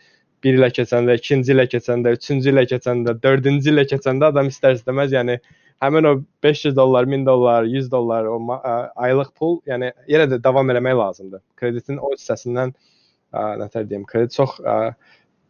1 0.44 0.58
ilə 0.58 0.68
keçəndə, 0.74 1.16
2-ci 1.18 1.54
ilə 1.54 1.64
keçəndə, 1.70 2.14
3-cü 2.18 2.52
ilə 2.52 2.64
keçəndə, 2.70 3.14
4-cü 3.24 3.72
ilə 3.72 3.84
keçəndə 3.90 4.30
adam 4.30 4.50
istər-istəməz 4.52 5.14
yəni 5.16 5.38
həmin 5.82 6.08
o 6.10 6.12
500 6.42 6.76
dollar, 6.76 7.06
1000 7.06 7.26
dollar, 7.26 7.64
100 7.64 7.90
dollar 7.90 8.26
o 8.30 8.38
ə, 8.56 8.74
aylıq 9.08 9.32
pul, 9.38 9.58
yəni 9.66 9.92
yenə 10.10 10.28
də 10.30 10.40
davam 10.42 10.70
eləmək 10.70 10.96
lazımdır. 10.98 11.42
Kreditin 11.58 11.98
o 11.98 12.12
hissəsindən 12.14 12.74
ə, 12.74 13.44
nətər 13.62 13.88
deyim, 13.90 14.04
kredit 14.08 14.34
çox 14.34 14.58
ə, 14.60 14.78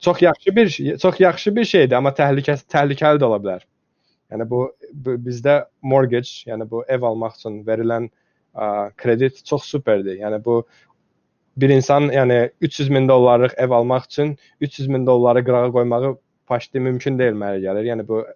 çox 0.04 0.22
yaxşı 0.22 0.56
bir 0.56 0.70
çox 1.04 1.20
yaxşı 1.20 1.56
bir 1.56 1.64
şeydir, 1.64 1.96
amma 1.96 2.12
təhlükəsi 2.16 2.68
təhlükəli 2.72 3.20
də 3.20 3.28
ola 3.28 3.40
bilər. 3.44 3.66
Yəni 4.32 4.44
bu, 4.48 4.64
bu 4.92 5.16
bizdə 5.24 5.62
mortgage, 5.82 6.44
yəni 6.50 6.68
bu 6.70 6.84
ev 6.88 7.04
almaq 7.08 7.38
üçün 7.38 7.62
verilən 7.66 8.10
ə, 8.54 8.90
kredit 8.96 9.44
çox 9.44 9.64
superdir. 9.64 10.20
Yəni 10.20 10.42
bu 10.44 10.62
bir 11.60 11.70
insan 11.74 12.08
yəni 12.14 12.38
300 12.60 12.90
min 12.94 13.08
dollarlıq 13.08 13.52
ev 13.56 13.70
almaq 13.70 14.04
üçün 14.10 14.36
300 14.60 14.88
min 14.88 15.06
dolları 15.06 15.44
qırağa 15.44 15.72
qoymağı 15.72 16.16
paşti 16.46 16.80
mümkün 16.80 17.18
deyil 17.18 17.36
mənə 17.42 17.58
gəlir. 17.64 17.84
Yəni 17.90 18.08
bu 18.08 18.26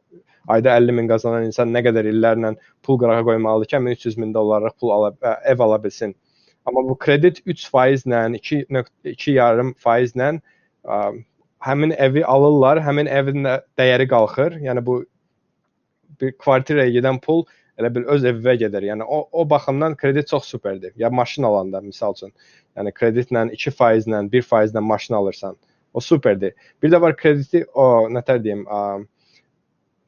ayda 0.49 0.77
50 0.77 0.93
min 0.99 1.09
qazanan 1.09 1.45
insan 1.49 1.73
nə 1.75 1.81
qədər 1.87 2.09
illərlə 2.11 2.55
pul 2.83 2.99
qırağa 2.99 3.23
qoymalıdır 3.29 3.67
ki, 3.73 3.77
300 3.77 4.19
min 4.19 4.35
dollarlıq 4.35 4.75
pul 4.81 4.91
ala, 4.97 5.13
ə, 5.23 5.37
ev 5.55 5.59
ala 5.61 5.85
bilsin. 5.85 6.15
Amma 6.67 6.85
bu 6.89 6.99
kredit 6.99 7.41
3%-lə, 7.47 8.21
2-2,5%-lə 8.39 10.29
həmin 11.63 11.95
evi 11.99 12.25
alırlar, 12.27 12.81
həmin 12.83 13.07
evin 13.07 13.47
dəyəri 13.79 14.09
qalxır. 14.11 14.59
Yəni 14.67 14.87
bu 14.87 15.05
bir 16.21 16.33
kvartiraya 16.39 16.91
gedən 16.95 17.21
pul 17.23 17.45
elə 17.79 17.91
bil 17.95 18.09
öz 18.15 18.25
evivə 18.25 18.57
gedir. 18.61 18.87
Yəni 18.91 19.07
o 19.07 19.23
o 19.33 19.45
baxımdan 19.51 19.97
kredit 19.97 20.29
çox 20.29 20.45
superdir. 20.45 20.93
Ya 20.97 21.11
maşın 21.11 21.43
alanda 21.49 21.81
misal 21.81 22.17
üçün, 22.17 22.33
yəni 22.77 22.93
kreditlə 22.99 23.47
2%-lə, 23.55 24.23
1%-lə 24.35 24.81
maşın 24.81 25.15
alırsan, 25.15 25.57
o 25.95 26.01
superdir. 26.01 26.53
Bir 26.83 26.93
də 26.93 27.01
var 27.01 27.17
krediti 27.17 27.65
o 27.75 27.89
nətər 28.13 28.43
deyim, 28.45 28.65
ə, 28.67 29.07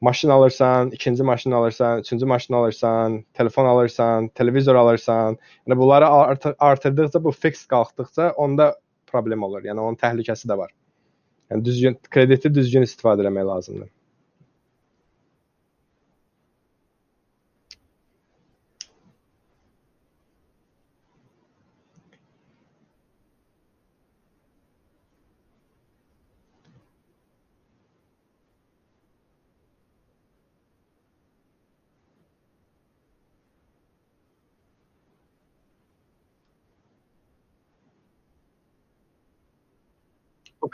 maşın 0.01 0.29
alırsan, 0.29 0.91
ikinci 0.91 1.23
maşın 1.23 1.51
alırsan, 1.51 1.99
üçüncü 1.99 2.25
maşın 2.25 2.53
alırsan, 2.53 3.23
telefon 3.33 3.65
alırsan, 3.65 4.27
televizor 4.27 4.75
alırsan, 4.75 5.37
yəni 5.67 5.77
bunları 5.77 6.07
art 6.07 6.45
artırdıqca 6.59 7.23
bu 7.23 7.31
fix 7.31 7.65
qalxdıqca 7.67 8.31
onda 8.31 8.75
problem 9.07 9.43
olur. 9.43 9.63
Yəni 9.63 9.79
onun 9.79 9.95
təhlükəsi 9.95 10.49
də 10.51 10.57
var. 10.57 10.71
Yəni 11.51 11.65
düzgün 11.65 11.97
krediti 12.11 12.53
düzgün 12.53 12.85
istifadə 12.85 13.25
etmək 13.25 13.47
lazımdır. 13.47 13.94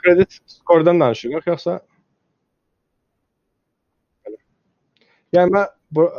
Kredit 0.03 0.39
skordan 0.47 0.99
danışırıq 0.99 1.47
yoxsa? 1.47 1.79
Yəni 5.35 5.53
mən 5.55 5.71
bu 5.95 6.09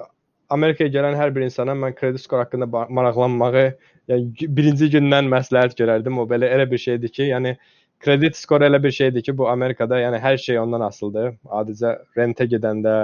Amerikaya 0.53 0.93
gələn 0.93 1.16
hər 1.16 1.35
bir 1.35 1.45
insana 1.47 1.74
mən 1.76 1.95
kredit 1.97 2.20
skor 2.20 2.43
haqqında 2.45 2.66
maraqlanmağı, 2.68 3.64
yəni 4.12 4.49
birinci 4.57 4.89
gündən 4.95 5.28
məsləhət 5.33 5.76
görərdim. 5.78 6.18
O 6.20 6.26
belə 6.28 6.51
elə 6.57 6.68
bir 6.70 6.80
şeydir 6.80 7.12
ki, 7.12 7.28
yəni 7.33 7.57
kredit 8.05 8.37
skoru 8.37 8.66
elə 8.68 8.83
bir 8.83 8.91
şeydir 8.91 9.24
ki, 9.26 9.37
bu 9.39 9.49
Amerikada 9.49 10.01
yəni 10.01 10.20
hər 10.20 10.39
şey 10.45 10.59
ondan 10.61 10.85
asılıdır. 10.89 11.37
Adicə 11.61 11.95
rentə 12.18 12.49
gedəndə 12.55 12.97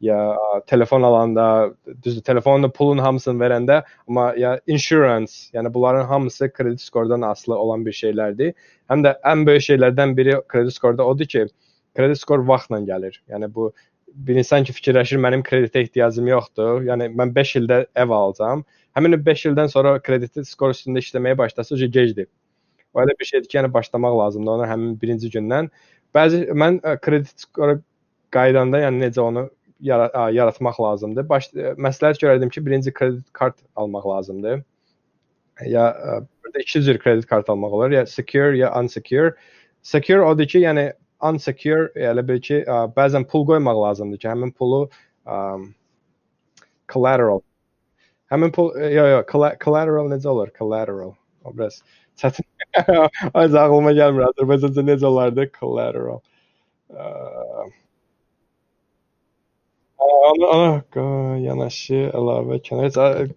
ya 0.00 0.36
telefon 0.66 1.02
alanda, 1.02 1.74
düzdür, 2.02 2.22
telefonda 2.22 2.70
pulun 2.70 2.98
hamısını 2.98 3.42
verəndə, 3.42 3.82
amma 4.08 4.32
ya 4.36 4.60
insurance, 4.66 5.32
yəni 5.54 5.74
bunların 5.74 6.06
hamısı 6.06 6.52
kredit 6.52 6.80
skordan 6.80 7.22
asılı 7.22 7.58
olan 7.58 7.86
bir 7.86 7.92
şeylərdir. 7.92 8.54
Həm 8.90 9.04
də 9.06 9.16
ən 9.26 9.46
böyük 9.46 9.66
şeylərdən 9.68 10.16
biri 10.16 10.40
kredit 10.48 10.74
skorda 10.74 11.06
odur 11.06 11.26
ki, 11.26 11.46
kredit 11.96 12.20
skor 12.20 12.46
vaxtla 12.46 12.80
gəlir. 12.86 13.18
Yəni 13.28 13.54
bu 13.54 13.72
bir 14.14 14.38
insan 14.40 14.64
ki 14.64 14.72
fikirləşir 14.72 15.20
mənim 15.22 15.42
kreditə 15.46 15.82
ehtiyacım 15.84 16.28
yoxdur. 16.30 16.82
Yəni 16.88 17.10
mən 17.18 17.34
5 17.34 17.54
ildə 17.60 17.84
ev 17.96 18.14
alacağam. 18.14 18.64
Həmin 18.96 19.18
5 19.26 19.46
ildən 19.50 19.70
sonra 19.72 19.98
kredit 20.02 20.38
skor 20.46 20.74
üstündə 20.74 21.02
işləməyə 21.04 21.38
başlasa, 21.38 21.74
o 21.74 21.78
gecdir. 21.78 22.26
O 22.94 23.02
elə 23.02 23.14
bir 23.20 23.24
şeydir 23.24 23.48
ki, 23.48 23.58
yəni 23.58 23.72
başlamaq 23.74 24.16
lazımdır 24.18 24.52
ona 24.52 24.66
həmin 24.70 24.96
birinci 25.00 25.30
gündən. 25.34 25.68
Bəzi 26.14 26.46
mən 26.62 26.80
ə, 26.82 26.96
kredit 27.04 27.44
skoru 27.44 27.80
qaydanda, 28.34 28.80
yəni 28.86 29.04
necə 29.04 29.20
onu 29.20 29.48
yara 29.80 30.08
ə, 30.12 30.28
yaratmaq 30.34 30.80
lazımdır. 30.82 31.26
Baş 31.28 31.50
ə, 31.54 31.74
məsləhət 31.80 32.22
görərdim 32.22 32.52
ki, 32.54 32.64
birinci 32.66 32.92
kredit 32.94 33.26
kart 33.32 33.58
almaq 33.76 34.06
lazımdır. 34.08 34.62
Ya 35.66 35.88
ə, 35.90 36.16
burada 36.44 36.62
iki 36.64 36.82
cür 36.86 36.98
kredit 37.02 37.26
kart 37.30 37.50
almaq 37.50 37.74
olar, 37.78 37.90
ya 37.94 38.06
secure 38.06 38.56
ya 38.58 38.72
unsecure. 38.80 39.34
Secure 39.82 40.24
odur 40.26 40.46
ki, 40.50 40.62
yəni 40.66 40.90
unsecure 41.30 41.90
elə 42.10 42.24
bil 42.28 42.40
ki, 42.42 42.62
ə, 42.66 42.84
bəzən 42.96 43.26
pul 43.30 43.46
qoymaq 43.48 43.82
lazımdır 43.84 44.22
ki, 44.24 44.30
həmin 44.32 44.54
pulu 44.58 44.84
ə, 45.26 45.38
collateral. 46.92 47.42
Həmin 48.32 48.52
pul 48.52 48.74
yo 48.92 49.06
yo 49.08 49.22
collateral 49.30 50.10
necə 50.12 50.28
olur? 50.32 50.50
Collateral. 50.58 51.14
O 51.44 51.54
biraz 51.56 51.82
çətin. 52.20 52.44
Az 53.40 53.54
ağlıma 53.56 53.94
gəlmir. 53.96 54.26
Azərbaycanca 54.28 54.84
necə 54.84 55.06
olardı? 55.08 55.46
Collateral. 55.58 56.20
Ə, 56.92 57.08
ona, 59.98 60.48
ona 60.54 61.38
yanaşı 61.42 62.08
əlavə 62.14 62.60
kənar 62.64 63.30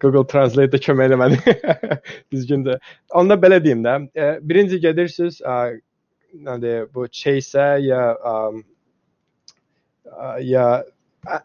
Google 0.00 0.24
Translate-də 0.24 0.80
kömək 0.80 1.10
eləmədi. 1.10 1.54
Düzgündür. 2.32 2.80
Onda 3.14 3.36
belə 3.40 3.60
deyim 3.64 3.82
də, 3.84 3.96
birinci 4.42 4.80
gedirsiz, 4.80 5.40
nədir, 6.46 6.88
bu 6.94 7.06
Chase-ə 7.12 7.76
ya 7.84 8.02
ya 10.40 10.66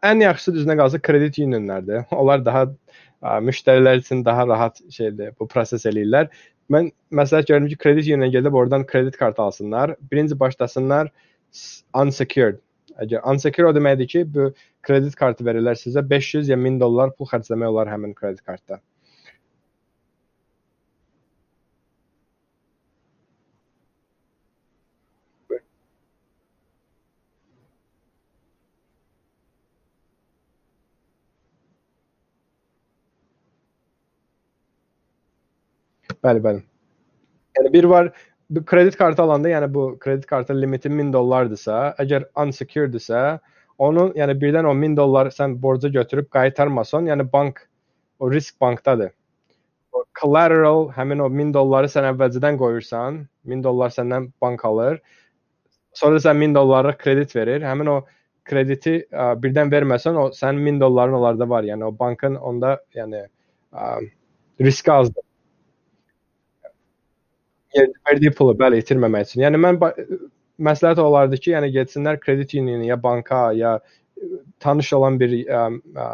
ən 0.03 0.23
yaxşısı 0.23 0.55
düzünə 0.55 0.77
qalsa 0.79 1.01
kredit 1.01 1.39
unionlardır. 1.39 2.05
Onlar 2.11 2.45
daha 2.45 2.65
müştərilər 3.43 3.99
üçün 4.03 4.25
daha 4.25 4.47
rahat 4.47 4.81
şeydir, 4.91 5.33
bu 5.39 5.47
proses 5.47 5.85
eləyirlər. 5.85 6.29
Mən 6.71 6.91
məsləhət 7.13 7.51
görürəm 7.51 7.67
ki, 7.69 7.77
kredit 7.77 8.07
unionuna 8.07 8.31
gedib 8.33 8.53
oradan 8.53 8.85
kredit 8.85 9.17
kartı 9.17 9.41
alsınlar. 9.41 9.95
Birinci 10.11 10.39
başlasınlar 10.39 11.11
unsecured. 11.93 12.59
Əgər 13.03 13.23
unsecure 13.31 13.69
o 13.69 13.75
deməkdir 13.75 14.07
ki, 14.11 14.23
bu 14.35 14.49
kredit 14.87 15.15
kartı 15.19 15.43
verirlər 15.47 15.79
sizə 15.79 16.03
500 16.15 16.51
ya 16.51 16.57
1000 16.65 16.79
dollar 16.83 17.11
pul 17.17 17.27
xərcləmək 17.31 17.73
olar 17.73 17.91
həmin 17.91 18.13
kredit 18.15 18.43
kartda. 18.45 18.79
Bəli, 36.25 36.41
bəli. 36.41 36.61
Yəni 37.57 37.71
bir 37.73 37.85
var 37.91 38.07
bu 38.49 38.65
kredit 38.65 38.97
kartı 38.97 39.21
alanda, 39.23 39.49
yəni 39.49 39.73
bu 39.73 39.97
kredit 39.99 40.25
kartının 40.25 40.61
limiti 40.61 40.89
1000 40.91 41.13
dollardırsa, 41.13 41.95
əgər 41.99 42.27
unsecureddirsə, 42.43 43.39
onun 43.77 44.13
yəni 44.15 44.37
birdən 44.41 44.67
o 44.69 44.73
1000 44.81 44.97
dollar 44.97 45.31
sən 45.33 45.57
borca 45.61 45.89
götürüb 45.89 46.29
qaytarmasan, 46.31 47.09
yəni 47.11 47.31
bank 47.33 47.67
o 48.19 48.31
risk 48.31 48.61
bankdadır. 48.61 49.11
O 49.91 50.03
collateral 50.21 50.89
həmin 50.95 51.23
o 51.23 51.29
1000 51.31 51.53
dolları 51.53 51.89
sən 51.91 52.09
əvvəlcədən 52.13 52.59
qoyursan, 52.61 53.25
1000 53.45 53.63
dollar 53.63 53.89
səndən 53.89 54.31
bank 54.41 54.65
alır. 54.65 55.01
Sonra 55.93 56.19
sən 56.19 56.41
1000 56.41 56.55
dollarlıq 56.55 56.97
kredit 56.99 57.35
verir. 57.35 57.63
Həmin 57.63 57.89
o 57.89 57.99
krediti 58.45 58.99
ə, 59.09 59.33
birdən 59.41 59.71
verməsən, 59.71 60.17
o 60.19 60.29
sənin 60.35 60.65
1000 60.65 60.81
dolların 60.81 61.17
onlarda 61.17 61.49
var. 61.49 61.63
Yəni 61.63 61.87
o 61.87 61.93
bankın 61.99 62.35
onda 62.35 62.77
yəni 62.95 63.25
ə, 63.73 63.93
riski 64.61 64.91
azdır 64.91 65.23
verdiyi 68.09 68.31
pulu 68.35 68.55
bəli 68.59 68.79
itirməmək 68.83 69.29
üçün. 69.29 69.43
Yəni 69.45 69.61
mən 69.61 69.79
məsləhət 70.69 71.01
olardı 71.03 71.39
ki, 71.41 71.51
yəni 71.55 71.71
getsinlər 71.75 72.19
kredit 72.23 72.53
unionu 72.55 72.87
ya 72.87 72.97
banka 73.03 73.51
ya 73.53 73.79
tanış 74.59 74.93
olan 74.93 75.19
bir 75.19 75.33
ə, 75.45 75.63
ə, 75.95 76.07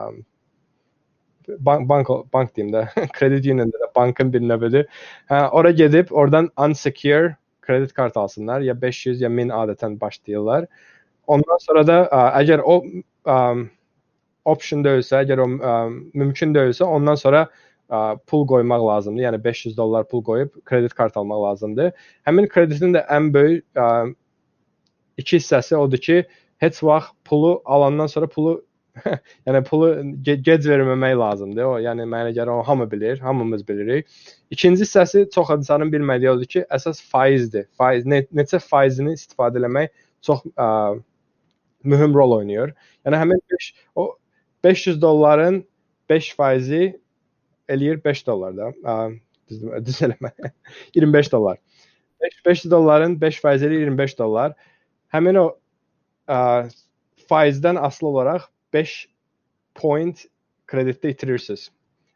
bank 1.59 1.87
bank 1.89 2.09
bank 2.33 2.55
deyim 2.55 2.71
də, 2.73 2.85
kredit 3.17 3.45
unionunda 3.45 3.79
da 3.79 3.91
bankın 3.95 4.33
bir 4.33 4.41
növüdür. 4.41 4.87
Hə, 5.29 5.49
ora 5.49 5.71
gedib 5.71 6.11
oradan 6.11 6.49
unsecure 6.57 7.35
kredit 7.61 7.93
kart 7.93 8.17
alsınlar 8.17 8.61
ya 8.61 8.81
500 8.81 9.21
ya 9.21 9.29
1000 9.29 9.49
adətən 9.49 9.99
başlayırlar. 10.01 10.65
Ondan 11.27 11.57
sonra 11.61 11.87
da 11.87 11.97
əgər 12.41 12.63
o 12.65 12.81
ə, 13.25 13.37
option 14.45 14.83
deyilsə, 14.83 15.21
əgər 15.21 15.43
o 15.43 15.47
ə, 15.57 15.75
mümkün 16.17 16.55
deyilsə, 16.57 16.83
ondan 16.83 17.15
sonra 17.15 17.47
pul 18.27 18.45
qoymaq 18.47 18.87
lazımdır. 18.87 19.23
Yəni 19.23 19.43
500 19.43 19.77
dollar 19.77 20.07
pul 20.07 20.23
qoyub 20.23 20.57
kredit 20.65 20.93
kart 20.93 21.17
almaq 21.17 21.43
lazımdır. 21.43 21.91
Həmin 22.27 22.47
kreditin 22.47 22.95
də 22.95 23.05
ən 23.11 23.31
böyük 23.33 23.65
ə, 23.75 23.87
iki 25.17 25.39
hissəsi 25.39 25.75
odur 25.75 26.01
ki, 26.01 26.23
heç 26.63 26.83
vaxt 26.83 27.15
pulu 27.25 27.61
alandan 27.65 28.07
sonra 28.07 28.27
pulu 28.27 28.61
yəni 29.47 29.61
pulu 29.67 29.89
ge 30.23 30.35
gec 30.35 30.65
verməmək 30.67 31.17
lazımdır. 31.19 31.67
O, 31.67 31.75
yəni 31.83 32.07
mənə 32.11 32.33
görə 32.35 32.57
o 32.59 32.63
hamı 32.67 32.89
bilir, 32.91 33.19
hamımız 33.19 33.67
bilirik. 33.67 34.07
İkinci 34.51 34.83
hissəsi 34.83 35.29
çox 35.35 35.51
insanın 35.57 35.91
bilmədiyi 35.93 36.31
odur 36.31 36.49
ki, 36.55 36.65
əsas 36.69 37.03
faizdir. 37.11 37.67
Faiz 37.79 38.05
ne 38.05 38.23
neçə 38.35 38.59
faizini 38.59 39.15
istifadə 39.19 39.63
etmək 39.63 39.91
çox 40.27 40.43
ə, 40.55 40.67
mühüm 41.83 42.15
rol 42.15 42.37
oynayır. 42.39 42.73
Yəni 43.05 43.21
həmin 43.23 43.43
5 43.51 43.73
o 43.95 44.07
500 44.63 45.01
dolların 45.01 45.63
5 46.09 46.35
faizi 46.35 46.99
eləyir 47.73 48.01
5 48.05 48.25
dollar 48.27 48.57
da. 48.57 48.71
Düz, 49.49 49.63
düz 49.87 50.01
eləmə. 50.07 50.31
25 50.95 51.31
dollar. 51.31 51.57
5, 52.21 52.45
500 52.45 52.71
dolların 52.71 53.21
5 53.21 53.41
faizi 53.41 53.67
eləyir 53.69 53.89
25 53.89 54.17
dollar. 54.19 54.55
Həmin 55.13 55.39
o 55.41 55.45
ə, 56.29 56.69
faizdən 57.29 57.79
asılı 57.81 58.09
olaraq 58.13 58.47
5 58.73 58.95
point 59.75 60.25
kreditdə 60.71 61.11
itirirsiniz. 61.11 61.69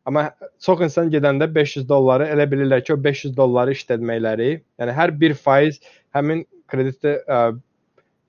Amma 0.05 0.29
çox 0.61 0.83
insan 0.85 1.09
gedəndə 1.09 1.47
500 1.55 1.87
dolları 1.89 2.27
elə 2.29 2.45
bilirlər 2.51 2.83
ki, 2.85 2.93
o 2.93 3.03
500 3.03 3.33
dolları 3.37 3.73
işlətməkləri, 3.73 4.49
yəni 4.81 4.97
hər 4.99 5.13
bir 5.21 5.33
faiz 5.33 5.79
həmin 6.13 6.43
kreditdə 6.69 7.17
ə, 7.25 7.39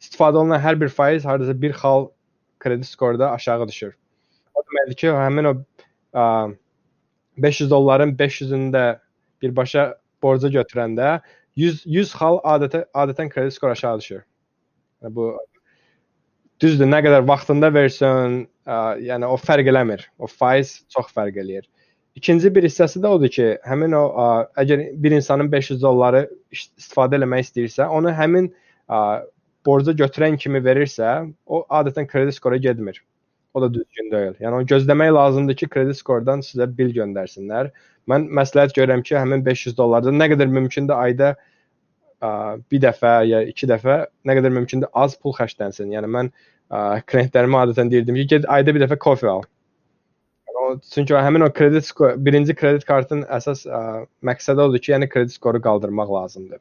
istifadə 0.00 0.40
olunan 0.40 0.62
hər 0.62 0.78
bir 0.80 0.92
faiz 0.92 1.26
hardasa 1.28 1.54
bir 1.60 1.76
xal 1.76 2.08
kredit 2.64 2.88
skorda 2.88 3.30
aşağı 3.32 3.68
düşür. 3.68 3.92
O 4.54 4.64
deməkdir 4.64 4.98
ki, 5.02 5.10
həmin 5.12 5.50
o 5.50 5.54
ə, 6.16 6.24
500 7.36 7.70
dolların 7.70 8.14
500-ünü 8.16 8.70
də 8.74 8.84
birbaşa 9.42 9.94
borca 10.22 10.48
götürəndə 10.48 11.20
100 11.56 11.82
100 11.86 12.14
xal 12.20 12.40
adətə 12.44 12.84
adətən 12.94 13.30
kredit 13.32 13.54
skor 13.54 13.70
aşağı 13.70 14.00
düşür. 14.00 14.24
Yəni 15.02 15.14
bu 15.14 15.30
düzdür, 16.62 16.88
nə 16.88 17.00
qədər 17.04 17.24
vaxtında 17.28 17.70
versən, 17.72 18.42
ə, 18.66 18.76
yəni 19.04 19.28
o 19.28 19.38
fərq 19.40 19.70
eləmir. 19.72 20.06
O 20.18 20.28
faiz 20.30 20.78
çox 20.92 21.12
fərq 21.16 21.40
eləyir. 21.42 21.66
İkinci 22.16 22.48
bir 22.54 22.64
hissəsi 22.64 23.00
də 23.04 23.12
odur 23.12 23.32
ki, 23.32 23.48
həmin 23.68 23.96
o 23.96 24.04
ə, 24.08 24.28
əgər 24.62 24.86
bir 25.02 25.16
insanın 25.18 25.50
500 25.52 25.82
dolları 25.82 26.26
istifadə 26.52 27.20
etmək 27.20 27.48
istəyirsə, 27.48 27.88
onu 27.92 28.12
həmin 28.16 28.48
ə, 28.88 29.02
borca 29.66 29.92
götürən 29.96 30.38
kimi 30.40 30.62
verirsə, 30.64 31.12
o 31.46 31.64
adətən 31.80 32.08
kredit 32.08 32.36
skora 32.36 32.56
getmir. 32.56 33.02
O 33.56 33.60
da 33.62 33.70
düzgün 33.72 34.10
deyil. 34.12 34.34
Yəni 34.36 34.58
onu 34.58 34.66
gözləmək 34.68 35.10
lazımdır 35.16 35.56
ki, 35.56 35.66
kredit 35.72 35.96
skordan 35.96 36.42
sizə 36.44 36.66
bil 36.78 36.90
göndərsinlər. 36.92 37.70
Mən 38.12 38.26
məsləhət 38.36 38.74
görürəm 38.76 39.04
ki, 39.06 39.14
həmin 39.16 39.44
500 39.46 39.78
dollardan 39.78 40.18
nə 40.20 40.26
qədər 40.34 40.50
mümkündür 40.52 40.92
ayda 41.00 41.30
ə, 42.20 42.28
bir 42.70 42.82
dəfə 42.84 43.14
ya 43.30 43.40
iki 43.48 43.68
dəfə 43.70 43.96
nə 44.28 44.36
qədər 44.36 44.52
mümkündür 44.58 44.92
az 45.04 45.16
pul 45.16 45.32
xərclənsin. 45.38 45.88
Yəni 45.96 46.12
mən 46.18 46.30
ə, 46.34 46.82
klientlərimə 47.08 47.64
adətən 47.64 47.94
deyirdim 47.94 48.20
ki, 48.20 48.26
get 48.34 48.50
ayda 48.58 48.76
bir 48.76 48.84
dəfə 48.84 49.00
kofe 49.06 49.32
al. 49.32 49.48
Yəni, 50.50 50.60
o, 50.66 50.76
çünki 50.92 51.16
həmin 51.16 51.48
o 51.48 51.50
kredit 51.62 51.88
skor, 51.88 52.12
birinci 52.28 52.60
kredit 52.60 52.84
kartın 52.84 53.24
əsas 53.40 53.64
ə, 53.64 53.82
məqsədi 54.20 54.66
odur 54.68 54.84
ki, 54.84 54.92
yəni 54.98 55.08
kredit 55.16 55.32
skoru 55.40 55.64
qaldırmaq 55.64 56.12
lazımdır. 56.20 56.60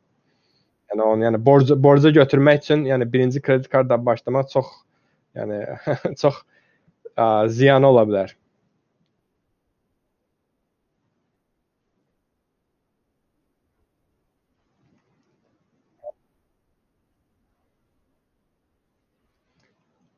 Yəni 0.93 1.07
onu 1.11 1.27
yəni 1.27 1.43
borc 1.43 1.75
borca 1.75 2.15
götürmək 2.23 2.63
üçün, 2.63 2.87
yəni 2.87 3.11
birinci 3.11 3.43
kredit 3.43 3.67
kartdan 3.67 4.05
başlamaq 4.07 4.47
çox 4.55 4.75
yəni 5.35 5.65
çox 6.23 6.45
ə, 7.17 7.27
ziyanı 7.51 7.87
ola 7.89 8.05
bilər. 8.09 8.35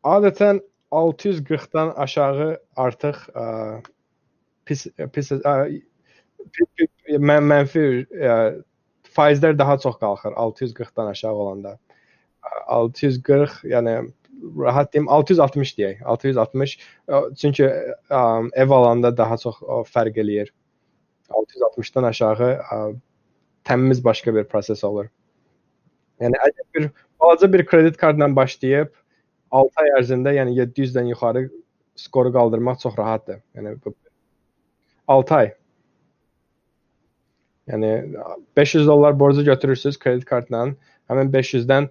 Adətən 0.08 0.62
640-dan 0.96 1.94
aşağı 2.06 2.50
artıq 2.86 3.18
ə, 3.36 3.46
pis 4.66 4.88
pis 5.16 5.32
ə, 5.38 5.56
mən 7.32 7.50
mənfi 7.52 7.84
ə, 8.32 8.38
faizlər 9.18 9.58
daha 9.60 9.78
çox 9.84 9.98
qalxır 10.04 10.38
640-dan 10.46 11.12
aşağı 11.14 11.34
olanda. 11.34 11.78
640, 12.68 13.62
yəni 13.74 13.98
rahat 14.58 14.94
deyim 14.94 15.10
660 15.10 15.74
deyək. 15.78 16.02
660 16.06 16.78
çünki 17.42 17.68
ə, 17.68 18.22
ev 18.54 18.74
alanda 18.74 19.12
daha 19.18 19.38
çox 19.42 19.60
ə, 19.62 19.82
fərq 19.90 20.22
eləyir. 20.24 20.54
660-dan 21.30 22.08
aşağı 22.12 22.50
ə, 22.58 22.80
təmiz 23.68 24.04
başqa 24.04 24.34
bir 24.36 24.48
proses 24.50 24.84
olur. 24.88 25.10
Yəni 26.24 26.40
əgər 26.48 26.66
bir 26.76 26.90
balaca 27.22 27.52
bir 27.54 27.66
kredit 27.66 27.98
kartla 27.98 28.30
başlayıb 28.36 28.94
6 29.52 29.84
ay 29.84 29.94
ərzində, 30.00 30.34
yəni 30.36 30.56
700-dən 30.58 31.12
yuxarı 31.14 31.48
skoru 31.98 32.34
qaldırmaq 32.34 32.80
çox 32.82 32.98
rahatdır. 32.98 33.42
Yəni 33.56 33.76
6 35.08 35.36
ay. 35.36 35.54
Yəni 37.68 37.92
500 38.58 38.88
dollar 38.88 39.20
borcu 39.20 39.44
götürürsüz 39.44 40.00
kredit 40.00 40.26
kartla, 40.26 40.68
həmin 41.12 41.32
500-dən 41.32 41.90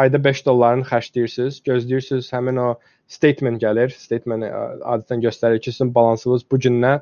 ayda 0.00 0.20
5 0.24 0.44
dollarını 0.46 0.86
xərcləyirsiniz, 0.88 1.60
gözləyirsiniz, 1.68 2.30
həmin 2.34 2.60
o 2.62 2.68
statement 3.08 3.60
gəlir. 3.62 3.92
Statement 3.94 4.46
adətən 4.48 5.24
göstərir 5.24 5.60
ki, 5.64 5.72
sizin 5.74 5.92
balansınız 5.94 6.44
bu 6.50 6.60
günə 6.66 6.94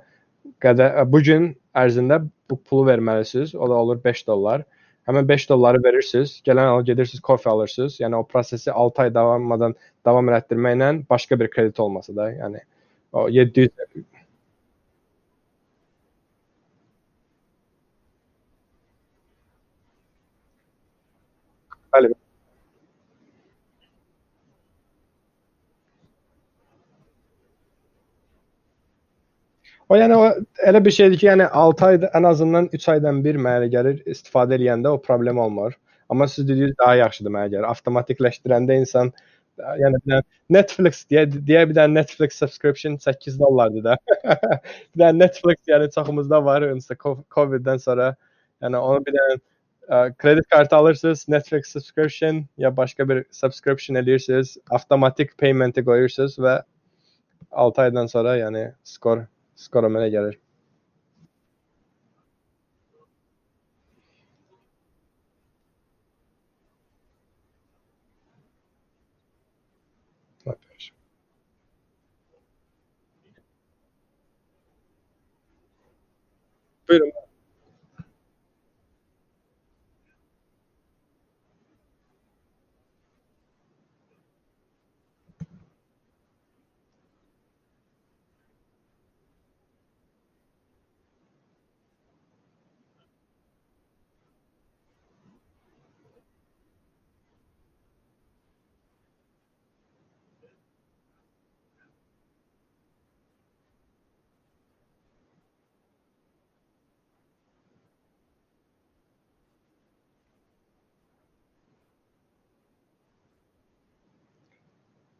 qədər 0.65 1.05
bu 1.13 1.21
gün 1.29 1.51
ərzində 1.77 2.21
bu 2.51 2.59
pulu 2.71 2.87
verməlisiniz. 2.91 3.55
O 3.55 3.69
da 3.71 3.79
olur 3.83 4.03
5 4.05 4.27
dollar. 4.27 4.65
Həmin 5.07 5.29
5 5.29 5.49
dolları 5.51 5.83
verirsiniz, 5.85 6.41
gələn 6.47 6.67
al 6.73 6.83
gedirsiniz, 6.87 7.23
kofe 7.23 7.51
alırsınız. 7.51 8.01
Yəni 8.01 8.19
o 8.19 8.25
prosesi 8.27 8.73
6 8.73 9.03
ay 9.03 9.15
davammadan 9.15 9.77
davam 10.05 10.29
elətdirməklə 10.33 10.91
başqa 11.11 11.41
bir 11.41 11.51
kredit 11.51 11.81
olmasa 11.81 12.17
da, 12.17 12.31
yəni 12.33 12.63
o 13.13 13.29
700 13.31 13.71
Bəli. 21.97 22.26
O 29.89 29.97
yəni 29.97 30.17
o 30.19 30.27
elə 30.67 30.81
bir 30.85 30.95
şeydir 30.95 31.19
ki, 31.19 31.27
yəni 31.29 31.47
6 31.63 31.87
ayda 31.87 32.09
ən 32.19 32.27
azından 32.27 32.69
3 32.79 32.89
aydan 32.95 33.23
bir 33.25 33.37
mənə 33.39 33.69
gəlir 33.71 34.01
istifadə 34.15 34.57
edəndə 34.59 34.91
o 34.97 35.01
problem 35.03 35.39
olmur. 35.39 35.77
Amma 36.11 36.27
siz 36.29 36.49
dediniz 36.49 36.75
daha 36.81 36.97
yaxşıdır 37.03 37.35
mənə 37.37 37.53
gəlir. 37.53 37.67
Avtomatikləşdirəndə 37.71 38.79
insan 38.83 39.13
yəni 39.83 40.01
bir 40.07 40.25
Netflix 40.57 41.05
deyə 41.11 41.25
deyə 41.35 41.63
bir 41.71 41.79
dənə 41.79 42.01
Netflix 42.01 42.39
subscription 42.43 42.97
8 43.05 43.39
dollardır 43.41 43.85
da. 43.85 43.97
bir 44.95 45.05
dənə 45.05 45.19
Netflix 45.21 45.71
yəni 45.71 45.89
çoxumuzda 45.95 46.43
var 46.45 46.67
onsuz 46.67 46.99
Covid-dən 47.37 47.83
sonra. 47.87 48.15
Yəni 48.63 48.83
onu 48.83 49.07
bir 49.07 49.17
dənə 49.19 49.39
ə, 49.39 50.03
kredit 50.19 50.49
kartı 50.51 50.77
alırsınız, 50.77 51.29
Netflix 51.29 51.71
subscription 51.79 52.45
ya 52.59 52.77
başqa 52.77 53.09
bir 53.09 53.25
subscription 53.31 54.03
eləyirsiniz, 54.03 54.57
avtomatik 54.71 55.39
payment-i 55.39 55.85
qoyursunuz 55.85 56.39
və 56.43 56.59
6 57.51 57.83
aydan 57.87 58.07
sonra 58.11 58.37
yəni 58.43 58.69
skor 58.85 59.27
skora 59.57 59.89
mənə 59.93 60.11
gəlir. 60.15 60.37
Buyurun. 76.89 77.26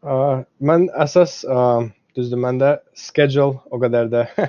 Mən 0.07 0.87
əsas 1.03 1.41
düzdür, 2.17 2.41
məndə 2.41 2.69
schedule 2.97 3.59
o 3.71 3.81
qədər 3.81 4.09
də 4.13 4.23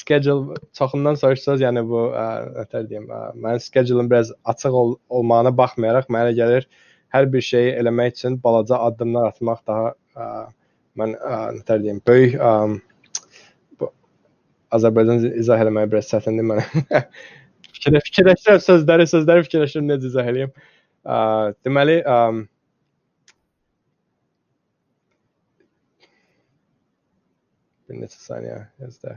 schedule 0.00 0.56
çoxundan 0.76 1.18
soruşsaz, 1.20 1.60
yəni 1.64 1.82
bu 1.88 2.06
ə, 2.16 2.26
nətər 2.56 2.86
deyim, 2.88 3.08
ə, 3.12 3.32
mənim 3.36 3.60
schedule'um 3.62 4.08
biraz 4.10 4.32
açıq 4.52 4.76
ol 4.82 4.94
olmağına 5.20 5.52
baxmayaraq 5.56 6.08
mənə 6.12 6.32
gəlir 6.38 6.68
hər 7.14 7.28
bir 7.32 7.44
şeyi 7.44 7.74
eləmək 7.80 8.14
üçün 8.14 8.38
balaca 8.44 8.78
addımlar 8.86 9.32
atmaq 9.32 9.60
daha 9.68 9.90
ə, 9.92 10.28
mən 11.00 11.16
ə, 11.18 11.40
nətər 11.58 11.82
deyim, 11.84 12.00
böyük 12.08 12.38
ə, 12.38 12.54
bu 13.80 13.90
Azərbaycan 14.78 15.26
izah 15.42 15.66
eləməyə 15.66 15.90
biraz 15.92 16.08
çətindir 16.14 16.48
mənə. 16.52 16.64
Fikir 17.80 18.00
fikirləşirəm 18.06 18.62
sözləri, 18.64 19.08
sözləri 19.10 19.44
fikirləşirəm 19.48 19.92
necə 19.92 20.08
izah 20.12 20.32
eləyim. 20.32 20.56
Ə, 21.04 21.18
deməli, 21.66 22.00
ə, 22.04 22.18
neçə 27.98 28.20
saniyə 28.22 28.60
gözlə. 28.80 29.16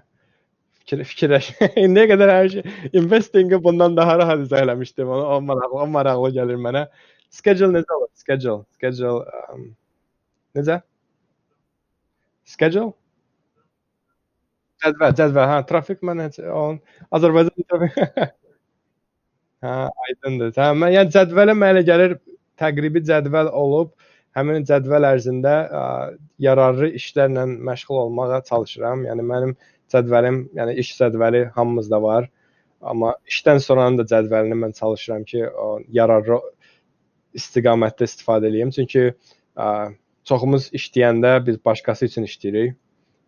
Fikir 0.84 1.04
fikirləş. 1.08 1.50
İndiyə 1.86 2.08
qədər 2.12 2.32
hər 2.34 2.50
şey 2.54 2.64
investingi 3.00 3.60
bundan 3.64 3.96
daha 3.98 4.18
rahat 4.20 4.44
izah 4.46 4.66
eləmişdim. 4.66 5.08
Onu 5.08 5.28
o 5.36 5.38
maraqlı, 5.42 5.80
o 5.86 5.88
maraqlı 5.88 6.32
gəlir 6.40 6.60
mənə. 6.66 6.88
Schedule 7.34 7.80
necə 7.80 7.96
olur? 7.98 8.10
Schedule, 8.20 8.66
schedule 8.76 9.46
um, 9.54 9.64
necə? 10.58 10.82
Schedule? 12.46 12.92
Cədvəl, 14.84 15.16
cədvəl. 15.20 15.50
Hə, 15.54 15.60
trafik 15.70 16.04
mənəcə 16.04 16.50
on 16.52 16.80
Azərbaycan 17.16 17.68
trafik. 17.72 17.98
hə, 19.64 19.76
aydındır. 20.08 20.52
Hə, 20.60 20.72
mən 20.84 20.98
yəni 20.98 21.16
cədvələ 21.16 21.56
mənə 21.58 21.86
gəlir 21.88 22.18
təqribi 22.60 23.02
cədvəl 23.08 23.50
olub 23.56 23.94
həmin 24.38 24.66
cədvəl 24.70 25.08
ərzində 25.14 25.54
ə, 25.64 25.84
yararlı 26.42 26.92
işlərlə 27.00 27.46
məşğul 27.70 28.02
olmağa 28.06 28.42
çalışıram. 28.50 29.06
Yəni 29.10 29.26
mənim 29.30 29.56
cədvəlim, 29.94 30.40
yəni 30.58 30.78
iş 30.84 30.94
cədvəli 31.00 31.46
hamımızda 31.58 32.02
var. 32.02 32.30
Amma 32.82 33.14
işdən 33.30 33.62
sonranın 33.64 34.02
da 34.02 34.08
cədvəlini 34.10 34.58
mən 34.60 34.76
çalışıram 34.80 35.24
ki, 35.30 35.46
o 35.48 35.80
yararlı 35.96 36.40
istiqamətdə 37.38 38.10
istifadə 38.10 38.50
edeyim. 38.50 38.74
Çünki 38.76 39.06
ə, 39.10 39.68
çoxumuz 40.30 40.70
işləyəndə 40.76 41.38
biz 41.46 41.60
başqası 41.66 42.10
üçün 42.10 42.28
işləyirik. 42.30 42.76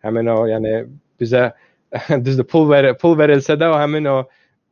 Həmin 0.04 0.28
o, 0.30 0.42
yəni 0.50 0.74
bizə 1.20 1.50
düzdür, 2.26 2.46
pul 2.50 2.68
ver 2.70 2.92
pul 3.00 3.16
verilsə 3.18 3.56
də 3.58 3.70
o 3.72 3.78
həmin 3.78 4.08
o 4.10 4.16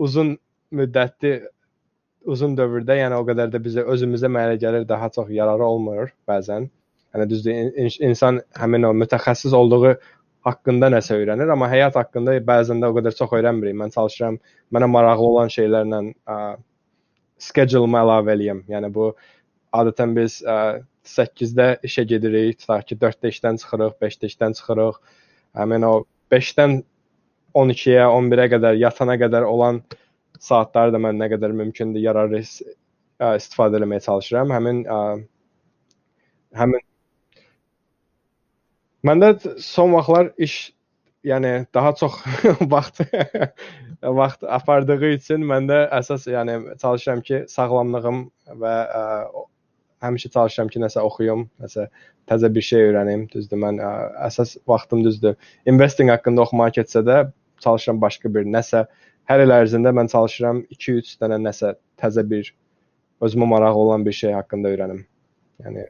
uzun 0.02 0.34
müddətli 0.74 1.36
uzun 2.30 2.56
dövrdə, 2.58 2.96
yəni 3.00 3.18
o 3.18 3.24
qədər 3.26 3.52
də 3.52 3.60
bizə 3.62 3.84
özümüzə 3.94 4.30
mənə 4.32 4.56
gəlir 4.60 4.86
daha 4.88 5.10
çox 5.14 5.30
yararı 5.34 5.64
olmur 5.66 6.12
bəzən. 6.28 6.68
Yəni 7.14 7.28
düzdür, 7.30 7.58
in 7.84 7.90
insan 8.08 8.40
həmin 8.58 8.88
o 8.88 8.92
mütəxəssis 9.04 9.54
olduğu 9.54 9.94
haqqında 10.44 10.90
nəsə 10.92 11.16
öyrənir, 11.20 11.50
amma 11.54 11.68
həyat 11.72 11.96
haqqında 11.96 12.36
bəzən 12.48 12.82
də 12.82 12.90
o 12.90 12.96
qədər 12.96 13.14
çox 13.16 13.32
öyrənmirik. 13.38 13.76
Mən 13.80 13.94
çalışıram 13.94 14.38
mənə 14.74 14.88
maraqlı 14.92 15.28
olan 15.28 15.52
şeylərlə 15.52 16.00
ə, 16.28 16.38
schedule-umu 17.48 18.00
əlavə 18.00 18.34
eləyim. 18.36 18.64
Yəni 18.68 18.90
bu 18.94 19.12
adətən 19.76 20.16
biz 20.18 20.40
ə, 20.42 20.58
8-də 21.04 21.68
işə 21.84 22.04
gedirik, 22.08 22.58
tutaq 22.60 22.84
ki, 22.88 22.98
4-də 23.00 23.32
işdən 23.32 23.60
çıxırıq, 23.62 23.96
5-də 24.04 24.30
işdən 24.32 24.56
çıxırıq. 24.60 25.00
Həmin 25.60 25.86
o 25.88 25.94
5-dən 26.32 26.78
12-yə, 27.54 28.06
11-ə 28.08 28.48
qədər 28.56 28.78
yatana 28.80 29.16
qədər 29.20 29.46
olan 29.48 29.82
saatları 30.44 30.94
da 30.94 31.00
mən 31.00 31.20
nə 31.20 31.30
qədər 31.32 31.54
mümkündür 31.56 32.04
yararlı 32.04 32.42
istifadə 32.44 33.80
etməyə 33.80 34.04
çalışıram. 34.04 34.52
Həmin 34.54 34.82
ə, 34.90 34.98
həmin 36.60 36.84
məndə 39.08 39.34
son 39.62 39.94
vaxtlar 39.96 40.32
iş 40.46 40.58
yəni 41.24 41.52
daha 41.74 41.94
çox 42.00 42.20
vaxt 42.74 43.00
vaxt 44.02 44.44
apardığı 44.58 45.14
üçün 45.14 45.44
məndə 45.48 45.84
əsas 45.98 46.28
yəni 46.28 46.58
çalışıram 46.80 47.24
ki, 47.24 47.44
sağlamlığım 47.48 48.20
və 48.60 48.74
ə, 49.00 49.04
həmişə 50.04 50.30
çalışıram 50.34 50.68
ki, 50.72 50.82
nəsə 50.84 51.04
oxuyum, 51.08 51.46
nəsə 51.62 51.88
təzə 52.28 52.50
bir 52.54 52.66
şey 52.68 52.90
öyrənim. 52.90 53.24
Düzdür, 53.32 53.60
mən 53.64 53.80
ə, 53.80 53.94
əsas 54.28 54.58
vaxtım 54.68 55.04
düzdür. 55.06 55.38
Investing 55.70 56.12
haqqında 56.12 56.44
oxumağa 56.44 56.74
keçsə 56.80 57.04
də 57.06 57.22
çalışıram 57.64 58.00
başqa 58.02 58.34
bir 58.34 58.44
nəsə 58.44 58.84
hər 59.30 59.44
il 59.44 59.54
ərzində 59.56 59.92
mən 59.96 60.10
çalışıram 60.12 60.62
2-3 60.76 61.16
dənə 61.22 61.40
nəsə 61.42 61.74
təzə 62.00 62.24
bir 62.30 62.52
özümə 63.24 63.48
maraqlı 63.54 63.84
olan 63.88 64.06
bir 64.06 64.16
şey 64.20 64.32
haqqında 64.38 64.72
öyrənim. 64.74 65.04
Yəni 65.64 65.88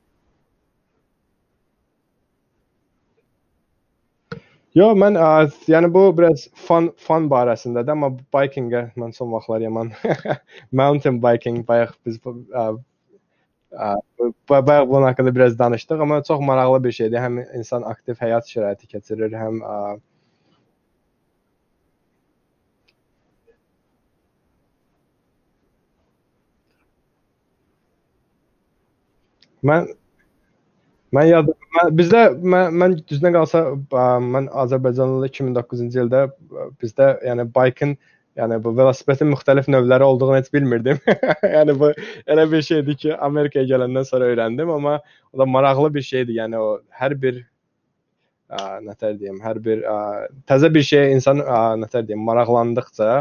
Yo, 4.74 4.89
mən 4.99 5.14
ə, 5.14 5.26
yəni 5.70 5.87
bu 5.95 6.09
biraz 6.18 6.49
fun 6.66 6.89
fun 6.99 7.28
barəsindədir, 7.30 7.95
amma 7.95 8.09
bikinqə 8.35 8.89
mən 8.99 9.12
son 9.14 9.30
vaxtlar 9.30 9.62
yaman 9.62 9.93
mountain 10.80 11.20
biking 11.22 11.61
bayaq 11.68 11.93
biz 12.07 12.18
ə, 12.24 12.64
Bayaq 14.49 14.89
bunun 14.89 15.03
haqqında 15.03 15.35
biraz 15.35 15.59
danışdıq, 15.59 16.01
amma 16.01 16.22
çox 16.22 16.41
maraqlı 16.41 16.85
bir 16.85 16.93
şeydir. 16.93 17.18
Həm 17.18 17.39
insan 17.59 17.82
aktiv 17.82 18.18
həyat 18.20 18.51
şəraiti 18.51 18.87
keçirir, 18.87 19.32
həm 19.35 19.62
ə, 19.62 19.78
mən 29.66 29.90
mən 31.14 31.28
yad 31.30 31.52
mən, 31.76 31.92
bizdə 31.98 32.24
mən, 32.40 32.74
mən 32.80 32.96
düzünə 33.10 33.34
qalsa 33.36 33.66
ə, 33.74 34.08
mən 34.24 34.50
Azərbaycanlı 34.64 35.30
2009-cu 35.30 36.04
ildə 36.04 36.26
bizdə 36.82 37.14
yəni 37.26 37.48
bike-ın 37.54 37.96
Yəni 38.34 38.56
bu 38.64 38.72
velosipedin 38.74 39.28
müxtəlif 39.30 39.68
növləri 39.70 40.02
olduğunu 40.02 40.36
heç 40.36 40.48
bilmirdim. 40.52 40.98
yəni 41.56 41.76
bu 41.78 41.92
elə 42.26 42.46
bir 42.50 42.62
şeydir 42.66 42.96
ki, 43.02 43.12
Amerikaya 43.26 43.68
gələndən 43.70 44.06
sonra 44.08 44.30
öyrəndim, 44.32 44.72
amma 44.74 44.96
o 45.32 45.38
da 45.38 45.46
maraqlı 45.46 45.92
bir 45.94 46.02
şeydir. 46.02 46.34
Yəni 46.40 46.58
o 46.58 46.70
hər 46.98 47.14
bir 47.22 47.38
ə, 48.50 48.64
nətər 48.88 49.14
deyim, 49.20 49.38
hər 49.44 49.60
bir 49.62 49.86
ə, 49.86 49.96
təzə 50.50 50.72
bir 50.74 50.82
şeyə 50.88 51.12
insan 51.14 51.44
ə, 51.44 51.60
nətər 51.84 52.08
deyim, 52.08 52.26
maraqlandıqca 52.26 53.12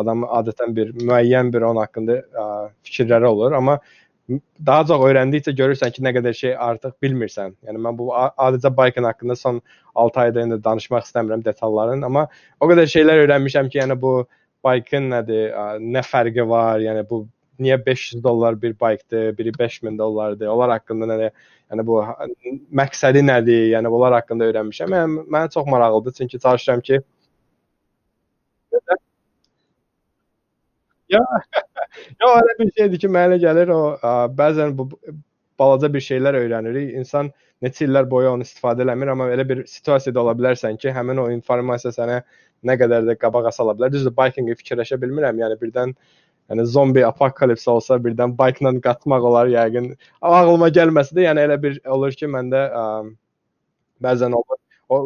adam 0.00 0.24
adətən 0.40 0.72
bir 0.76 0.94
müəyyən 1.02 1.52
bir 1.52 1.68
onun 1.68 1.82
haqqında 1.84 2.18
ə, 2.24 2.48
fikirləri 2.88 3.28
olur, 3.28 3.52
amma 3.60 3.76
daha 4.66 4.84
çox 4.86 5.02
öyrəndikcə 5.08 5.54
görürsən 5.58 5.92
ki, 5.94 6.02
nə 6.06 6.12
qədər 6.16 6.36
şey 6.36 6.54
artıq 6.66 6.94
bilmirsən. 7.02 7.56
Yəni 7.66 7.82
mən 7.86 7.98
bu 7.98 8.10
adicə 8.14 8.70
biking 8.76 9.06
haqqında 9.06 9.36
son 9.36 9.60
6 9.94 10.20
ayda 10.20 10.44
indi 10.46 10.58
danışmaq 10.64 11.06
istəmirəm 11.08 11.44
detalların, 11.44 12.02
amma 12.08 12.26
o 12.60 12.68
qədər 12.70 12.88
şeylər 12.94 13.24
öyrənmişəm 13.26 13.70
ki, 13.72 13.80
yəni 13.82 13.98
bu 14.00 14.14
bike'ın 14.66 15.10
nədir, 15.12 15.56
nə 15.96 16.04
fərqi 16.06 16.46
var, 16.48 16.80
yəni 16.80 17.02
bu 17.10 17.24
niyə 17.62 17.78
500 17.86 18.22
dollar 18.24 18.62
bir 18.62 18.74
bike'dır, 18.74 19.38
biri 19.38 19.52
5000 19.58 19.98
dollardır. 19.98 20.46
Onlar 20.46 20.70
haqqında 20.76 21.08
nədir? 21.10 21.34
Yəni 21.72 21.86
bu 21.86 21.98
məqsədi 22.82 23.24
nədir? 23.26 23.66
Yəni 23.74 23.90
bunlar 23.90 24.16
haqqında 24.20 24.48
öyrənmişəm. 24.50 24.94
Yəni 24.98 25.26
mənə 25.34 25.50
çox 25.50 25.66
maraqlıdır, 25.66 26.12
çünki 26.18 26.38
çalışıram 26.38 26.80
ki 26.80 27.00
Ya, 31.12 31.20
ya 32.22 32.30
elə 32.40 32.54
bir 32.60 32.70
şeydir 32.78 33.00
ki, 33.02 33.10
mənə 33.16 33.38
gəlir 33.42 33.72
o 33.74 33.80
ə, 33.98 34.12
bəzən 34.38 34.74
bu 34.78 34.88
balaca 35.60 35.90
bir 35.92 36.04
şeylər 36.04 36.38
öyrənirik. 36.40 36.94
İnsan 37.02 37.30
neçə 37.64 37.86
illər 37.86 38.08
boyu 38.10 38.30
onu 38.32 38.46
istifadə 38.46 38.84
eləmir, 38.86 39.12
amma 39.12 39.28
elə 39.34 39.46
bir 39.48 39.64
situasiyada 39.70 40.22
ola 40.24 40.34
bilərsən 40.38 40.78
ki, 40.82 40.90
həmin 40.96 41.20
o 41.22 41.28
informasiya 41.34 41.92
sənə 41.98 42.22
nə 42.68 42.76
qədər 42.80 43.06
də 43.10 43.16
qabağa 43.20 43.52
sala 43.54 43.76
bilər. 43.78 43.92
Düzdür, 43.94 44.14
bikinqi 44.18 44.56
fikirləşə 44.62 44.98
bilmirəm. 45.02 45.40
Yəni 45.44 45.58
birdən 45.60 45.94
yəni 46.50 46.66
zombi 46.68 47.04
apokalips 47.06 47.68
olsa 47.70 47.98
birdən 48.02 48.34
bike-la 48.38 48.74
qatmaq 48.86 49.28
olar 49.30 49.52
yəqin. 49.52 49.92
Ağlıma 50.32 50.72
gəlməsə 50.74 51.16
də, 51.18 51.26
yəni 51.28 51.46
elə 51.46 51.60
bir 51.62 51.78
olur 51.96 52.16
ki, 52.18 52.30
məndə 52.36 52.64
ə, 52.82 52.86
bəzən 54.08 54.38
olur. 54.40 54.60
O 54.88 55.04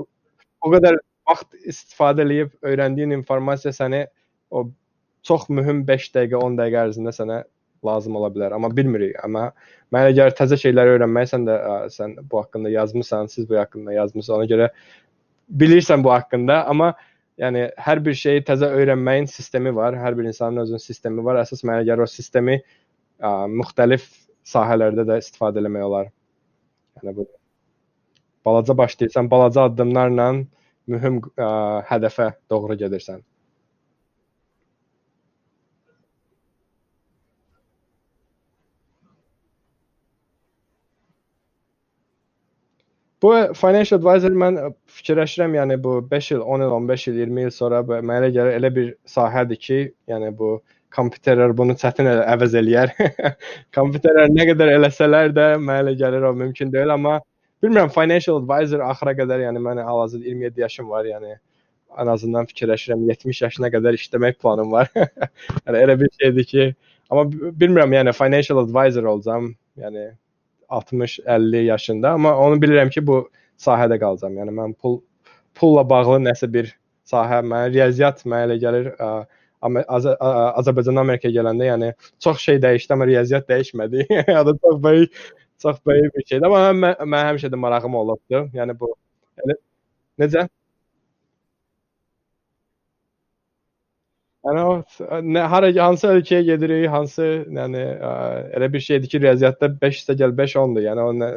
o 0.66 0.70
qədər 0.72 0.96
vaxt 1.28 1.54
istifadə 1.68 2.24
eləyib 2.24 2.54
öyrəndiyin 2.66 3.12
informasiya 3.18 3.74
səni 3.76 4.06
o 4.50 4.64
çox 5.26 5.48
mühüm 5.52 5.82
5 5.88 6.10
dəqiqə, 6.14 6.40
10 6.42 6.58
dəqiqə 6.60 6.84
ərzində 6.86 7.14
sənə 7.16 7.42
lazım 7.86 8.16
ola 8.18 8.30
bilər. 8.34 8.54
Amma 8.56 8.70
bilmirik. 8.74 9.18
Amma 9.24 9.50
mənə 9.94 10.14
gəlir 10.16 10.36
təzə 10.38 10.58
şeylər 10.60 10.94
öyrənməyisən 10.94 11.44
də 11.48 11.56
ə, 11.56 11.74
sən 11.92 12.16
bu 12.30 12.40
haqqında 12.42 12.72
yazmısan, 12.72 13.28
siz 13.32 13.50
bu 13.50 13.58
haqqında 13.60 13.94
yazmısınız. 13.98 14.38
Ona 14.38 14.48
görə 14.50 14.70
bilirsən 15.62 16.02
bu 16.04 16.14
haqqında, 16.14 16.64
amma 16.70 16.94
Yəni 17.36 17.66
hər 17.84 18.00
bir 18.04 18.16
şeyi 18.16 18.42
təzə 18.48 18.68
öyrənməyin 18.78 19.26
sistemi 19.28 19.74
var. 19.76 19.96
Hər 20.00 20.16
bir 20.16 20.24
insanın 20.24 20.62
özünün 20.62 20.80
sistemi 20.80 21.24
var. 21.24 21.36
Əsas 21.42 21.60
mənə 21.68 21.84
gəlir 21.84 22.06
o 22.06 22.08
sistemi 22.08 22.56
ə, 22.56 23.32
müxtəlif 23.52 24.06
sahələrdə 24.48 25.04
də 25.08 25.18
istifadə 25.20 25.60
etmək 25.60 25.84
olar. 25.84 26.08
Yəni 27.02 27.12
bu 27.18 27.26
balaca 28.46 28.76
başlayırsan, 28.78 29.28
balaca 29.30 29.66
addımlarla 29.68 30.30
mühüm 30.88 31.20
ə, 31.36 31.50
hədəfə 31.90 32.30
doğru 32.50 32.78
gedirsən. 32.80 33.20
Bu 43.26 43.32
financial 43.58 43.98
advisor 43.98 44.34
mən 44.38 44.56
fikirləşirəm, 44.98 45.54
yəni 45.56 45.76
bu 45.82 45.96
5 46.10 46.26
il, 46.36 46.42
10 46.56 46.62
il, 46.62 46.72
15 46.74 47.06
il, 47.10 47.16
20 47.24 47.40
il 47.42 47.52
sonra 47.54 47.80
mənə 47.82 48.28
gəlir 48.34 48.58
elə 48.60 48.68
bir 48.74 48.90
sahədir 49.10 49.58
ki, 49.64 49.78
yəni 50.12 50.28
bu 50.38 50.50
kompüterlər 50.94 51.54
bunu 51.58 51.74
çətin 51.80 52.06
əvəz 52.12 52.54
eləyər. 52.60 52.92
kompüterlər 53.76 54.30
nə 54.30 54.46
qədər 54.52 54.70
eləsələr 54.76 55.34
də 55.34 55.46
mənə 55.58 55.96
gəlir 55.98 56.28
o 56.28 56.30
mümkün 56.38 56.70
deyil, 56.74 56.92
amma 56.94 57.16
bilmirəm 57.64 57.90
financial 57.96 58.38
advisor 58.44 58.84
axıra 58.92 59.16
qədər, 59.18 59.42
yəni 59.48 59.62
mən 59.64 59.80
hal-hazırda 59.88 60.30
27 60.30 60.62
yaşım 60.66 60.92
var, 60.94 61.08
yəni 61.10 61.34
ən 62.04 62.12
azından 62.12 62.46
fikirləşirəm 62.52 63.02
70 63.10 63.42
yaşına 63.46 63.72
qədər 63.74 63.98
işləmək 63.98 64.38
planım 64.44 64.70
var. 64.76 64.92
yəni 65.66 65.82
elə 65.82 65.98
bir 66.04 66.14
şeydir 66.20 66.48
ki, 66.52 66.68
amma 67.10 67.26
bilmirəm, 67.64 67.98
yəni 67.98 68.14
financial 68.20 68.62
advisor 68.62 69.10
olacam, 69.16 69.50
yəni 69.82 70.12
60-50 70.68 71.64
yaşında, 71.64 72.10
amma 72.10 72.36
onu 72.38 72.60
bilirəm 72.62 72.90
ki, 72.90 73.06
bu 73.06 73.22
sahədə 73.60 73.98
qalacam. 74.00 74.36
Yəni 74.40 74.54
mən 74.56 74.74
pul 74.82 75.00
pulla 75.54 75.84
bağlı 75.88 76.20
nəsə 76.26 76.48
bir 76.52 76.72
sahə, 77.08 77.40
mənə 77.42 77.72
riyaziyyat 77.72 78.24
mənə 78.26 78.48
elə 78.50 78.60
gəlir, 78.62 78.92
ə, 79.00 79.10
Az 79.66 80.04
Azərbaycan 80.06 81.00
Amerikaya 81.00 81.32
gələndə, 81.34 81.64
yəni 81.66 81.86
çox 82.22 82.42
şey 82.44 82.58
dəyişdi, 82.62 82.92
amma 82.92 83.06
riyaziyyat 83.08 83.48
dəyişmədi. 83.50 84.04
yəni 84.28 84.52
çox 84.62 84.82
böyük 84.84 85.16
çox 85.62 85.78
böyük 85.86 86.14
bir 86.14 86.26
şeydir. 86.28 86.46
Amma 86.46 86.60
mən, 86.82 86.98
mən 87.14 87.26
həmişə 87.30 87.50
də 87.52 87.56
marağım 87.56 87.94
olubdu. 88.02 88.42
Yəni 88.54 88.76
bu 88.80 88.92
yəni, 89.40 89.56
necə? 90.22 90.46
Yəni 94.46 95.30
nə 95.34 95.42
hara 95.50 95.68
hansı 95.82 96.06
ölkəyə 96.12 96.44
gedirik, 96.46 96.84
hansı 96.90 97.24
yəni 97.50 97.80
ə, 97.82 98.10
elə 98.54 98.68
bir 98.72 98.82
şeydir 98.84 99.10
ki, 99.10 99.20
riyaziyyatda 99.24 99.70
5 99.80 100.02
üstə 100.02 100.14
gəl 100.20 100.34
5 100.38 100.54
10-dur. 100.62 100.84
Yəni 100.86 101.02
o 101.02 101.14
nə, 101.16 101.30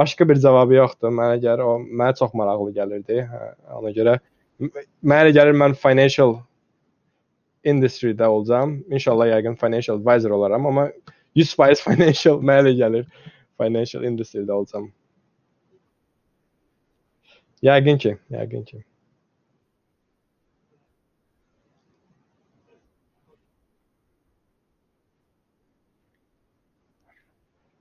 başqa 0.00 0.28
bir 0.28 0.40
cavabı 0.40 0.78
yoxdur. 0.78 1.12
Mənə 1.12 1.36
gəlir 1.42 1.64
o 1.66 1.74
mənə 1.82 2.14
çox 2.18 2.32
maraqlı 2.38 2.72
gəlirdi. 2.78 3.18
Hə, 3.28 3.50
ona 3.76 3.92
görə 3.98 4.14
mənə 5.12 5.34
gəlir 5.36 5.58
mən 5.64 5.76
financial 5.82 6.38
industry-də 7.68 8.26
olacam. 8.26 8.78
İnşallah 8.90 9.28
yəqin 9.34 9.58
financial 9.60 10.00
advisor 10.00 10.30
olaram, 10.38 10.66
amma 10.66 10.88
100% 11.36 11.84
financial 11.88 12.40
mənə 12.40 12.72
gəlir 12.78 13.04
financial 13.60 14.08
industry-də 14.08 14.52
olacam. 14.52 14.88
Yəqin 17.62 17.98
ki, 17.98 18.16
yəqin 18.38 18.64
ki. 18.64 18.82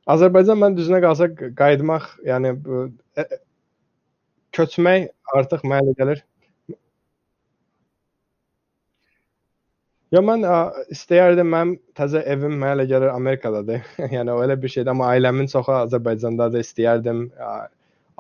Azərbaycan 0.10 0.58
mən 0.58 0.76
düzünə 0.78 1.00
qalsa 1.04 1.28
qayıtmaq, 1.38 2.08
yəni 2.26 2.56
ə, 3.22 3.26
köçmək 4.58 5.10
artıq 5.38 5.66
mənə 5.68 5.94
gəlir. 6.00 6.24
Ya 10.12 10.24
mən 10.26 10.42
ə, 10.44 10.56
istəyərdim 10.92 11.52
mənim 11.54 11.76
təzə 11.96 12.24
evim 12.34 12.58
mənə 12.64 12.88
gəlir 12.90 13.14
Amerikadadır. 13.14 13.86
yəni 14.16 14.34
o 14.34 14.42
elə 14.44 14.58
bir 14.62 14.74
şeydir, 14.74 14.90
amma 14.92 15.12
ailəmin 15.14 15.52
çoxu 15.54 15.78
Azərbaycandadır, 15.84 16.66
istəyərdim 16.66 17.28
ə, 17.38 17.52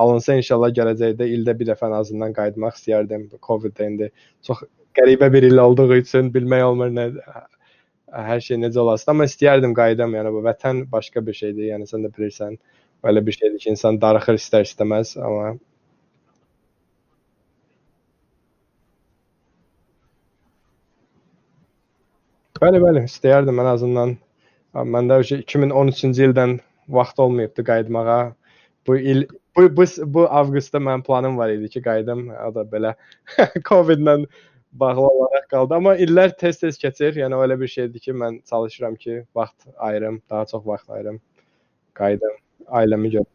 alınsa 0.02 0.38
inşallah 0.38 0.72
gələcəkdə 0.78 1.28
ildə 1.36 1.58
bir 1.58 1.74
dəfə 1.74 1.90
ən 1.90 1.98
azından 1.98 2.38
qayıtmaq 2.38 2.78
istəyərdim. 2.78 3.26
Covid-də 3.48 3.90
indi 3.90 4.12
çox 4.46 4.64
qəribə 4.98 5.32
bir 5.34 5.50
il 5.50 5.58
olduğu 5.66 5.90
üçün 5.98 6.32
bilmək 6.34 6.64
olmur 6.70 6.94
nə 6.94 7.10
hər 8.12 8.44
şey 8.46 8.60
necə 8.62 8.80
olasın, 8.84 9.14
amma 9.14 9.28
istəyərdim 9.30 9.74
qaydam, 9.78 10.16
yəni 10.18 10.32
bu 10.36 10.44
vətən 10.46 10.86
başqa 10.92 11.26
bir 11.28 11.38
şeydir. 11.38 11.72
Yəni 11.74 11.90
sən 11.90 12.06
də 12.06 12.14
bilirsən, 12.16 12.58
elə 13.12 13.26
bir 13.26 13.38
şeydir 13.40 13.60
ki, 13.60 13.70
insan 13.76 14.02
darıxır 14.02 14.40
istər 14.42 14.68
istəməz, 14.68 15.18
amma 15.22 15.54
Bəli, 22.62 22.78
bəli, 22.78 23.02
istəyərdim 23.10 23.58
ən 23.64 23.68
azından. 23.72 24.12
Məndə 24.96 25.16
2013-cü 25.26 26.28
ildən 26.28 26.52
vaxt 26.94 27.20
olmayıbdı 27.24 27.64
qayıtmağa. 27.66 28.18
Bu 28.88 28.98
il 28.98 29.24
bu 29.58 29.64
bu, 29.78 29.86
bu 30.14 30.26
avqustda 30.40 30.78
mənim 30.78 31.04
planım 31.08 31.38
var 31.38 31.50
idi 31.50 31.70
ki, 31.70 31.82
qayıdım. 31.88 32.22
O 32.48 32.52
da 32.56 32.62
belə 32.76 32.94
COVID-la 33.70 34.16
bağlı 34.74 35.02
olaraq 35.08 35.48
qaldı. 35.50 35.76
Amma 35.76 35.96
illər 35.96 36.36
tez-tez 36.38 36.78
keçir. 36.82 37.16
Yəni 37.24 37.36
o 37.36 37.44
elə 37.46 37.60
bir 37.62 37.68
şeydir 37.68 38.00
ki, 38.00 38.14
mən 38.24 38.42
çalışıram 38.50 38.96
ki, 38.96 39.26
vaxt 39.36 39.68
ayırım, 39.78 40.22
daha 40.30 40.46
çox 40.46 40.66
vaxt 40.68 40.90
ayırım. 40.90 41.22
Qayıdım, 41.94 42.36
ailəmi 42.68 43.12
görüm. 43.12 43.26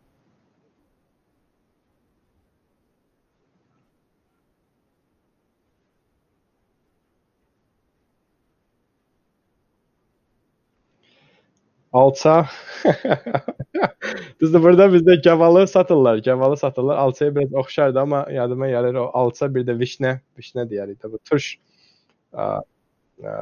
Alça. 11.93 12.49
Düzdür, 14.41 14.63
burada 14.63 14.87
bizdə 14.93 15.23
gavalı 15.25 15.67
satırlar. 15.67 16.19
Gavalı 16.19 16.57
satırlar. 16.57 16.97
Alçaya 16.97 17.37
biraz 17.37 17.55
oxşardı, 17.55 18.01
amma 18.01 18.27
yadıma 18.33 18.69
gəlir 18.69 18.99
o 19.01 19.11
alça 19.15 19.49
bir 19.55 19.65
də 19.65 19.77
vişnə, 19.81 20.19
vişnə 20.39 20.67
deyərik 20.69 20.99
də 21.01 21.13
bu 21.13 21.19
turş. 21.31 21.55
Ə, 22.37 22.49
ə, 23.25 23.37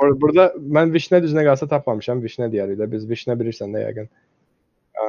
burada 0.00 0.46
mən 0.56 0.94
vişnə 0.96 1.20
düzünə 1.24 1.44
qalsa 1.44 1.68
tapmamışam. 1.68 2.24
Vişnə 2.24 2.48
deyərik 2.52 2.80
də. 2.80 2.88
Biz 2.92 3.04
vişnə 3.10 3.36
bilirsən 3.40 3.76
də 3.76 3.84
yəqin. 3.84 4.08
Ə, 4.96 5.06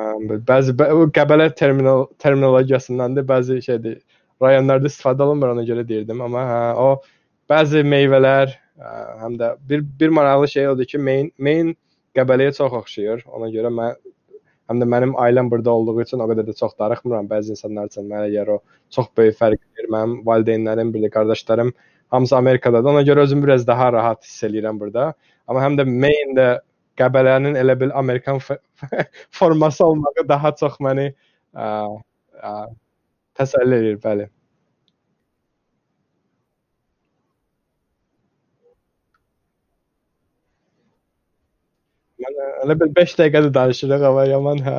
bəzi 0.52 0.76
bə, 0.76 0.92
o 1.00 1.08
Qəbələ 1.16 1.48
terminal 1.56 2.06
terminologiyasındandır. 2.20 3.28
Bəzi 3.32 3.62
şeydir. 3.70 4.02
Rayonlarda 4.42 4.90
istifadə 4.92 5.24
olunmur 5.24 5.56
ona 5.56 5.64
görə 5.64 5.88
deyirdim, 5.88 6.22
amma 6.26 6.44
hə, 6.50 6.62
o 6.76 6.88
bəzi 7.52 7.84
meyvələr, 7.88 8.56
ə, 8.82 8.94
həm 9.24 9.36
də 9.40 9.54
bir 9.70 9.84
bir 10.00 10.10
maraqlı 10.20 10.48
şey 10.60 10.70
odur 10.76 10.92
ki, 10.92 10.98
main 10.98 11.32
main 11.38 11.76
Qəbələyə 12.18 12.52
çox 12.58 12.74
oxşayır. 12.76 13.22
Ona 13.32 13.48
görə 13.54 13.70
mən 13.72 13.94
həm 14.72 14.82
də 14.82 14.88
mənim 14.96 15.14
ailəm 15.20 15.52
burada 15.52 15.72
olduğu 15.76 16.02
üçün 16.02 16.24
o 16.24 16.28
qədər 16.32 16.48
də 16.48 16.56
çox 16.58 16.74
darıxmıram. 16.80 17.30
Bəzi 17.30 17.56
insanlar 17.56 17.92
üçün 17.92 18.08
mənə 18.10 18.32
gəlir 18.34 18.56
o 18.56 18.60
çox 18.96 19.12
böyük 19.18 19.38
fərq 19.40 19.60
edir. 19.60 19.90
Mənim 19.94 20.20
valideynlərim, 20.28 20.94
bir 20.96 21.06
də 21.06 21.12
qardaşlarım 21.14 21.74
hamısı 22.16 22.38
Amerikadadır. 22.38 22.90
Ona 22.96 23.06
görə 23.08 23.28
özümü 23.28 23.48
biraz 23.48 23.68
daha 23.68 23.92
rahat 23.94 24.24
hiss 24.26 24.44
eləyirəm 24.48 24.80
burada. 24.80 25.14
Amma 25.48 25.64
həm 25.64 25.80
də 25.80 25.88
Maine 25.88 26.36
də 26.40 26.50
Qəbələnin 27.00 27.56
elə 27.60 27.78
bil 27.80 27.92
Amerikan 27.96 28.40
forması 29.40 29.86
olmağı 29.86 30.28
daha 30.30 30.52
çox 30.60 30.78
məni 30.84 31.08
ə, 31.56 31.68
ə, 32.44 32.52
təsəlli 33.40 33.80
edir, 33.80 33.98
bəli. 34.04 34.28
Bir 42.22 42.96
5 42.96 43.14
dəqiqədir 43.20 43.54
danışırıq, 43.54 44.04
amma 44.10 44.26
yaman 44.30 44.60
hə 44.66 44.76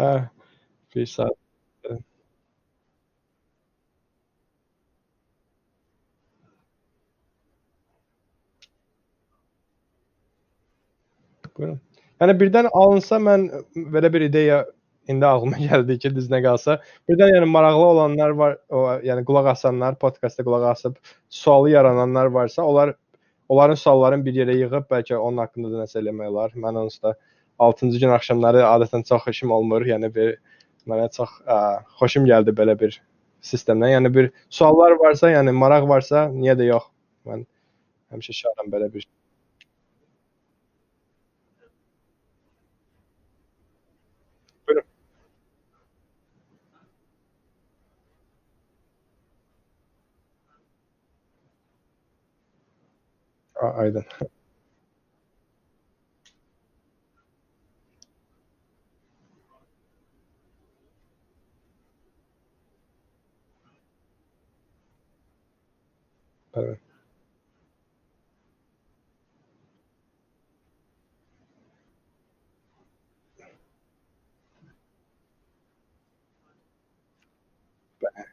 1 0.94 1.06
saat. 1.06 1.36
Buyurun. 11.56 11.80
Yəni 12.22 12.36
birdən 12.40 12.68
alınsa 12.72 13.18
mən 13.18 13.48
belə 13.94 14.12
bir 14.14 14.24
ideya 14.28 14.62
indi 15.10 15.26
ağlıma 15.26 15.58
gəldi 15.58 15.98
ki, 16.04 16.12
düzünə 16.16 16.38
qalsa, 16.44 16.78
birdən 17.10 17.34
yəni 17.34 17.48
maraqlı 17.50 17.86
olanlar 17.88 18.36
var, 18.38 18.56
o 18.70 18.84
yəni 19.08 19.24
qulaq 19.28 19.50
asanlar, 19.56 19.98
podkastda 20.04 20.46
qulaq 20.46 20.68
asıb 20.70 20.96
sualı 21.28 21.70
yarananlar 21.70 22.26
varsa, 22.38 22.62
onlar 22.62 22.94
onların 23.48 23.74
suallarını 23.74 24.24
bir 24.26 24.38
yerə 24.40 24.56
yığıb 24.60 24.86
bəlkə 24.94 25.18
onun 25.18 25.42
haqqında 25.44 25.72
da 25.74 25.82
nəsə 25.82 26.00
eləmək 26.00 26.30
olar. 26.32 26.54
Mən 26.64 26.78
onsuz 26.84 27.02
da 27.02 27.16
6-cı 27.68 28.02
gün 28.04 28.14
axşamları 28.16 28.64
adətən 28.68 29.06
çox 29.08 29.24
xoşum 29.28 29.54
olmur. 29.58 29.86
Yəni 29.92 30.10
bir 30.14 30.36
mənə 30.90 31.08
çox 31.16 31.34
ə, 31.46 31.58
xoşum 32.00 32.26
gəldi 32.30 32.54
belə 32.60 32.76
bir 32.80 33.00
sistemdən. 33.50 33.94
Yəni 33.96 34.14
bir 34.14 34.30
suallar 34.50 34.98
varsa, 35.04 35.30
yəni 35.36 35.54
maraq 35.64 35.88
varsa, 35.90 36.26
niyə 36.34 36.56
də 36.58 36.70
yox? 36.72 36.88
Mən 37.30 37.46
həmişə 38.14 38.38
şadam 38.44 38.72
belə 38.74 38.92
bir 38.94 39.08
Buyurun. 44.68 44.84
A, 53.62 53.68
aydın. 66.56 66.78
Bəli. 78.02 78.24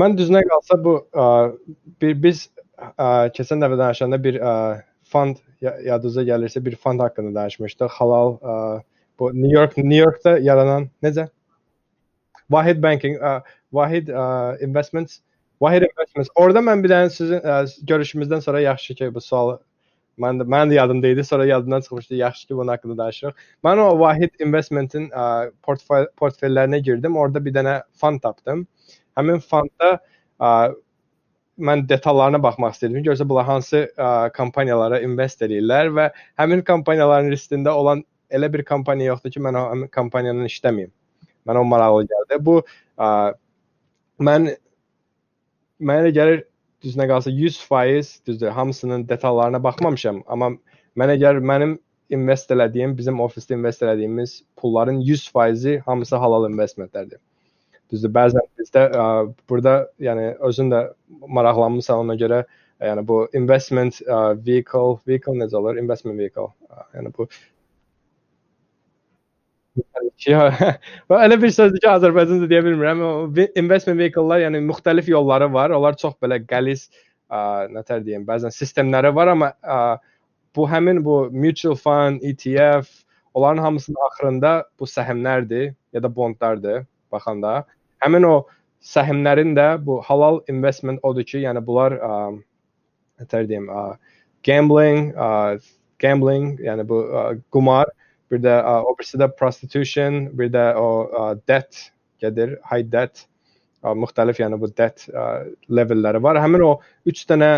Mən 0.00 0.16
düzünə 0.18 0.42
qalsa 0.50 0.78
bu 0.84 0.94
ə, 1.14 1.26
bir 2.02 2.16
biz 2.24 2.48
ə, 2.58 2.63
keçən 3.36 3.62
dəfə 3.62 3.78
danışanda 3.78 4.18
bir 4.24 4.40
ə, 4.40 4.54
fond 5.04 5.36
yadınıza 5.60 6.22
gəlirsə 6.26 6.64
bir 6.64 6.76
fond 6.76 7.00
haqqında 7.00 7.34
danışmışdıq. 7.34 7.88
Halal 7.88 8.36
bu 9.18 9.30
New 9.34 9.52
York 9.52 9.76
New 9.76 9.96
Yorkda 9.96 10.38
yaranan 10.38 10.88
necə? 11.02 11.28
Vahid 12.50 12.82
Banking, 12.82 13.20
Vahid 13.72 14.08
Investments, 14.60 15.20
Vahid 15.60 15.86
Investments. 15.86 16.30
Orada 16.36 16.60
mən 16.60 16.82
bir 16.84 16.92
dənə 16.92 17.10
sizin 17.10 17.40
görüşümüzdən 17.86 18.42
sonra 18.44 18.60
yaxşı 18.60 18.94
ki 18.94 19.14
bu 19.14 19.20
sual 19.20 19.56
mən 20.20 20.42
də 20.42 20.46
mən 20.54 20.70
də 20.70 20.78
yadımda 20.80 21.08
idi. 21.14 21.24
Sonra 21.24 21.46
yadımdan 21.46 21.80
çıxmışdı. 21.80 22.14
Yaxşı 22.14 22.48
ki 22.48 22.56
bunun 22.56 22.68
haqqında 22.68 22.98
danışırıq. 22.98 23.34
Mən 23.64 23.80
o 23.86 23.98
Vahid 24.00 24.40
Investmentin 24.40 25.10
portföy 25.62 26.06
portfellərinə 26.20 26.78
girdim. 26.78 27.16
Orada 27.16 27.44
bir 27.44 27.54
dənə 27.54 27.82
fond 27.92 28.20
tapdım. 28.20 28.66
Həmin 29.16 29.40
fondda 29.40 29.98
mən 31.58 31.84
detallarına 31.88 32.40
baxmaq 32.42 32.74
istəyirdim. 32.74 33.04
Görsə 33.06 33.26
bunlar 33.28 33.46
hansı 33.48 33.84
ə, 33.94 34.08
kompaniyalara 34.36 35.00
invest 35.06 35.42
edirlər 35.46 35.92
və 35.94 36.08
həmin 36.40 36.64
kompaniyaların 36.66 37.30
listində 37.32 37.74
olan 37.74 38.02
elə 38.34 38.50
bir 38.52 38.64
kompaniya 38.66 39.12
yoxdur 39.12 39.34
ki, 39.34 39.42
mən 39.44 39.58
o 39.58 39.64
həmin 39.70 39.90
kompaniyanın 39.94 40.50
işləməyim. 40.50 40.90
Mənə 41.46 41.62
o 41.62 41.68
maraqlı 41.68 42.08
gəldi. 42.10 42.40
Bu 42.44 42.58
ə, 42.62 43.08
mən 44.18 44.50
mənə 45.80 46.04
elə 46.04 46.14
gəlir 46.18 46.44
düzünə 46.84 47.08
qalsa 47.08 47.30
100% 47.30 48.26
düzdür. 48.26 48.48
Hamısının 48.48 49.08
detallarına 49.08 49.62
baxmamışam, 49.62 50.22
amma 50.26 50.54
mənə 50.98 51.18
gəlir 51.20 51.44
mənim 51.52 51.78
invest 52.12 52.50
elədiyim, 52.52 52.96
bizim 52.98 53.20
ofisdə 53.24 53.56
invest 53.56 53.82
elədiyimiz 53.82 54.42
pulların 54.60 55.00
100%-i 55.00 55.78
hamısı 55.86 56.16
halal 56.16 56.50
investmentlərdir. 56.50 57.20
Düzdür, 57.92 58.10
bəzən 58.16 58.46
bizdə 58.58 58.84
ə, 58.96 59.06
burada 59.50 59.74
yəni 60.02 60.30
özün 60.48 60.70
də 60.72 60.80
maraqlanmısan 61.38 62.04
ona 62.04 62.16
görə 62.20 62.44
yəni 62.82 63.04
bu 63.06 63.24
investment 63.36 64.00
ə, 64.06 64.20
vehicle, 64.46 64.96
vehicle 65.08 65.36
necə 65.36 65.58
olur? 65.60 65.76
Investment 65.80 66.18
vehicle. 66.18 66.48
Ə, 66.70 66.86
yəni 66.98 67.12
bu 67.18 67.28
elə 71.24 71.36
bir 71.42 71.50
sözdür 71.52 71.82
ki, 71.82 71.88
Azərbaycanca 71.90 72.48
deyə 72.50 72.62
bilmirəm. 72.64 73.02
Investment 73.58 73.98
vehicle-lar, 74.00 74.44
yəni 74.46 74.62
müxtəlif 74.64 75.10
yolları 75.10 75.50
var. 75.52 75.74
Onlar 75.76 75.98
çox 76.00 76.14
belə 76.22 76.38
qəliz, 76.46 76.86
ə, 77.28 77.66
nətər 77.74 78.04
deyim, 78.06 78.24
bəzən 78.28 78.54
sistemləri 78.54 79.10
var, 79.14 79.32
amma 79.34 79.50
ə, 79.60 79.80
bu 80.56 80.68
həmin 80.70 81.02
bu 81.04 81.18
mutual 81.34 81.76
fund, 81.76 82.22
ETF, 82.22 82.88
onların 83.34 83.62
hamısının 83.66 84.02
axırında 84.06 84.56
bu 84.80 84.86
səhmlərdir 84.88 85.72
ya 85.92 86.02
da 86.02 86.16
bondlardır 86.16 86.84
baxanda. 87.14 87.62
Həmin 88.04 88.26
o 88.28 88.34
səhmlərin 88.84 89.54
də 89.56 89.68
bu 89.84 90.00
halal 90.04 90.42
investment 90.52 91.00
odur 91.06 91.24
ki, 91.24 91.40
yəni 91.46 91.62
bunlar 91.64 91.96
nətər 93.20 93.48
deyim, 93.48 93.70
gambling, 94.44 95.12
ə, 95.16 95.28
gambling, 96.02 96.56
yəni 96.62 96.86
bu 96.88 97.00
ə, 97.04 97.26
qumar, 97.54 97.92
bir 98.32 98.42
də 98.44 98.56
ə, 98.60 98.74
o 98.84 98.94
birisi 98.98 99.20
də 99.20 99.30
prostitution, 99.38 100.26
bir 100.36 100.50
də 100.52 100.66
o 100.80 100.88
ə, 101.06 101.28
debt 101.48 101.86
gedir, 102.22 102.58
high 102.70 102.84
debt. 102.90 103.24
Ə, 103.84 103.94
müxtəlif 104.00 104.40
yəni 104.42 104.58
bu 104.60 104.70
debt 104.72 105.06
ə, 105.08 105.24
levelləri 105.72 106.20
var. 106.24 106.40
Həmin 106.42 106.66
o 106.66 106.74
3 107.10 107.24
dənə 107.32 107.52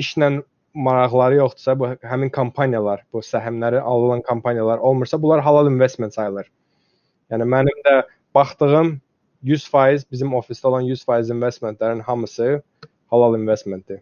işlə 0.00 0.32
maraqları 0.72 1.36
yoxdursa, 1.42 1.76
bu 1.76 1.92
həmin 2.08 2.32
kampaniyalar, 2.32 3.04
bu 3.12 3.20
səhmləri 3.26 3.80
alılan 3.80 4.22
kampaniyalar 4.24 4.78
olmursa, 4.78 5.20
bunlar 5.22 5.42
halal 5.44 5.68
investment 5.68 6.14
sayılır. 6.14 6.48
Yəni 7.32 7.48
mənim 7.48 7.82
də 7.84 7.98
baxdığım 8.34 8.94
100% 9.44 10.06
bizim 10.12 10.34
ofisdə 10.38 10.66
olan 10.68 10.82
100% 10.88 11.32
investmentlərin 11.36 12.00
hamısı 12.02 12.62
halal 13.10 13.38
investmentdir. 13.40 14.00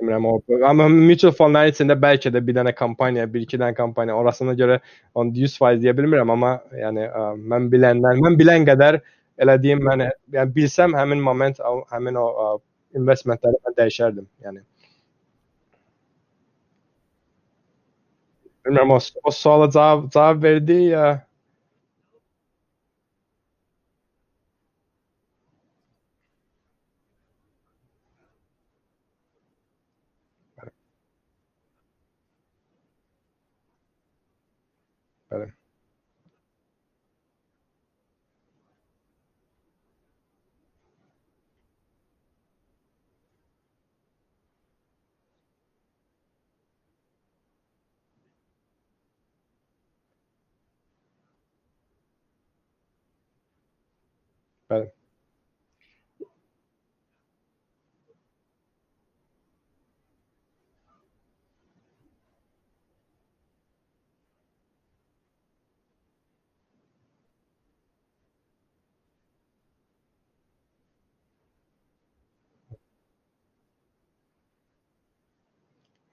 Demirəm 0.00 0.26
o. 0.26 0.34
Amma 0.68 0.88
mutual 0.92 1.32
fondların 1.38 1.72
içində 1.74 1.96
bəlkə 2.02 2.32
də 2.34 2.42
bir 2.46 2.56
dənə 2.60 2.74
kampaniya, 2.76 3.26
bir 3.34 3.46
iki 3.46 3.58
dənə 3.60 3.74
kampaniya 3.78 4.16
orasına 4.20 4.54
görə 4.58 4.80
onu 5.14 5.32
100% 5.44 5.82
deyə 5.84 5.94
bilmirəm, 5.98 6.32
amma 6.36 6.52
yəni 6.82 7.06
ə, 7.08 7.24
mən 7.52 7.68
bilənlər, 7.72 8.20
mən 8.26 8.38
bilən 8.40 8.66
qədər 8.68 9.00
elədiyim 9.44 9.80
mən 9.88 10.06
yəni 10.36 10.54
bilsəm 10.56 10.96
həmin 10.98 11.22
moment 11.24 11.60
həmin 11.94 12.20
o 12.20 12.26
ə, 12.44 12.48
investmentləri 13.00 13.62
mən 13.66 13.78
dəyişərdim. 13.80 14.28
Yəni 14.46 14.62
Bilmirəm 18.66 18.92
o, 18.94 19.00
o 19.24 19.30
suala 19.32 19.70
cavab 19.74 20.10
cavab 20.14 20.42
verdi 20.44 20.78
ya 20.92 21.06
Bəli. 35.30 35.52
Bəli. 54.70 54.90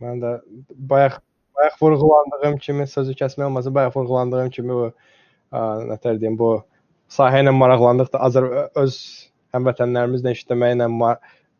Mən 0.03 0.21
də 0.21 0.33
bayaq 0.91 1.19
bayaq 1.57 1.77
vurğulandığım 1.81 2.57
kimi 2.65 2.87
sözü 2.87 3.15
kəsmək 3.21 3.45
olmasa 3.49 3.73
bayaq 3.73 3.95
vurğulandığım 3.95 4.49
kimi 4.49 4.73
bu 4.73 4.91
nətər 5.93 6.19
deyim 6.21 6.37
bu 6.37 6.51
sahə 7.09 7.41
ilə 7.43 7.53
maraqlandıqda 7.55 8.21
Azər 8.27 8.47
öz 8.83 8.99
həmvətənlərimizlə 9.55 10.35
işləməklə 10.37 10.89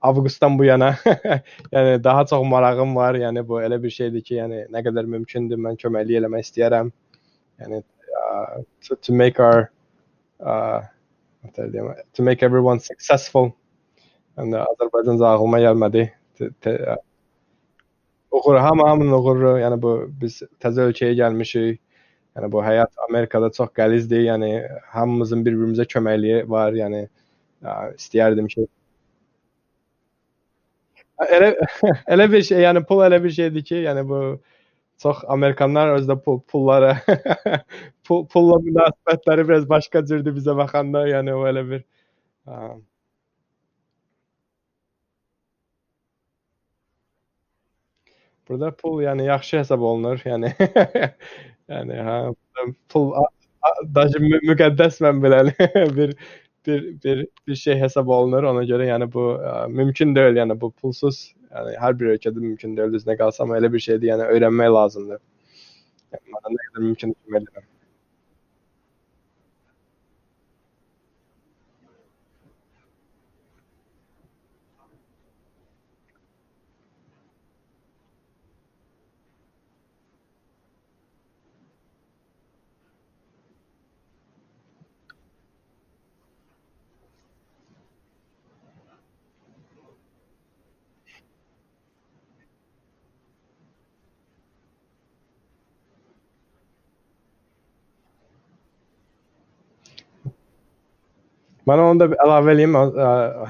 avqustdan 0.01 0.57
bu 0.59 0.65
yana 0.68 0.95
yəni 1.73 2.03
daha 2.03 2.26
çox 2.26 2.45
marağım 2.45 2.95
var. 2.95 3.15
Yəni 3.15 3.47
bu 3.47 3.61
elə 3.61 3.81
bir 3.84 3.89
şeydir 3.89 4.22
ki, 4.22 4.35
yəni 4.35 4.65
nə 4.73 4.84
qədər 4.85 5.09
mümkündür 5.09 5.59
mən 5.61 5.80
köməklik 5.81 6.22
eləmək 6.22 6.45
istəyirəm. 6.45 6.91
Yəni 7.61 7.81
uh, 7.81 8.61
to, 8.88 8.95
to 8.95 9.14
make 9.14 9.39
our 9.39 9.72
uh, 10.39 10.81
deyim, 11.57 11.93
to 12.14 12.23
make 12.23 12.43
everyone 12.43 12.80
successful. 12.80 13.51
Yəni 14.38 14.61
Azərbaycanca 14.61 15.34
ağlıma 15.34 15.61
gəlmədi. 15.65 16.09
Uğur, 18.31 18.55
hamı 18.55 18.87
hamının 18.87 19.11
uğuru, 19.17 19.53
yəni 19.63 19.81
bu 19.81 19.93
biz 20.21 20.41
təzə 20.63 20.87
ölkəyə 20.89 21.15
gəlmişik. 21.21 21.79
Yəni 22.37 22.51
bu 22.53 22.63
həyat 22.65 22.91
Amerikada 23.09 23.51
çox 23.51 23.69
qəlizdir. 23.79 24.23
Yəni 24.27 24.51
hamımızın 24.95 25.45
bir-birimizə 25.45 25.87
köməkliyi 25.95 26.43
var. 26.49 26.73
Yəni 26.77 27.07
istəyərdim 27.97 28.47
ki 28.53 28.67
elə 31.37 31.49
elə 32.13 32.27
bir 32.31 32.43
şey, 32.49 32.61
yəni 32.65 32.83
pul 32.89 33.03
elə 33.07 33.19
bir 33.23 33.33
şeydir 33.37 33.63
ki, 33.65 33.75
yəni 33.87 34.03
bu 34.09 34.19
çox 35.03 35.23
Amerikanlar 35.35 35.93
özdə 35.97 36.17
pul, 36.23 36.39
pullara 36.51 36.95
pul, 38.07 38.25
pulla 38.33 38.59
münasibətləri 38.65 39.47
biraz 39.49 39.69
başqa 39.69 40.03
cürdür 40.05 40.35
bizə 40.37 40.55
baxanda, 40.57 41.05
yəni 41.09 41.33
o 41.37 41.45
elə 41.49 41.63
bir 41.71 41.83
ə, 42.47 42.75
Burada 48.49 48.71
pul 48.75 49.01
yəni 49.03 49.25
yaxşı 49.27 49.57
hesab 49.59 49.81
olunur. 49.81 50.21
Yəni 50.25 50.51
yəni 51.73 51.97
hə 52.09 52.17
pul 52.93 53.11
daşı 53.95 54.21
mü 54.23 54.39
müqəddəs 54.51 55.01
mən 55.05 55.21
bilən 55.25 55.51
bir 55.97 56.15
bir 56.67 56.83
bir 57.05 57.27
bir 57.47 57.55
şey 57.55 57.79
hesab 57.81 58.07
olunur. 58.19 58.43
Ona 58.53 58.63
görə 58.71 58.87
yəni 58.91 59.09
bu 59.13 59.25
ə, 59.39 59.55
mümkün 59.81 60.15
deyil. 60.15 60.39
Yəni 60.43 60.59
bu 60.61 60.71
pulsuz 60.71 61.21
yəni 61.53 61.75
hər 61.83 61.99
bir 61.99 62.13
ölkədə 62.17 62.43
mümkün 62.47 62.77
deyil. 62.77 62.93
Düzünə 62.97 63.17
qalsam 63.23 63.55
elə 63.59 63.71
bir 63.73 63.83
şeydir. 63.89 64.11
Yəni 64.13 64.29
öyrənmək 64.35 64.73
lazımdır. 64.79 65.21
Yəni 66.15 66.35
mənə 66.37 66.53
nə 66.57 66.61
qədər 66.67 66.85
mümkün 66.89 67.15
edirəm. 67.41 67.56
Mən 101.68 101.81
onu 101.84 101.99
da 101.99 102.07
əlavə 102.23 102.53
eləyim 102.56 102.76
ə, 102.80 102.85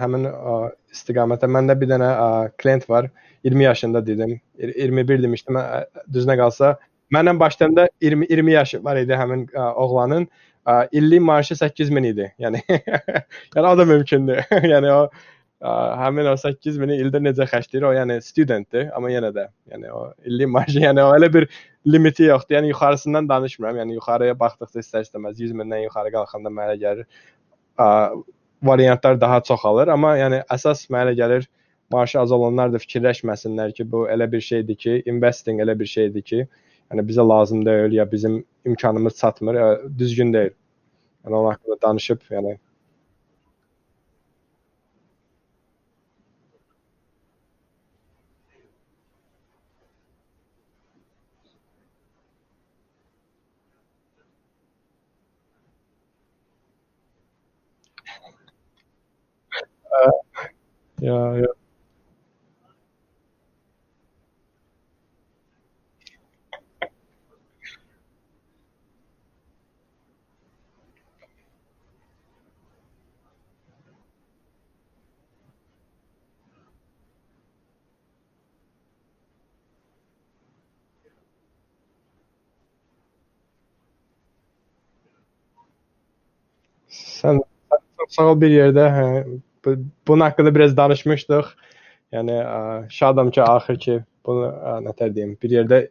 həmin 0.02 0.26
ə, 0.30 0.58
istiqamətə. 0.96 1.50
Məndə 1.54 1.76
bir 1.80 1.92
dənə 1.92 2.10
ə, 2.10 2.28
klient 2.62 2.88
var. 2.90 3.12
20 3.46 3.64
yaşında 3.64 4.06
dedim. 4.06 4.36
21 4.58 5.24
demişdim. 5.24 5.60
Düzünə 6.14 6.38
qalsa 6.40 6.76
məndən 7.14 7.40
başlayanda 7.40 7.88
20 8.02 8.28
20 8.30 8.52
yaşı 8.52 8.84
var 8.84 8.98
idi 9.04 9.14
həmin 9.22 9.46
ə, 9.54 9.70
oğlanın. 9.86 10.28
Ə, 10.68 10.88
illik 10.92 11.22
maaşı 11.22 11.56
8000 11.56 12.10
idi. 12.12 12.32
Yəni 12.42 12.64
yəni 13.56 13.68
o 13.70 13.78
da 13.78 13.86
mümkündür. 13.86 14.42
yəni 14.74 14.92
o 14.96 15.00
ə, 15.62 15.78
həmin 16.02 16.34
o 16.34 16.36
8000-i 16.42 17.00
ildə 17.06 17.22
necə 17.30 17.48
xərcləyir? 17.54 17.86
O 17.86 17.94
yəni 17.96 18.18
studentdir, 18.26 18.90
amma 18.98 19.14
yenə 19.14 19.30
də 19.36 19.48
yəni 19.72 19.94
o 19.94 20.08
illik 20.26 20.54
maaşı 20.58 20.84
yəni 20.88 21.06
o 21.06 21.14
elə 21.22 21.30
bir 21.38 21.48
limiti 21.88 22.28
yoxdur. 22.32 22.58
Yəni 22.58 22.74
yuxarısından 22.74 23.30
danışmıram. 23.30 23.78
Yəni 23.84 24.02
yuxarıya 24.02 24.36
baxdıqca 24.42 24.82
istər-istəməz 24.84 25.40
100 25.46 25.56
mindən 25.62 25.86
yuxarı 25.86 26.12
qalxanda 26.18 26.52
mənə 26.52 26.76
gəlir 26.82 27.06
ə, 27.06 27.37
variantlar 28.64 29.22
daha 29.22 29.42
çoxalır, 29.42 29.88
amma 29.94 30.16
yəni 30.18 30.42
əsas 30.54 30.88
mənə 30.94 31.14
gəlir 31.18 31.48
maaşı 31.94 32.20
az 32.20 32.32
olanlar 32.32 32.74
da 32.74 32.82
fikirləşməsinlər 32.82 33.74
ki, 33.78 33.86
bu 33.92 34.08
elə 34.12 34.28
bir 34.32 34.42
şeydir 34.42 34.76
ki, 34.76 35.02
investing 35.06 35.62
elə 35.62 35.78
bir 35.80 35.86
şeydir 35.86 36.22
ki, 36.22 36.48
yəni 36.92 37.06
bizə 37.10 37.28
lazım 37.30 37.66
deyil 37.66 37.94
ya 38.00 38.12
bizim 38.12 38.46
imkanımız 38.66 39.18
çatmır, 39.18 39.60
düzgün 40.00 40.34
deyil. 40.34 40.56
Yəni 41.26 41.36
onun 41.36 41.52
haqqında 41.52 41.82
danışıb, 41.82 42.22
yəni 42.32 42.58
Ja, 61.02 61.38
ja. 61.38 61.48
Sen, 86.90 87.40
sen 87.70 88.06
sanal 88.10 88.42
bir 88.42 88.50
yerde 88.50 88.90
he, 88.92 89.26
bunun 90.08 90.26
haqqında 90.26 90.56
biraz 90.56 90.78
danışmışdıq. 90.78 91.50
Yəni 92.16 92.38
ə, 92.40 92.60
şadam 92.90 93.32
ki, 93.32 93.42
axır 93.44 93.80
ki 93.84 93.98
bunu 94.26 94.48
ə, 94.48 94.78
nətər 94.86 95.12
deyim, 95.16 95.36
bir 95.44 95.56
yerdə 95.58 95.82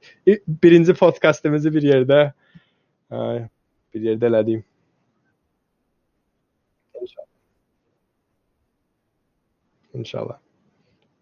birinci 0.63 0.95
podkastımızı 0.97 1.73
bir 1.75 1.89
yerdə 1.91 2.21
ə, 3.13 3.21
bir 3.95 4.09
yerdə 4.11 4.31
elədim. 4.33 4.65
İnşallah. 7.01 7.29
İnşallah. 9.95 10.46